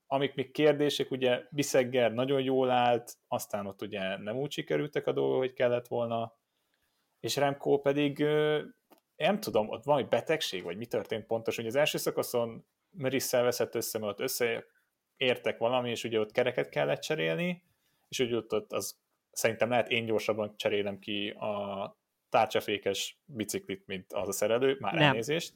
amik 0.06 0.36
még 0.36 0.52
kérdések, 0.52 1.12
ugye 1.12 1.44
Biszegger 1.52 2.14
nagyon 2.14 2.42
jól 2.42 2.70
állt, 2.70 3.14
aztán 3.28 3.66
ott 3.66 3.82
ugye 3.82 4.18
nem 4.18 4.38
úgy 4.38 4.52
sikerültek 4.52 5.08
a 5.08 5.12
dolgok, 5.12 5.38
hogy 5.38 5.54
kellett 5.54 5.88
volna, 5.88 6.38
és 7.28 7.36
Remco 7.36 7.78
pedig 7.78 8.18
nem 9.16 9.40
tudom, 9.40 9.70
ott 9.70 9.84
valami 9.84 10.08
betegség, 10.10 10.64
vagy 10.64 10.78
mi 10.78 10.86
történt 10.86 11.26
pontosan, 11.26 11.64
hogy 11.64 11.74
az 11.74 11.80
első 11.80 11.98
szakaszon 11.98 12.66
Merisszel 12.90 13.44
veszett 13.44 13.76
össze, 13.76 14.00
mert 14.00 14.12
ott 14.12 14.20
összeértek 14.20 15.58
valami, 15.58 15.90
és 15.90 16.04
ugye 16.04 16.20
ott 16.20 16.32
kereket 16.32 16.70
kellett 16.70 17.02
cserélni, 17.02 17.64
és 18.08 18.20
ugye 18.20 18.36
ott, 18.36 18.54
ott 18.54 18.74
az 18.74 19.00
szerintem 19.32 19.70
lehet 19.70 19.90
én 19.90 20.06
gyorsabban 20.06 20.58
cserélem 20.58 21.00
ki 21.00 21.30
a 21.30 21.98
tárcsafékes 22.30 23.22
biciklit, 23.26 23.88
mint 23.88 24.14
az 24.14 24.28
a 24.28 24.32
szerelő, 24.32 24.78
már 24.80 24.94
Nem. 24.94 25.04
elnézést. 25.04 25.54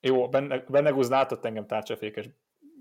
Jó, 0.00 0.28
Bennegúz 0.68 1.08
látott 1.08 1.44
engem 1.44 1.66
tárcsafékes 1.66 2.28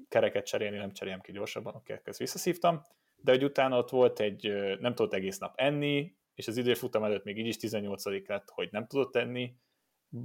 kereket 0.08 0.46
cserélni, 0.46 0.78
nem 0.78 0.92
cserélem 0.92 1.22
ki 1.22 1.32
gyorsabban, 1.32 1.76
oké, 1.76 2.02
ezt 2.04 2.20
visszaszívtam, 2.20 2.82
de 3.16 3.32
hogy 3.32 3.44
utána 3.44 3.78
ott 3.78 3.90
volt 3.90 4.20
egy, 4.20 4.54
nem 4.80 4.96
tudott 4.96 5.14
egész 5.14 5.38
nap 5.38 5.54
enni, 5.56 6.17
és 6.38 6.48
az 6.48 6.58
időfutam 6.58 7.04
előtt 7.04 7.24
még 7.24 7.38
így 7.38 7.48
is 7.48 7.58
18 7.58 8.28
lett, 8.28 8.50
hogy 8.50 8.70
nem 8.72 8.88
tudott 8.88 9.12
tenni, 9.12 9.56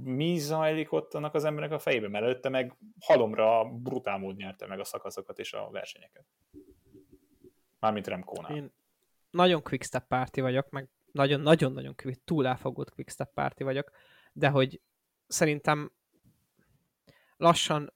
mi 0.03 0.37
zajlik 0.37 0.91
ott 0.91 1.13
annak 1.13 1.33
az 1.33 1.43
embernek 1.43 1.71
a 1.71 1.79
fejében, 1.79 2.11
mert 2.11 2.23
előtte 2.23 2.49
meg 2.49 2.77
halomra 2.99 3.63
brutál 3.63 4.17
mód 4.17 4.35
nyerte 4.35 4.67
meg 4.67 4.79
a 4.79 4.83
szakaszokat 4.83 5.39
és 5.39 5.53
a 5.53 5.69
versenyeket. 5.71 6.25
Mármint 7.79 8.07
Remkónál. 8.07 8.55
Én 8.55 8.71
nagyon 9.29 9.63
quickstep 9.63 10.07
párti 10.07 10.41
vagyok, 10.41 10.69
meg 10.69 10.89
nagyon-nagyon-nagyon 11.11 11.95
túl 12.25 12.47
elfogult 12.47 12.91
quickstep 12.91 13.33
párti 13.33 13.63
vagyok, 13.63 13.91
de 14.33 14.49
hogy 14.49 14.81
szerintem 15.27 15.91
lassan 17.37 17.93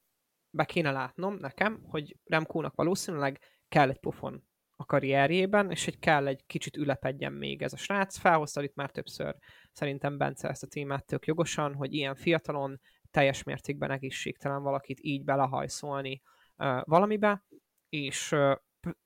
be 0.50 0.66
kéne 0.66 0.92
látnom 0.92 1.36
nekem, 1.36 1.84
hogy 1.84 2.18
Remkónak 2.26 2.76
valószínűleg 2.76 3.40
kell 3.70 3.90
egy 3.90 4.00
pofon 4.00 4.47
a 4.80 4.86
karrierjében, 4.86 5.72
és 5.72 5.86
hogy 5.86 6.00
kell 6.00 6.28
egy 6.28 6.46
kicsit 6.46 6.78
ülepedjen 6.78 7.34
még 7.34 7.62
ez 7.62 7.74
a 7.74 7.78
srác. 7.78 8.18
Felhozta 8.18 8.64
itt 8.64 8.76
már 8.76 8.92
többször 8.92 9.36
szerintem 9.72 10.18
Bence 10.18 10.48
ezt 10.48 10.64
a 10.64 10.68
témát 10.68 11.06
tök 11.06 11.26
jogosan, 11.26 11.76
hogy 11.76 11.94
ilyen 11.94 12.16
fiatalon 12.16 12.80
teljes 13.12 13.44
mértékben 13.44 13.92
egészségtelen 13.92 14.62
valakit 14.62 15.00
így 15.02 15.24
belehajszolni 15.24 16.22
uh, 16.58 16.82
valamibe, 16.84 17.46
és 17.90 18.32
uh, 18.32 18.56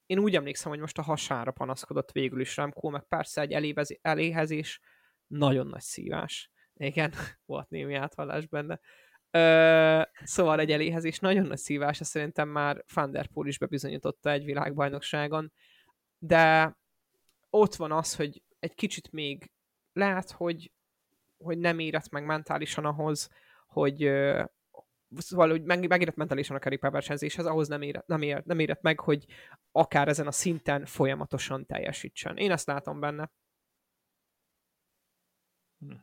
én 0.06 0.20
úgy 0.20 0.36
emlékszem, 0.36 0.72
hogy 0.72 0.80
most 0.80 0.98
a 0.98 1.02
hasára 1.02 1.52
panaszkodott 1.52 2.12
végül 2.12 2.42
is 2.42 2.58
Remco, 2.58 2.90
meg 2.90 3.04
persze 3.08 3.42
egy 3.42 3.52
elévezi, 3.52 4.00
eléhezés 4.02 4.80
nagyon 5.28 5.68
nagy 5.68 5.82
szívás. 5.82 6.52
Igen, 6.74 7.14
volt 7.46 7.70
némi 7.70 7.96
áthallás 7.96 8.48
benne. 8.48 8.80
Ö, 9.32 10.02
szóval 10.24 10.60
egy 10.60 10.72
eléhezés 10.72 11.20
nagyon 11.20 11.46
nagy 11.46 11.58
szívás, 11.58 12.00
ezt 12.00 12.12
szerintem 12.12 12.50
már 12.50 12.84
Van 12.94 13.12
Der 13.12 13.28
Poel 13.28 13.48
is 13.48 13.58
bebizonyította 13.58 14.32
egy 14.32 14.46
világbajnokságon, 14.46 15.52
de 16.18 16.78
ott 17.50 17.76
van 17.76 17.92
az, 17.92 18.16
hogy 18.16 18.42
egy 18.60 18.74
kicsit 18.74 19.12
még 19.12 19.52
lehet, 19.94 20.32
hogy, 20.32 20.72
hogy 21.38 21.58
nem 21.58 21.80
érett 21.80 22.10
meg 22.10 22.26
mentálisan 22.26 22.86
ahhoz, 22.86 23.30
hogy 23.68 24.12
szóval, 25.18 25.50
hogy 25.50 25.64
meg, 25.64 25.88
megérett 25.88 26.16
mentálisan 26.16 26.56
a 26.56 26.60
kerékpárversenyzéshez, 26.60 27.46
ahhoz 27.46 27.68
nem 27.68 27.82
érett, 27.82 28.08
nem, 28.08 28.22
érett, 28.22 28.46
nem 28.46 28.60
érett 28.60 28.82
meg, 28.82 29.00
hogy 29.00 29.26
akár 29.72 30.08
ezen 30.08 30.28
a 30.28 30.32
szinten 30.32 30.86
folyamatosan 30.86 31.66
teljesítsen. 31.66 32.38
Én 32.38 32.52
ezt 32.52 32.68
látom 32.68 33.00
benne. 33.00 33.32
Hm. 35.80 35.94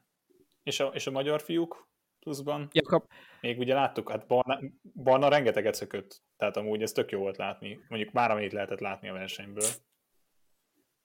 És 0.63 0.81
a, 0.81 0.87
és 0.87 1.07
a 1.07 1.11
magyar 1.11 1.41
fiúk 1.41 1.89
pluszban? 2.29 2.69
Jakab. 2.73 3.05
Még 3.41 3.59
ugye 3.59 3.75
láttuk, 3.75 4.11
hát 4.11 4.27
Barna, 4.27 4.61
Barna 5.03 5.29
rengeteget 5.29 5.75
szökött, 5.75 6.23
tehát 6.37 6.57
amúgy 6.57 6.83
ez 6.83 6.93
tök 6.93 7.11
jó 7.11 7.19
volt 7.19 7.37
látni. 7.37 7.81
Mondjuk 7.89 8.13
már 8.13 8.31
amit 8.31 8.53
lehetett 8.53 8.81
látni 8.81 9.09
a 9.09 9.13
versenyből. 9.13 9.69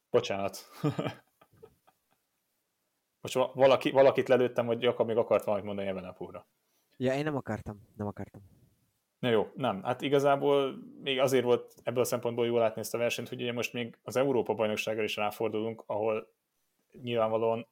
Bocsánat. 0.09 0.57
Most 3.21 3.33
valaki, 3.53 3.91
valakit 3.91 4.27
lelőttem, 4.27 4.65
hogy 4.65 4.81
Jakab 4.81 5.07
még 5.07 5.17
akart 5.17 5.43
valamit 5.43 5.65
mondani 5.65 5.87
ebben 5.87 6.03
a 6.03 6.11
púra. 6.11 6.47
Ja, 6.97 7.13
én 7.13 7.23
nem 7.23 7.35
akartam, 7.35 7.87
nem 7.95 8.07
akartam. 8.07 8.41
Na 9.19 9.29
jó, 9.29 9.51
nem. 9.55 9.83
Hát 9.83 10.01
igazából 10.01 10.75
még 11.01 11.19
azért 11.19 11.43
volt 11.43 11.73
ebből 11.83 12.03
a 12.03 12.05
szempontból 12.05 12.45
jól 12.45 12.59
látni 12.59 12.81
ezt 12.81 12.93
a 12.93 12.97
versenyt, 12.97 13.29
hogy 13.29 13.41
ugye 13.41 13.53
most 13.53 13.73
még 13.73 13.97
az 14.03 14.15
Európa 14.15 14.53
bajnokságra 14.53 15.03
is 15.03 15.15
ráfordulunk, 15.15 15.83
ahol 15.85 16.33
nyilvánvalóan 17.01 17.67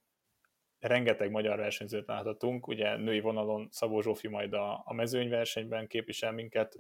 rengeteg 0.82 1.32
magyar 1.32 1.58
versenyzőt 1.58 2.08
láthatunk, 2.08 2.68
ugye 2.68 2.98
női 2.98 3.20
vonalon 3.20 3.68
Szabó 3.72 4.02
Zsófi 4.02 4.28
majd 4.28 4.54
a, 4.54 4.82
a 4.86 4.94
mezőnyversenyben 4.94 5.88
képvisel 5.88 6.32
minket, 6.32 6.78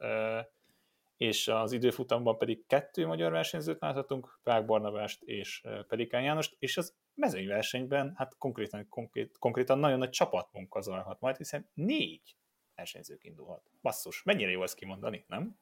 és 1.17 1.47
az 1.47 1.71
időfutamban 1.71 2.37
pedig 2.37 2.65
kettő 2.67 3.05
magyar 3.05 3.31
versenyzőt 3.31 3.81
láthatunk, 3.81 4.39
Prág 4.43 4.65
Barnabást 4.65 5.23
és 5.23 5.61
Pelikán 5.87 6.23
Jánost, 6.23 6.55
és 6.59 6.77
az 6.77 6.95
mezőnyversenyben 7.13 8.13
hát 8.15 8.37
konkrétan, 8.37 8.87
konkrét, 8.89 9.37
konkrétan 9.37 9.79
nagyon 9.79 9.97
nagy 9.97 10.09
csapatmunka 10.09 10.81
zajlhat 10.81 11.19
majd, 11.19 11.37
hiszen 11.37 11.69
négy 11.73 12.35
versenyzők 12.75 13.23
indulhat. 13.23 13.69
Basszus, 13.81 14.23
mennyire 14.23 14.51
jó 14.51 14.63
ezt 14.63 14.75
kimondani, 14.75 15.25
nem? 15.27 15.57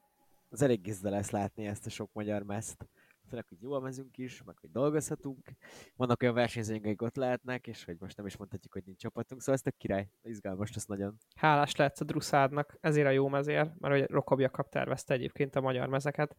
Az 0.48 0.62
elég 0.62 0.80
gizda 0.80 1.10
lesz 1.10 1.30
látni 1.30 1.66
ezt 1.66 1.86
a 1.86 1.90
sok 1.90 2.12
magyar 2.12 2.42
meszt 2.42 2.86
főleg, 3.30 3.48
hogy 3.48 3.60
jól 3.60 3.80
mezünk 3.80 4.18
is, 4.18 4.42
meg 4.42 4.58
hogy 4.58 4.70
dolgozhatunk. 4.70 5.48
Vannak 5.96 6.22
olyan 6.22 6.34
versenyzőink, 6.34 6.84
akik 6.84 7.02
ott 7.02 7.16
lehetnek, 7.16 7.66
és 7.66 7.84
hogy 7.84 7.96
most 7.98 8.16
nem 8.16 8.26
is 8.26 8.36
mondhatjuk, 8.36 8.72
hogy 8.72 8.82
nincs 8.84 8.98
csapatunk, 8.98 9.40
szóval 9.40 9.54
ez 9.54 9.72
a 9.72 9.76
király, 9.78 10.08
izgalmas 10.22 10.74
lesz 10.74 10.86
nagyon. 10.86 11.16
Hálás 11.36 11.76
lehetsz 11.76 12.00
a 12.00 12.04
Druszádnak, 12.04 12.76
ezért 12.80 13.06
a 13.06 13.10
jó 13.10 13.28
mezér, 13.28 13.72
mert 13.78 13.94
hogy 13.94 14.10
Rokob 14.10 14.40
Jakab 14.40 14.68
tervezte 14.68 15.14
egyébként 15.14 15.56
a 15.56 15.60
magyar 15.60 15.88
mezeket, 15.88 16.36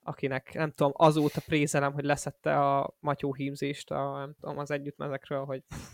akinek 0.00 0.54
nem 0.54 0.70
tudom, 0.70 0.92
azóta 0.94 1.40
prézelem, 1.46 1.92
hogy 1.92 2.04
leszette 2.04 2.58
a 2.58 2.96
matyó 3.00 3.34
hímzést 3.34 3.90
a, 3.90 4.18
nem 4.18 4.34
tudom, 4.40 4.58
az 4.58 4.70
együttmezekről, 4.70 5.44
hogy 5.44 5.60
pff, 5.60 5.88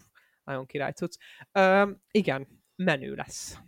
nagyon 0.45 0.67
király 0.67 0.93
cucc. 0.93 1.17
Ö, 1.53 1.91
igen, 2.11 2.49
menő 2.77 3.15
lesz 3.15 3.59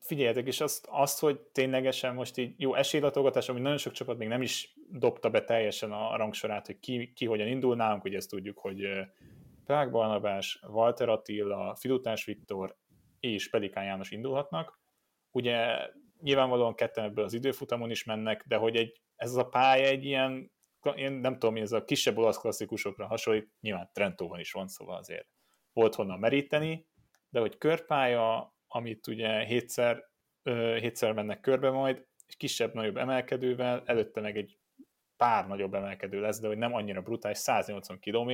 figyeljetek, 0.00 0.46
és 0.46 0.60
azt, 0.60 0.86
azt, 0.90 1.20
hogy 1.20 1.40
ténylegesen 1.40 2.14
most 2.14 2.36
így 2.38 2.54
jó 2.56 2.74
esélylatolgatás, 2.74 3.48
ami 3.48 3.60
nagyon 3.60 3.78
sok 3.78 3.92
csapat 3.92 4.18
még 4.18 4.28
nem 4.28 4.42
is 4.42 4.74
dobta 4.90 5.30
be 5.30 5.44
teljesen 5.44 5.92
a 5.92 6.16
rangsorát, 6.16 6.66
hogy 6.66 6.78
ki, 6.78 7.12
ki 7.12 7.26
hogyan 7.26 7.46
indul 7.46 7.76
nálunk, 7.76 8.04
ugye 8.04 8.16
ezt 8.16 8.30
tudjuk, 8.30 8.58
hogy 8.58 8.88
Prák 9.64 9.90
Barnabás, 9.90 10.60
Walter 10.68 11.08
Attila, 11.08 11.74
Fidutás 11.74 12.24
Viktor 12.24 12.76
és 13.20 13.50
Pelikán 13.50 13.84
János 13.84 14.10
indulhatnak. 14.10 14.80
Ugye 15.30 15.88
nyilvánvalóan 16.20 16.74
ketten 16.74 17.04
ebből 17.04 17.24
az 17.24 17.32
időfutamon 17.32 17.90
is 17.90 18.04
mennek, 18.04 18.44
de 18.46 18.56
hogy 18.56 18.76
egy, 18.76 19.00
ez 19.16 19.34
a 19.34 19.48
pálya 19.48 19.86
egy 19.86 20.04
ilyen, 20.04 20.52
én 20.94 21.12
nem 21.12 21.38
tudom, 21.38 21.56
ez 21.56 21.72
a 21.72 21.84
kisebb 21.84 22.18
olasz 22.18 22.38
klasszikusokra 22.38 23.06
hasonlít, 23.06 23.50
nyilván 23.60 23.90
Trentóban 23.92 24.40
is 24.40 24.52
van, 24.52 24.68
szóval 24.68 24.96
azért 24.96 25.26
volt 25.72 25.94
honnan 25.94 26.18
meríteni, 26.18 26.86
de 27.28 27.40
hogy 27.40 27.58
körpálya, 27.58 28.56
amit 28.68 29.06
ugye 29.06 29.44
hétszer, 29.44 30.04
hétszer 30.80 31.12
mennek 31.12 31.40
körbe 31.40 31.70
majd, 31.70 32.06
egy 32.26 32.36
kisebb-nagyobb 32.36 32.96
emelkedővel, 32.96 33.82
előtte 33.86 34.20
meg 34.20 34.36
egy 34.36 34.58
pár 35.16 35.46
nagyobb 35.46 35.74
emelkedő 35.74 36.20
lesz, 36.20 36.40
de 36.40 36.46
hogy 36.46 36.58
nem 36.58 36.74
annyira 36.74 37.00
brutális, 37.00 37.38
180 37.38 37.98
km. 37.98 38.30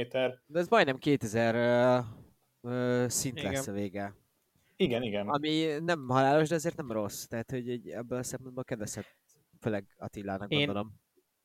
De 0.46 0.58
ez 0.58 0.68
majdnem 0.68 0.98
2000 0.98 2.04
uh, 2.60 3.06
szint 3.06 3.38
igen. 3.38 3.52
lesz 3.52 3.66
a 3.66 3.72
vége. 3.72 4.14
Igen, 4.76 5.02
igen. 5.02 5.28
Ami 5.28 5.78
nem 5.80 6.08
halálos, 6.08 6.48
de 6.48 6.54
azért 6.54 6.76
nem 6.76 6.92
rossz. 6.92 7.24
Tehát, 7.24 7.50
hogy 7.50 7.70
egy, 7.70 7.88
ebből 7.88 8.18
a 8.18 8.22
szempontból 8.22 8.64
kedvezhet, 8.64 9.16
főleg 9.60 9.94
Attilának 9.98 10.50
Én, 10.50 10.58
gondolom. 10.58 11.00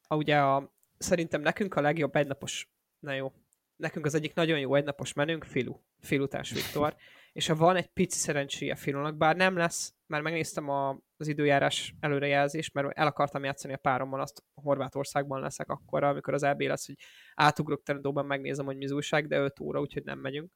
A, 0.07 0.15
ugye 0.15 0.37
a, 0.37 0.73
szerintem 0.97 1.41
nekünk 1.41 1.75
a 1.75 1.81
legjobb 1.81 2.15
egynapos, 2.15 2.69
na 2.99 3.13
jó, 3.13 3.33
nekünk 3.75 4.05
az 4.05 4.13
egyik 4.13 4.33
nagyon 4.33 4.59
jó 4.59 4.75
egynapos 4.75 5.13
menünk, 5.13 5.43
Filu, 5.43 5.79
Filutás 5.99 6.51
Viktor, 6.51 6.95
és 7.31 7.47
ha 7.47 7.55
van 7.55 7.75
egy 7.75 7.87
pici 7.87 8.17
szerencséje 8.17 8.75
Filónak, 8.75 9.17
bár 9.17 9.35
nem 9.35 9.57
lesz, 9.57 9.93
mert 10.05 10.23
megnéztem 10.23 10.69
a, 10.69 10.99
az 11.17 11.27
időjárás 11.27 11.95
előrejelzést, 11.99 12.73
mert 12.73 12.97
el 12.97 13.07
akartam 13.07 13.43
játszani 13.43 13.73
a 13.73 13.77
párommal, 13.77 14.21
azt 14.21 14.43
Horvátországban 14.53 15.41
leszek 15.41 15.69
akkor, 15.69 16.03
amikor 16.03 16.33
az 16.33 16.43
EB 16.43 16.61
lesz, 16.61 16.85
hogy 16.85 16.95
átugrok 17.33 17.83
Terentóban, 17.83 18.25
megnézem, 18.25 18.65
hogy 18.65 18.77
mi 18.77 18.85
az 18.85 18.91
újság, 18.91 19.27
de 19.27 19.39
5 19.39 19.59
óra, 19.59 19.79
úgyhogy 19.79 20.03
nem 20.03 20.19
megyünk. 20.19 20.51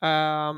Uh, 0.00 0.08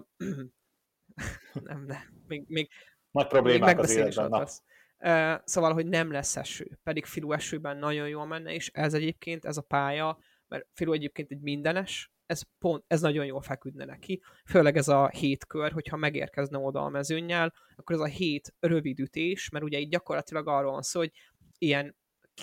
nem, 1.68 1.84
nem. 1.84 2.22
Még, 2.26 2.44
még, 2.46 2.70
Nagy 3.10 3.26
problémák 3.26 3.76
még 3.76 3.84
az 3.84 3.96
életben. 3.96 4.30
Lesz. 4.30 4.62
Uh, 4.98 5.40
szóval, 5.44 5.72
hogy 5.72 5.86
nem 5.86 6.12
lesz 6.12 6.36
eső, 6.36 6.78
pedig 6.82 7.04
Filú 7.04 7.32
esőben 7.32 7.76
nagyon 7.76 8.08
jól 8.08 8.26
menne, 8.26 8.52
és 8.52 8.70
ez 8.74 8.94
egyébként, 8.94 9.44
ez 9.44 9.56
a 9.56 9.62
pálya, 9.62 10.18
mert 10.48 10.66
Filú 10.72 10.92
egyébként 10.92 11.30
egy 11.30 11.40
mindenes, 11.40 12.12
ez, 12.28 12.42
pont, 12.58 12.84
ez 12.86 13.00
nagyon 13.00 13.24
jól 13.24 13.42
feküdne 13.42 13.84
neki, 13.84 14.22
főleg 14.44 14.76
ez 14.76 14.88
a 14.88 15.08
hét 15.08 15.46
kör, 15.46 15.72
hogyha 15.72 15.96
megérkezne 15.96 16.58
oda 16.58 16.84
a 16.84 16.88
mezőnyel, 16.88 17.54
akkor 17.76 17.96
ez 17.96 18.02
a 18.02 18.06
hét 18.06 18.54
rövid 18.60 19.00
ütés, 19.00 19.48
mert 19.48 19.64
ugye 19.64 19.78
itt 19.78 19.90
gyakorlatilag 19.90 20.48
arról 20.48 20.72
van 20.72 20.82
szó, 20.82 20.98
hogy 20.98 21.12
ilyen 21.58 21.96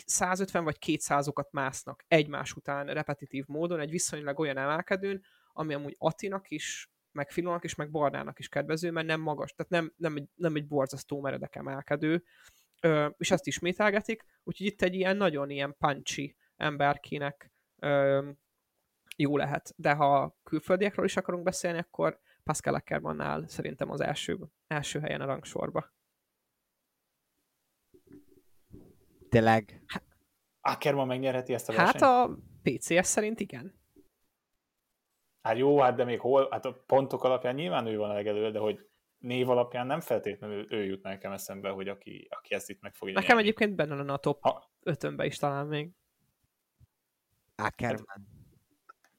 150 0.05 0.63
vagy 0.63 0.77
200-okat 0.85 1.49
másznak 1.51 2.03
egymás 2.07 2.53
után 2.53 2.85
repetitív 2.85 3.45
módon, 3.47 3.79
egy 3.79 3.89
viszonylag 3.89 4.39
olyan 4.39 4.57
emelkedőn, 4.57 5.23
ami 5.53 5.73
amúgy 5.73 5.95
Atinak 5.97 6.49
is, 6.49 6.89
meg 7.11 7.31
Filónak 7.31 7.63
is, 7.63 7.75
meg 7.75 7.91
Barnának 7.91 8.39
is 8.39 8.49
kedvező, 8.49 8.91
mert 8.91 9.07
nem 9.07 9.21
magas, 9.21 9.53
tehát 9.53 9.71
nem, 9.71 9.93
nem, 9.97 10.15
egy, 10.15 10.29
nem 10.35 10.55
egy 10.55 10.67
borzasztó 10.67 11.21
meredek 11.21 11.55
emelkedő, 11.55 12.23
ö, 12.81 13.07
és 13.17 13.31
ezt 13.31 13.47
ismételgetik, 13.47 14.25
úgyhogy 14.43 14.67
itt 14.67 14.81
egy 14.81 14.93
ilyen 14.93 15.17
nagyon 15.17 15.49
ilyen 15.49 15.75
punchy 15.77 16.35
emberkinek 16.55 17.51
jó 19.15 19.37
lehet. 19.37 19.73
De 19.75 19.93
ha 19.93 20.37
külföldiekről 20.43 21.05
is 21.05 21.17
akarunk 21.17 21.43
beszélni, 21.43 21.77
akkor 21.77 22.19
Pascal 22.43 22.73
Ackermann 22.73 23.19
áll 23.19 23.47
szerintem 23.47 23.89
az 23.89 24.01
első, 24.01 24.37
első 24.67 24.99
helyen 24.99 25.21
a 25.21 25.25
rangsorba. 25.25 25.93
Tényleg? 29.29 29.83
Ackermann 30.61 31.07
megnyerheti 31.07 31.53
ezt 31.53 31.69
a 31.69 31.73
versenyt? 31.73 32.03
Hát 32.03 32.29
a 32.29 32.37
PCS 32.63 33.07
szerint 33.07 33.39
igen. 33.39 33.79
Hát 35.41 35.57
jó, 35.57 35.79
hát 35.79 35.95
de 35.95 36.03
még 36.03 36.19
hol, 36.19 36.47
hát 36.51 36.65
a 36.65 36.83
pontok 36.85 37.23
alapján 37.23 37.55
nyilván 37.55 37.87
ő 37.87 37.97
van 37.97 38.09
a 38.09 38.13
legelő, 38.13 38.51
de 38.51 38.59
hogy 38.59 38.89
név 39.17 39.49
alapján 39.49 39.87
nem 39.87 39.99
feltétlenül 39.99 40.73
ő 40.73 40.83
jut 40.85 41.03
nekem 41.03 41.31
eszembe, 41.31 41.69
hogy 41.69 41.87
aki, 41.87 42.27
aki 42.29 42.53
ezt 42.53 42.69
itt 42.69 42.81
meg 42.81 42.93
fogja 42.93 43.13
Nekem 43.13 43.27
nyerni. 43.35 43.43
egyébként 43.43 43.75
benne 43.75 43.95
lenne 43.95 44.13
a 44.13 44.17
top 44.17 44.41
ha. 44.41 44.71
ötönbe 44.83 45.25
is 45.25 45.37
talán 45.37 45.67
még. 45.67 45.91
Ackermann. 47.55 48.34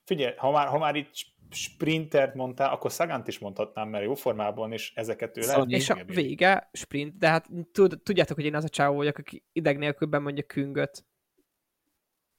Figyelj, 0.07 0.34
ha 0.36 0.50
már, 0.50 0.66
ha 0.66 0.78
már 0.78 0.94
itt 0.94 1.11
sprintert 1.50 2.34
mondtál, 2.34 2.72
akkor 2.72 2.92
Szagánt 2.92 3.28
is 3.28 3.38
mondhatnám, 3.38 3.88
mert 3.88 4.04
jó 4.04 4.14
formában, 4.14 4.72
és 4.72 4.92
ezeket 4.94 5.36
ő 5.36 5.40
lehet. 5.40 5.70
És 5.70 5.90
a 5.90 6.04
vége 6.04 6.68
sprint, 6.72 7.18
de 7.18 7.28
hát 7.28 7.48
tud, 7.72 8.00
tudjátok, 8.02 8.36
hogy 8.36 8.44
én 8.44 8.54
az 8.54 8.64
a 8.64 8.68
csávó 8.68 8.96
vagyok, 8.96 9.18
aki 9.18 9.44
ideg 9.52 9.78
nélkül 9.78 10.09
bemondja 10.09 10.44
küngöt 10.44 11.07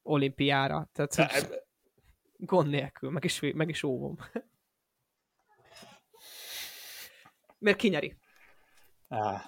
olimpiára. 0.01 0.89
Tehát, 0.93 1.15
hogy 1.15 1.49
de, 1.49 1.65
gond 2.37 2.69
nélkül, 2.69 3.09
meg 3.09 3.23
is, 3.23 3.39
meg 3.39 3.69
is 3.69 3.83
óvom. 3.83 4.17
Mert 7.59 7.77
kinyeri. 7.77 8.17
Ah. 9.07 9.41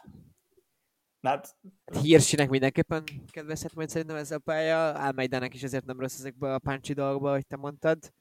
Hát, 1.22 1.56
Hírsinek 2.02 2.50
mindenképpen 2.50 3.04
kedvezhet 3.32 3.76
majd 3.76 3.90
szerintem 3.90 4.16
ez 4.16 4.32
a 4.32 4.40
pálya, 4.40 4.78
Álmeidának 4.78 5.54
is 5.54 5.64
ezért 5.64 5.86
nem 5.86 6.00
rossz 6.00 6.20
ezekbe 6.20 6.54
a 6.54 6.60
páncsi 6.60 6.94
dolgokba, 6.94 7.30
ahogy 7.30 7.48
te 7.48 7.56
mondtad. 7.56 8.14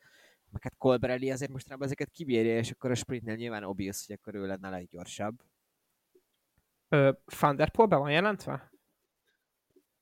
Meg 0.51 0.63
hát 0.63 0.77
Colbrelli 0.79 1.31
azért 1.31 1.51
mostanában 1.51 1.87
ezeket 1.87 2.11
kibírja, 2.11 2.57
és 2.57 2.71
akkor 2.71 2.91
a 2.91 2.95
sprintnél 2.95 3.35
nyilván 3.35 3.65
obvious, 3.65 4.07
hogy 4.07 4.19
akkor 4.21 4.35
ő 4.35 4.47
lenne 4.47 4.69
a 4.69 4.71
leggyorsabb. 4.71 5.37
Ö, 6.89 7.13
Thunderpool 7.25 7.87
be 7.87 7.97
van 7.97 8.11
jelentve? 8.11 8.73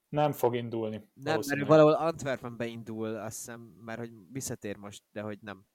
Nem 0.09 0.32
fog 0.32 0.55
indulni. 0.55 1.09
Nem, 1.14 1.40
mert 1.47 1.66
valahol 1.66 1.92
Antwerpenbe 1.92 2.66
indul, 2.66 3.16
azt 3.16 3.36
hiszem, 3.36 3.61
mert 3.61 3.99
hogy 3.99 4.11
visszatér 4.32 4.76
most, 4.76 5.03
de 5.12 5.20
hogy 5.20 5.38
nem. 5.40 5.66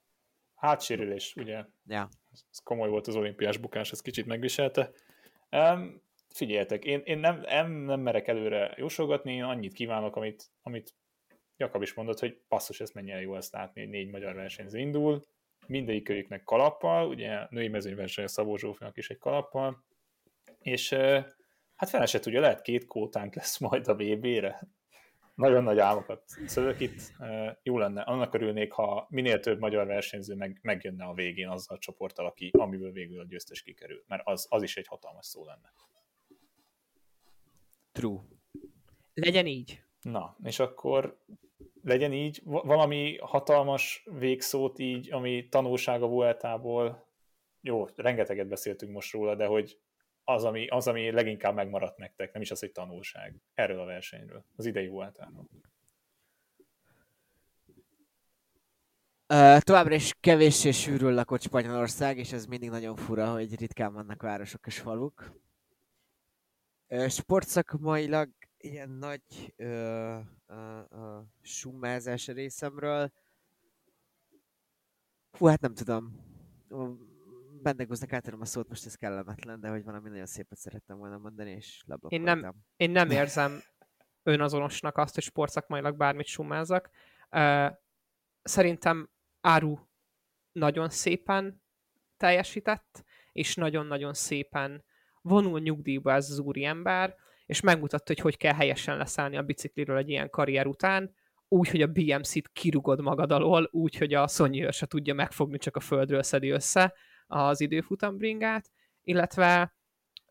Hátsérülés, 0.55 1.35
ugye? 1.35 1.65
Ja. 1.85 2.09
Ez 2.31 2.59
komoly 2.63 2.89
volt 2.89 3.07
az 3.07 3.15
olimpiás 3.15 3.57
bukás, 3.57 3.91
ez 3.91 4.01
kicsit 4.01 4.25
megviselte. 4.25 4.91
Um, 5.51 6.01
figyeljetek, 6.33 6.85
én, 6.85 7.01
én 7.03 7.17
nem, 7.17 7.39
nem, 7.39 7.71
nem 7.71 7.99
merek 7.99 8.27
előre 8.27 8.73
jósolgatni, 8.77 9.33
én 9.33 9.43
annyit 9.43 9.73
kívánok, 9.73 10.15
amit, 10.15 10.51
amit 10.61 10.95
Jakab 11.57 11.81
is 11.81 11.93
mondott, 11.93 12.19
hogy 12.19 12.41
passzos, 12.47 12.79
ezt 12.79 12.93
mennyire 12.93 13.21
jó 13.21 13.35
ezt 13.35 13.53
látni, 13.53 13.81
hogy 13.81 13.89
négy 13.89 14.09
magyar 14.09 14.35
versenyző 14.35 14.79
indul, 14.79 15.21
mindegyik 15.67 16.03
körüknek 16.03 16.43
kalappal, 16.43 17.07
ugye 17.07 17.47
női 17.49 17.67
mezőnyverseny 17.67 18.27
Szabó 18.27 18.57
Zsófinak 18.57 18.97
is 18.97 19.09
egy 19.09 19.17
kalappal, 19.17 19.83
és 20.59 20.89
hát 21.75 21.89
fel 21.89 22.05
se 22.05 22.19
tudja, 22.19 22.39
lehet 22.39 22.61
két 22.61 22.85
kótánk 22.85 23.35
lesz 23.35 23.57
majd 23.57 23.87
a 23.87 23.95
VB-re. 23.95 24.67
Nagyon 25.35 25.63
nagy 25.63 25.79
álmokat 25.79 26.23
szövök 26.45 26.79
itt. 26.79 27.13
Jó 27.63 27.77
lenne, 27.77 28.01
annak 28.01 28.33
örülnék, 28.33 28.71
ha 28.71 29.07
minél 29.09 29.39
több 29.39 29.59
magyar 29.59 29.87
versenyző 29.87 30.35
meg, 30.35 30.59
megjönne 30.61 31.05
a 31.05 31.13
végén 31.13 31.47
azzal 31.47 31.75
a 31.75 31.79
csoporttal, 31.79 32.25
aki, 32.25 32.49
amiből 32.53 32.91
végül 32.91 33.19
a 33.19 33.25
győztes 33.25 33.61
kikerül, 33.61 34.03
mert 34.07 34.21
az, 34.25 34.45
az 34.49 34.63
is 34.63 34.77
egy 34.77 34.87
hatalmas 34.87 35.25
szó 35.25 35.45
lenne. 35.45 35.73
True. 37.91 38.19
Legyen 39.13 39.45
így. 39.45 39.83
Na, 40.01 40.37
és 40.43 40.59
akkor 40.59 41.19
legyen 41.83 42.13
így, 42.13 42.41
valami 42.43 43.17
hatalmas 43.17 44.07
végszót 44.19 44.79
így, 44.79 45.11
ami 45.11 45.47
tanulsága 45.49 46.07
Vueltából, 46.07 47.07
jó, 47.61 47.87
rengeteget 47.95 48.47
beszéltünk 48.47 48.91
most 48.91 49.11
róla, 49.11 49.35
de 49.35 49.45
hogy 49.45 49.79
az 50.23 50.43
ami, 50.43 50.67
az, 50.67 50.87
ami 50.87 51.11
leginkább 51.11 51.55
megmaradt 51.55 51.97
nektek, 51.97 52.33
nem 52.33 52.41
is 52.41 52.51
az, 52.51 52.59
hogy 52.59 52.71
tanulság, 52.71 53.35
erről 53.53 53.79
a 53.79 53.85
versenyről, 53.85 54.45
az 54.55 54.65
idei 54.65 54.87
Vueltáról. 54.87 55.47
Uh, 59.33 59.57
továbbra 59.59 59.93
is 59.93 60.13
kevés 60.19 60.65
és 60.65 60.81
sűrűn 60.81 61.13
lakott 61.13 61.41
Spanyolország, 61.41 62.17
és 62.17 62.31
ez 62.31 62.45
mindig 62.45 62.69
nagyon 62.69 62.95
fura, 62.95 63.31
hogy 63.31 63.59
ritkán 63.59 63.93
vannak 63.93 64.21
városok 64.21 64.67
és 64.67 64.79
faluk. 64.79 65.41
Sportszakmailag 67.07 68.29
ilyen 68.57 68.89
nagy 68.89 69.53
ö, 69.55 69.65
ö, 70.47 70.79
ö, 70.89 71.19
summázás 71.41 72.27
részemről. 72.27 73.11
Fú, 75.31 75.45
hát 75.45 75.61
nem 75.61 75.73
tudom. 75.73 76.29
Bendegúznak 77.61 78.13
átadom 78.13 78.41
a 78.41 78.45
szót, 78.45 78.69
most 78.69 78.85
ez 78.85 78.95
kellemetlen, 78.95 79.59
de 79.59 79.69
hogy 79.69 79.83
valami 79.83 80.09
nagyon 80.09 80.25
szépet 80.25 80.57
szerettem 80.57 80.97
volna 80.97 81.17
mondani, 81.17 81.51
és 81.51 81.83
Én 82.07 82.21
nem, 82.21 82.55
én 82.75 82.91
nem 82.91 83.09
érzem 83.09 83.61
önazonosnak 84.23 84.97
azt, 84.97 85.13
hogy 85.13 85.23
sportszakmailag 85.23 85.95
bármit 85.97 86.25
summázak. 86.25 86.89
Szerintem 88.41 89.09
Áru 89.41 89.79
nagyon 90.51 90.89
szépen 90.89 91.61
teljesített, 92.17 93.03
és 93.31 93.55
nagyon-nagyon 93.55 94.13
szépen 94.13 94.83
vonul 95.21 95.59
nyugdíjba 95.59 96.13
ez 96.13 96.29
az 96.29 96.39
úriember, 96.39 97.15
és 97.45 97.59
megmutatta, 97.59 98.03
hogy 98.05 98.19
hogy 98.19 98.37
kell 98.37 98.53
helyesen 98.53 98.97
leszállni 98.97 99.37
a 99.37 99.41
bicikliről 99.41 99.97
egy 99.97 100.09
ilyen 100.09 100.29
karrier 100.29 100.67
után, 100.67 101.15
úgy, 101.47 101.69
hogy 101.69 101.81
a 101.81 101.87
BMC-t 101.87 102.49
kirugod 102.53 103.01
magad 103.01 103.31
alól, 103.31 103.69
úgy, 103.71 103.97
hogy 103.97 104.13
a 104.13 104.27
Sonyi 104.27 104.71
se 104.71 104.85
tudja 104.85 105.13
megfogni, 105.13 105.57
csak 105.57 105.75
a 105.75 105.79
földről 105.79 106.23
szedi 106.23 106.49
össze 106.49 106.93
az 107.27 107.61
időfutambringát, 107.61 108.71
illetve 109.03 109.75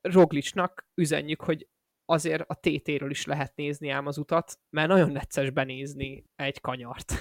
Roglicsnak 0.00 0.88
üzenjük, 0.94 1.40
hogy 1.40 1.68
azért 2.04 2.44
a 2.46 2.54
TT-ről 2.54 3.10
is 3.10 3.24
lehet 3.24 3.56
nézni 3.56 3.88
ám 3.88 4.06
az 4.06 4.18
utat, 4.18 4.58
mert 4.70 4.88
nagyon 4.88 5.10
necces 5.10 5.50
benézni 5.50 6.24
egy 6.36 6.60
kanyart. 6.60 7.12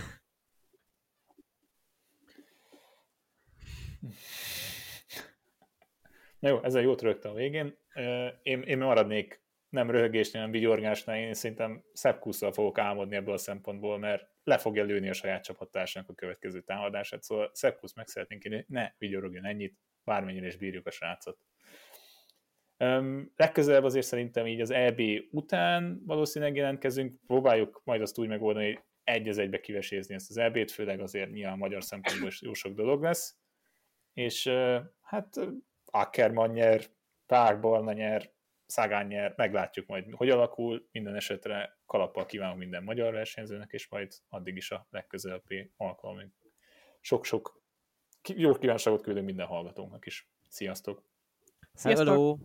Na 6.40 6.50
jó, 6.50 6.64
ezzel 6.64 6.82
jót 6.82 7.02
rögtem 7.02 7.32
a 7.32 7.36
végén. 7.36 7.78
Én, 8.42 8.62
én 8.62 8.78
maradnék 8.78 9.44
nem 9.70 9.92
röhögésnél, 9.92 10.42
nem 10.42 10.52
vigyorgásnál, 10.52 11.18
én 11.18 11.34
szerintem 11.34 11.84
Sepp 11.94 12.24
fogok 12.32 12.78
álmodni 12.78 13.16
ebből 13.16 13.34
a 13.34 13.38
szempontból, 13.38 13.98
mert 13.98 14.28
le 14.44 14.58
fogja 14.58 14.84
lőni 14.84 15.10
a 15.10 15.14
saját 15.14 15.44
csapattársának 15.44 16.10
a 16.10 16.14
következő 16.14 16.62
támadását, 16.62 17.24
szóval 17.24 17.52
Sepp 17.54 17.82
meg 17.96 18.08
szeretnénk 18.08 18.42
kérni, 18.42 18.66
ne 18.68 18.92
vigyorogjon 18.98 19.46
ennyit, 19.46 19.78
bármennyire 20.04 20.48
is 20.48 20.56
bírjuk 20.56 20.88
a 20.88 20.92
srácot. 20.92 21.38
Um, 22.78 23.34
legközelebb 23.36 23.84
azért 23.84 24.06
szerintem 24.06 24.48
így 24.48 24.62
az 24.62 24.72
EB 24.72 25.02
után 25.32 26.02
valószínűleg 26.06 26.56
jelentkezünk, 26.56 27.20
próbáljuk 27.28 27.82
majd 27.84 28.02
azt 28.02 28.20
úgy 28.20 28.28
megoldani, 28.28 28.66
hogy 28.66 28.84
egy 29.04 29.28
az 29.28 29.38
egybe 29.38 29.60
kivesézni 29.60 30.16
ezt 30.16 30.30
az 30.30 30.38
EB-t, 30.38 30.72
főleg 30.72 31.00
azért 31.00 31.32
nyilván 31.32 31.58
magyar 31.58 31.84
szempontból 31.84 32.28
is 32.28 32.42
jó 32.42 32.54
sok 32.54 32.74
dolog 32.74 33.02
lesz. 33.02 33.38
És 34.14 34.46
uh, 34.46 34.80
hát 35.02 35.40
Ackermann 35.92 36.52
nyer, 36.52 36.86
Párbarna 37.26 37.92
nyer, 37.92 38.32
Szágán 38.66 39.08
nyer, 39.08 39.34
meglátjuk 39.36 39.88
majd, 39.88 40.14
hogy 40.14 40.30
alakul, 40.30 40.88
minden 40.92 41.16
esetre 41.16 41.78
kalappal 41.86 42.26
kívánok 42.26 42.58
minden 42.58 42.84
magyar 42.84 43.14
versenyzőnek, 43.14 43.72
és 43.72 43.88
majd 43.90 44.12
addig 44.30 44.56
is 44.56 44.72
a 44.72 44.88
legközelebbi 44.90 45.72
alkalomig. 45.78 46.28
Sok-sok 47.00 47.62
jó 48.36 48.54
kívánságot 48.54 49.02
küldünk 49.02 49.26
minden 49.26 49.46
hallgatónknak 49.46 50.06
is. 50.06 50.30
Sziasztok! 50.50 51.04
Sziasztok! 51.74 52.08
Hello. 52.08 52.38